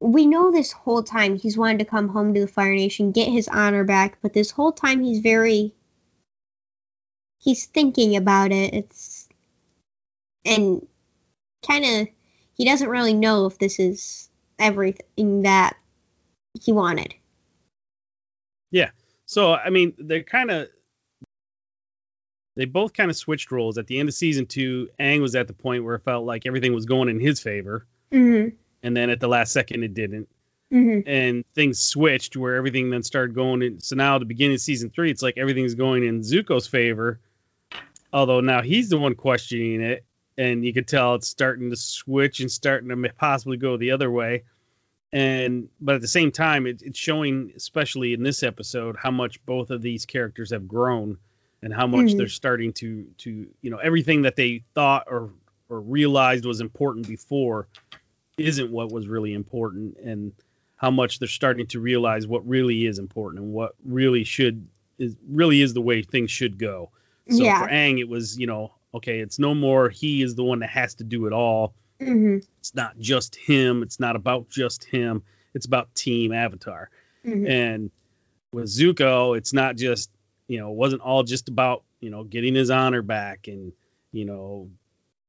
we 0.00 0.26
know 0.26 0.50
this 0.50 0.72
whole 0.72 1.02
time 1.02 1.36
he's 1.36 1.56
wanted 1.56 1.78
to 1.78 1.84
come 1.84 2.08
home 2.08 2.34
to 2.34 2.40
the 2.40 2.46
Fire 2.48 2.74
Nation, 2.74 3.12
get 3.12 3.28
his 3.28 3.48
honor 3.48 3.84
back, 3.84 4.18
but 4.22 4.32
this 4.32 4.50
whole 4.50 4.72
time 4.72 5.02
he's 5.02 5.20
very 5.20 5.74
he's 7.38 7.66
thinking 7.66 8.16
about 8.16 8.52
it. 8.52 8.74
It's 8.74 9.28
and 10.44 10.86
kind 11.66 11.84
of 11.84 12.08
he 12.54 12.64
doesn't 12.64 12.88
really 12.88 13.14
know 13.14 13.46
if 13.46 13.58
this 13.58 13.78
is 13.78 14.30
everything 14.58 15.42
that 15.42 15.76
he 16.60 16.72
wanted. 16.72 17.14
Yeah. 18.70 18.90
So, 19.26 19.52
I 19.54 19.70
mean, 19.70 19.94
they're 19.98 20.22
kind 20.22 20.50
of. 20.50 20.68
They 22.56 22.64
both 22.64 22.94
kind 22.94 23.10
of 23.10 23.16
switched 23.16 23.52
roles. 23.52 23.78
At 23.78 23.86
the 23.86 24.00
end 24.00 24.08
of 24.08 24.14
season 24.14 24.46
two, 24.46 24.88
Aang 24.98 25.20
was 25.20 25.34
at 25.36 25.46
the 25.46 25.52
point 25.52 25.84
where 25.84 25.94
it 25.94 26.04
felt 26.04 26.24
like 26.24 26.46
everything 26.46 26.72
was 26.74 26.86
going 26.86 27.08
in 27.08 27.20
his 27.20 27.38
favor. 27.40 27.86
Mm-hmm. 28.12 28.56
and 28.84 28.96
then 28.96 29.10
at 29.10 29.18
the 29.20 29.26
last 29.28 29.52
second 29.52 29.82
it 29.82 29.92
didn't. 29.92 30.28
hmm 30.70 31.00
and 31.06 31.44
things 31.54 31.80
switched 31.80 32.36
where 32.36 32.54
everything 32.54 32.88
then 32.88 33.02
started 33.02 33.34
going 33.34 33.62
in. 33.62 33.80
So 33.80 33.96
now 33.96 34.14
at 34.16 34.18
the 34.20 34.26
beginning 34.26 34.54
of 34.54 34.60
season 34.60 34.90
three, 34.90 35.10
it's 35.10 35.22
like 35.22 35.38
everything's 35.38 35.74
going 35.74 36.04
in 36.04 36.20
Zuko's 36.20 36.66
favor. 36.66 37.20
Although 38.12 38.40
now 38.40 38.62
he's 38.62 38.88
the 38.88 38.96
one 38.98 39.14
questioning 39.14 39.80
it, 39.82 40.04
and 40.38 40.64
you 40.64 40.72
could 40.72 40.86
tell 40.86 41.16
it's 41.16 41.28
starting 41.28 41.70
to 41.70 41.76
switch 41.76 42.40
and 42.40 42.50
starting 42.50 42.88
to 42.88 43.08
possibly 43.18 43.56
go 43.56 43.76
the 43.76 43.90
other 43.90 44.10
way. 44.10 44.44
And 45.12 45.68
but 45.80 45.96
at 45.96 46.00
the 46.00 46.08
same 46.08 46.30
time, 46.30 46.66
it, 46.66 46.82
it's 46.82 46.98
showing, 46.98 47.52
especially 47.56 48.14
in 48.14 48.22
this 48.22 48.42
episode, 48.42 48.96
how 48.96 49.10
much 49.10 49.44
both 49.44 49.70
of 49.70 49.82
these 49.82 50.06
characters 50.06 50.50
have 50.52 50.68
grown 50.68 51.18
and 51.62 51.72
how 51.72 51.86
much 51.86 52.12
Mhm. 52.12 52.16
they're 52.18 52.28
starting 52.28 52.72
to 52.74 53.06
to 53.18 53.46
you 53.62 53.70
know 53.70 53.78
everything 53.78 54.22
that 54.22 54.36
they 54.36 54.62
thought 54.74 55.04
or 55.08 55.30
or 55.68 55.80
realized 55.80 56.44
was 56.44 56.60
important 56.60 57.08
before 57.08 57.66
isn't 58.38 58.70
what 58.70 58.90
was 58.92 59.08
really 59.08 59.32
important 59.32 59.96
and 59.98 60.32
how 60.76 60.90
much 60.90 61.18
they're 61.18 61.28
starting 61.28 61.66
to 61.66 61.80
realize 61.80 62.26
what 62.26 62.46
really 62.46 62.84
is 62.86 62.98
important 62.98 63.42
and 63.42 63.52
what 63.52 63.74
really 63.84 64.24
should 64.24 64.66
is 64.98 65.16
really 65.28 65.60
is 65.62 65.74
the 65.74 65.80
way 65.80 66.02
things 66.02 66.30
should 66.30 66.58
go. 66.58 66.90
So 67.30 67.44
Yeah. 67.44 67.58
for 67.64 67.68
Aang, 67.70 67.98
it 67.98 68.08
was 68.08 68.38
you 68.38 68.46
know 68.46 68.72
okay, 68.94 69.20
it's 69.20 69.38
no 69.38 69.54
more 69.54 69.88
he 69.90 70.22
is 70.22 70.34
the 70.36 70.44
one 70.44 70.60
that 70.60 70.70
has 70.70 70.94
to 70.96 71.04
do 71.04 71.26
it 71.26 71.32
all. 71.32 71.74
hmm 72.00 72.38
It's 72.60 72.74
not 72.74 72.98
just 72.98 73.36
him. 73.36 73.82
It's 73.82 73.98
not 74.00 74.16
about 74.16 74.48
just 74.48 74.84
him. 74.84 75.22
It's 75.54 75.66
about 75.66 75.94
Team 75.94 76.32
Avatar. 76.32 76.90
hmm 77.24 77.46
And 77.46 77.90
with 78.52 78.66
Zuko, 78.66 79.36
it's 79.36 79.52
not 79.52 79.76
just 79.76 80.10
you 80.48 80.58
know 80.58 80.70
it 80.70 80.76
wasn't 80.76 81.02
all 81.02 81.22
just 81.22 81.48
about 81.48 81.82
you 82.00 82.10
know 82.10 82.24
getting 82.24 82.54
his 82.54 82.70
honor 82.70 83.02
back 83.02 83.48
and 83.48 83.72
you 84.12 84.24
know 84.24 84.70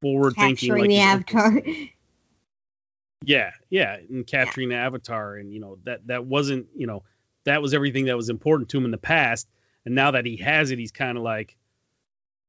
forward 0.01 0.35
thinking 0.35 0.69
Capturing 0.69 0.81
like 0.81 0.89
the 0.89 0.99
avatar. 0.99 1.61
yeah, 3.25 3.51
yeah, 3.69 3.97
and 4.09 4.25
capturing 4.25 4.69
the 4.69 4.75
avatar, 4.75 5.35
and 5.35 5.51
you 5.51 5.59
know 5.59 5.77
that 5.83 6.05
that 6.07 6.25
wasn't, 6.25 6.67
you 6.75 6.87
know, 6.87 7.03
that 7.45 7.61
was 7.61 7.73
everything 7.73 8.05
that 8.05 8.17
was 8.17 8.29
important 8.29 8.69
to 8.69 8.77
him 8.77 8.85
in 8.85 8.91
the 8.91 8.97
past, 8.97 9.47
and 9.85 9.95
now 9.95 10.11
that 10.11 10.25
he 10.25 10.37
has 10.37 10.71
it, 10.71 10.79
he's 10.79 10.91
kind 10.91 11.17
of 11.17 11.23
like, 11.23 11.57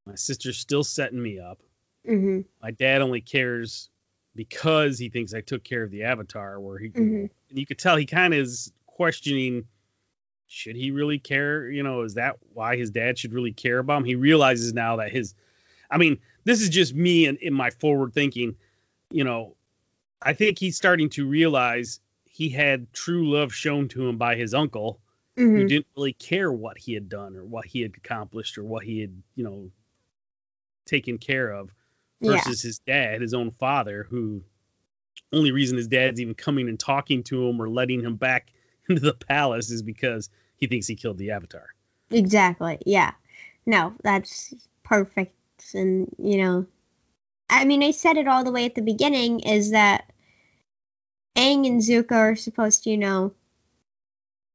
my 0.07 0.15
sister's 0.15 0.59
still 0.59 0.85
setting 0.85 1.21
me 1.21 1.39
up. 1.39 1.61
hmm 2.07 2.41
My 2.63 2.71
dad 2.71 3.01
only 3.03 3.21
cares 3.21 3.91
because 4.35 4.99
he 4.99 5.09
thinks 5.09 5.35
I 5.35 5.41
took 5.41 5.65
care 5.65 5.83
of 5.83 5.91
the 5.91 6.05
avatar. 6.05 6.61
Where 6.61 6.79
he, 6.79 6.91
Mhm. 6.91 7.31
and 7.51 7.59
you 7.59 7.67
could 7.67 7.79
tell 7.79 7.97
he 7.97 8.07
kind 8.07 8.35
of 8.35 8.41
is 8.41 8.73
questioning, 8.87 9.67
should 10.49 10.77
he 10.77 10.91
really 10.91 11.19
care? 11.19 11.71
You 11.71 11.83
know, 11.83 12.03
is 12.03 12.15
that 12.15 12.37
why 12.53 12.77
his 12.77 12.91
dad 12.91 13.19
should 13.19 13.33
really 13.33 13.53
care 13.53 13.79
about 13.79 13.99
him? 13.99 14.05
He 14.05 14.15
realizes 14.17 14.73
now 14.73 14.97
that 14.97 15.13
his, 15.13 15.35
I 15.91 15.99
mean, 15.99 16.19
this 16.45 16.63
is 16.63 16.71
just 16.71 16.95
me 16.95 17.27
and 17.27 17.39
in 17.39 17.55
my 17.55 17.71
forward 17.71 18.15
thinking, 18.15 18.57
you 19.11 19.25
know, 19.25 19.55
I 20.21 20.33
think 20.33 20.59
he's 20.59 20.77
starting 20.77 21.11
to 21.11 21.27
realize 21.27 22.01
he 22.25 22.49
had 22.49 22.93
true 22.93 23.31
love 23.31 23.55
shown 23.55 23.89
to 23.89 24.09
him 24.09 24.17
by 24.17 24.37
his 24.37 24.55
uncle, 24.55 25.01
hmm 25.37 25.55
who 25.55 25.65
didn't 25.65 25.87
really 25.97 26.15
care 26.15 26.51
what 26.51 26.79
he 26.79 26.95
had 26.95 27.09
done 27.09 27.37
or 27.37 27.45
what 27.45 27.67
he 27.67 27.83
had 27.83 27.93
accomplished 27.97 28.59
or 28.59 28.65
what 28.65 28.85
he 28.85 29.01
had, 29.01 29.23
you 29.37 29.45
know, 29.45 29.71
taken 30.87 31.19
care 31.19 31.51
of 31.51 31.71
Yeah. 32.21 32.33
versus 32.33 32.63
his 32.63 32.79
dad, 32.81 33.21
his 33.21 33.35
own 33.35 33.51
father, 33.51 34.07
who 34.09 34.43
only 35.33 35.51
reason 35.51 35.77
his 35.77 35.89
dad's 35.89 36.21
even 36.21 36.35
coming 36.35 36.69
and 36.69 36.81
talking 36.81 37.23
to 37.25 37.47
him 37.47 37.61
or 37.61 37.69
letting 37.69 38.01
him 38.01 38.17
back 38.17 38.51
into 38.89 39.01
the 39.01 39.15
palace 39.15 39.71
is 39.71 39.83
because 39.83 40.31
he 40.57 40.67
thinks 40.67 40.87
he 40.87 40.97
killed 40.97 41.19
the 41.19 41.31
avatar. 41.33 41.67
Exactly. 42.11 42.79
Yeah. 42.87 43.13
No, 43.67 43.95
that's 44.03 44.55
perfect. 44.83 45.35
And, 45.75 46.15
you 46.19 46.39
know, 46.39 46.67
I 47.51 47.65
mean, 47.65 47.83
I 47.83 47.91
said 47.91 48.17
it 48.17 48.29
all 48.29 48.45
the 48.45 48.53
way 48.53 48.65
at 48.65 48.75
the 48.75 48.83
beginning 48.83 49.41
is 49.41 49.73
that 49.73 50.11
Aang 51.37 51.67
and 51.67 51.81
Zuko 51.81 52.13
are 52.13 52.37
supposed 52.37 52.85
to, 52.85 52.91
you 52.91 52.99
know, 52.99 53.33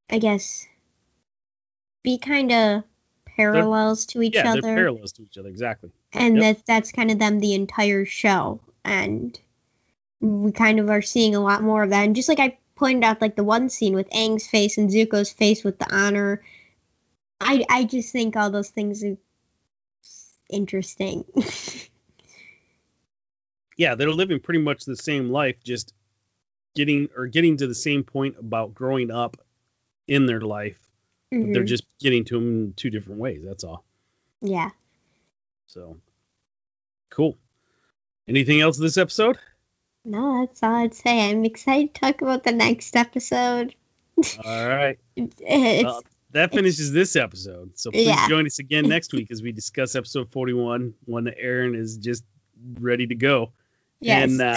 I 0.10 0.20
guess, 0.20 0.68
be 2.04 2.18
kind 2.18 2.52
of 2.52 2.84
parallels 3.26 4.06
to 4.08 4.22
each 4.22 4.36
yeah, 4.36 4.52
other. 4.52 4.62
they're 4.62 4.76
parallels 4.76 5.14
to 5.14 5.24
each 5.24 5.38
other, 5.38 5.50
exactly. 5.50 5.92
and 6.12 6.36
Yep. 6.36 6.58
that 6.58 6.66
that's 6.66 6.92
kind 6.92 7.10
of 7.10 7.18
them 7.20 7.40
the 7.40 7.56
entire 7.56 8.06
show 8.06 8.60
and 8.86 9.40
we 10.20 10.52
kind 10.52 10.80
of 10.80 10.90
are 10.90 11.02
seeing 11.02 11.34
a 11.36 11.40
lot 11.40 11.64
more 11.64 11.82
of 11.84 11.90
that 11.90 12.04
and 12.06 12.16
just 12.16 12.30
like 12.30 12.40
i 12.40 12.58
pointed 12.76 13.04
out 13.04 13.22
like 13.22 13.36
the 13.36 13.44
one 13.44 13.70
scene 13.70 13.94
with 13.94 14.10
Aang's 14.10 14.48
face 14.48 14.78
and 14.78 14.90
zuko's 14.90 15.32
face 15.32 15.64
with 15.64 15.78
the 15.80 15.96
honor 15.96 16.42
i 17.40 17.64
i 17.70 17.84
just 17.84 18.12
think 18.12 18.36
all 18.36 18.50
those 18.50 18.70
things 18.70 19.04
are 19.04 19.18
interesting 20.50 21.24
Yeah, 23.78 23.96
they're 23.96 24.12
living 24.12 24.40
pretty 24.40 24.60
much 24.60 24.86
the 24.86 24.96
same 24.96 25.30
life, 25.30 25.64
just 25.64 25.94
getting 26.76 27.10
or 27.16 27.28
getting 27.28 27.58
to 27.58 27.68
the 27.68 27.76
same 27.76 28.04
point 28.04 28.36
about 28.40 28.74
growing 28.74 29.12
up 29.12 29.38
in 30.08 30.26
their 30.26 30.42
life. 30.42 30.80
but 31.32 31.38
They're 31.38 31.48
mm-hmm. 31.48 31.66
just 31.66 31.84
getting 32.00 32.26
to 32.26 32.36
them 32.36 32.50
in 32.50 32.74
two 32.74 32.90
different 32.90 33.20
ways. 33.20 33.42
That's 33.44 33.64
all. 33.64 33.84
yeah 34.42 34.70
So 35.68 35.98
cool. 37.10 37.38
Anything 38.28 38.62
else 38.62 38.78
this 38.78 38.98
episode? 38.98 39.38
No 40.06 40.46
that's 40.46 40.62
all 40.64 40.76
i'd 40.76 40.94
say 40.94 41.30
i'm 41.30 41.46
excited 41.46 41.94
to 41.94 42.02
talk 42.02 42.22
about 42.22 42.44
the 42.44 42.52
next 42.52 42.96
episode 42.96 43.74
All 44.46 44.68
right. 44.68 45.00
Well, 45.18 46.04
that 46.32 46.52
finishes 46.52 46.92
this 46.92 47.16
episode. 47.16 47.78
So 47.80 47.92
please 47.92 48.08
Yeah. 48.08 48.28
join 48.28 48.46
us 48.46 48.60
again 48.60 48.88
next 48.90 49.14
week 49.18 49.30
as 49.32 49.42
we 49.42 49.52
discuss 49.52 49.96
episode 49.96 50.32
41, 50.32 50.94
one 51.06 51.24
that 51.26 51.36
Erin 51.40 51.76
is 51.76 51.98
just 51.98 52.24
ready 52.80 53.06
to 53.08 53.16
go. 53.16 53.52
yes. 54.00 54.32
and, 54.32 54.42
uh, 54.42 54.56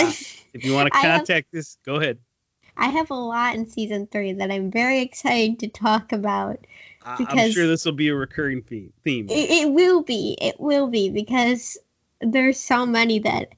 If 0.55 0.64
you 0.64 0.72
want 0.74 0.92
to 0.92 0.97
I 0.99 1.01
have- 1.03 1.18
contact 1.20 1.55
us, 1.55 1.76
go 1.84 1.97
ahead. 1.97 2.18
I 2.78 2.88
have 2.88 3.11
a 3.11 3.14
lot 3.14 3.55
in 3.57 3.66
season 3.68 4.07
three 4.07 4.32
that 4.34 4.51
I'm 4.51 4.70
very 4.70 5.01
excited 5.01 5.59
to 5.61 5.68
talk 5.68 6.12
about. 6.12 6.66
I- 7.03 7.12
I'm 7.12 7.16
Because- 7.18 7.53
sure 7.55 7.66
this 7.66 7.84
will 7.84 7.92
be 7.92 8.09
a 8.09 8.14
recurring 8.14 8.62
theme. 8.62 8.92
theme. 9.05 9.28
It, 9.30 9.51
it 9.51 9.72
will 9.72 10.03
be. 10.03 10.36
It 10.40 10.59
will 10.59 10.86
be 10.88 11.09
because 11.11 11.78
there's 12.20 12.59
so 12.61 12.84
many 12.86 13.18
that, 13.20 13.53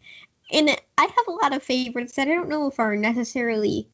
and 0.50 0.70
I 0.96 1.02
have 1.02 1.28
a 1.28 1.32
lot 1.32 1.54
of 1.54 1.62
favorites 1.62 2.14
that 2.14 2.28
I 2.28 2.34
don't 2.34 2.48
know 2.48 2.68
if 2.68 2.78
are 2.78 2.96
necessarily 2.96 3.88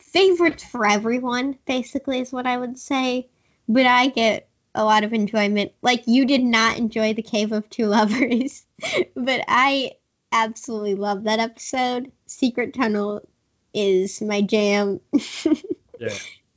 favorites 0.00 0.64
for 0.64 0.86
everyone. 0.86 1.58
Basically, 1.66 2.20
is 2.20 2.32
what 2.32 2.46
I 2.46 2.56
would 2.56 2.78
say. 2.78 3.28
But 3.68 3.86
I 3.86 4.08
get 4.08 4.48
a 4.74 4.84
lot 4.84 5.04
of 5.04 5.12
enjoyment. 5.12 5.72
Like 5.82 6.04
you 6.06 6.24
did 6.24 6.42
not 6.42 6.78
enjoy 6.78 7.14
the 7.14 7.22
Cave 7.22 7.52
of 7.52 7.68
Two 7.68 7.86
Lovers, 7.86 8.64
but 9.14 9.44
I 9.48 9.92
absolutely 10.32 10.94
love 10.94 11.24
that 11.24 11.40
episode. 11.40 12.12
Secret 12.26 12.74
Tunnel 12.74 13.26
is 13.74 14.20
my 14.20 14.42
jam. 14.42 15.00
Yeah. 16.00 16.14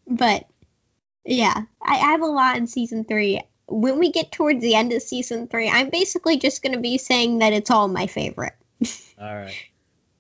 But 0.08 0.46
yeah, 1.26 1.64
I, 1.82 1.94
I 1.94 2.12
have 2.12 2.22
a 2.22 2.28
lot 2.28 2.58
in 2.58 2.68
season 2.68 3.06
three. 3.06 3.42
When 3.68 4.00
we 4.00 4.12
get 4.12 4.32
towards 4.32 4.62
the 4.62 4.76
end 4.76 4.94
of 4.94 5.02
season 5.02 5.48
three, 5.48 5.70
I'm 5.70 5.90
basically 5.90 6.38
just 6.38 6.62
going 6.62 6.74
to 6.74 6.80
be 6.80 6.98
saying 6.98 7.40
that 7.40 7.54
it's 7.54 7.72
all 7.72 7.88
my 7.88 8.08
favorite. 8.08 8.54
All 9.20 9.36
right. 9.36 9.56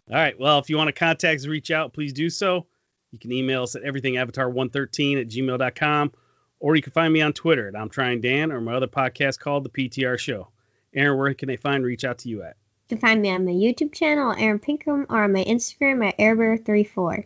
All 0.09 0.15
right. 0.15 0.39
Well, 0.39 0.59
if 0.59 0.69
you 0.69 0.77
want 0.77 0.89
to 0.89 0.93
contact 0.93 1.39
us, 1.39 1.47
reach 1.47 1.71
out, 1.71 1.93
please 1.93 2.13
do 2.13 2.29
so. 2.29 2.67
You 3.11 3.19
can 3.19 3.31
email 3.31 3.63
us 3.63 3.75
at 3.75 3.83
everythingavatar113 3.83 5.21
at 5.21 5.27
gmail.com, 5.27 6.11
or 6.59 6.75
you 6.75 6.81
can 6.81 6.93
find 6.93 7.11
me 7.11 7.21
on 7.21 7.33
Twitter 7.33 7.67
at 7.67 7.75
I'm 7.75 7.89
Trying 7.89 8.21
Dan 8.21 8.51
or 8.51 8.61
my 8.61 8.73
other 8.73 8.87
podcast 8.87 9.39
called 9.39 9.63
The 9.63 9.69
PTR 9.69 10.17
Show. 10.17 10.49
Erin, 10.93 11.17
where 11.17 11.33
can 11.33 11.47
they 11.47 11.57
find 11.57 11.83
reach 11.83 12.03
out 12.03 12.19
to 12.19 12.29
you 12.29 12.43
at? 12.43 12.57
You 12.89 12.97
can 12.97 12.99
find 12.99 13.21
me 13.21 13.31
on 13.31 13.45
my 13.45 13.51
YouTube 13.51 13.93
channel, 13.93 14.33
Erin 14.37 14.59
Pinkham, 14.59 15.05
or 15.09 15.23
on 15.23 15.33
my 15.33 15.43
Instagram 15.43 16.05
at 16.05 16.17
ErBear34. 16.17 17.25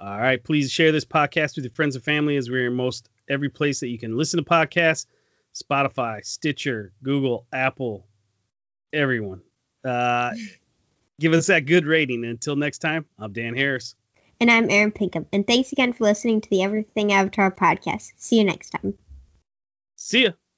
All 0.00 0.18
right. 0.18 0.42
Please 0.42 0.70
share 0.70 0.92
this 0.92 1.04
podcast 1.04 1.56
with 1.56 1.64
your 1.64 1.72
friends 1.72 1.96
and 1.96 2.04
family 2.04 2.36
as 2.36 2.48
we're 2.48 2.68
in 2.68 2.74
most 2.74 3.08
every 3.28 3.48
place 3.48 3.80
that 3.80 3.88
you 3.88 3.98
can 3.98 4.16
listen 4.16 4.42
to 4.42 4.48
podcasts 4.48 5.06
Spotify, 5.54 6.24
Stitcher, 6.24 6.92
Google, 7.02 7.46
Apple, 7.52 8.06
everyone. 8.92 9.42
Uh, 9.84 10.32
give 11.20 11.32
us 11.32 11.46
that 11.46 11.66
good 11.66 11.86
rating. 11.86 12.24
And 12.24 12.32
until 12.32 12.56
next 12.56 12.78
time, 12.78 13.06
I'm 13.18 13.32
Dan 13.32 13.56
Harris. 13.56 13.94
And 14.40 14.50
I'm 14.50 14.70
Erin 14.70 14.92
Pinkham. 14.92 15.26
And 15.32 15.46
thanks 15.46 15.72
again 15.72 15.92
for 15.92 16.04
listening 16.04 16.40
to 16.40 16.50
the 16.50 16.62
Everything 16.62 17.12
Avatar 17.12 17.50
podcast. 17.50 18.12
See 18.16 18.38
you 18.38 18.44
next 18.44 18.70
time. 18.70 18.94
See 19.96 20.24
ya. 20.24 20.30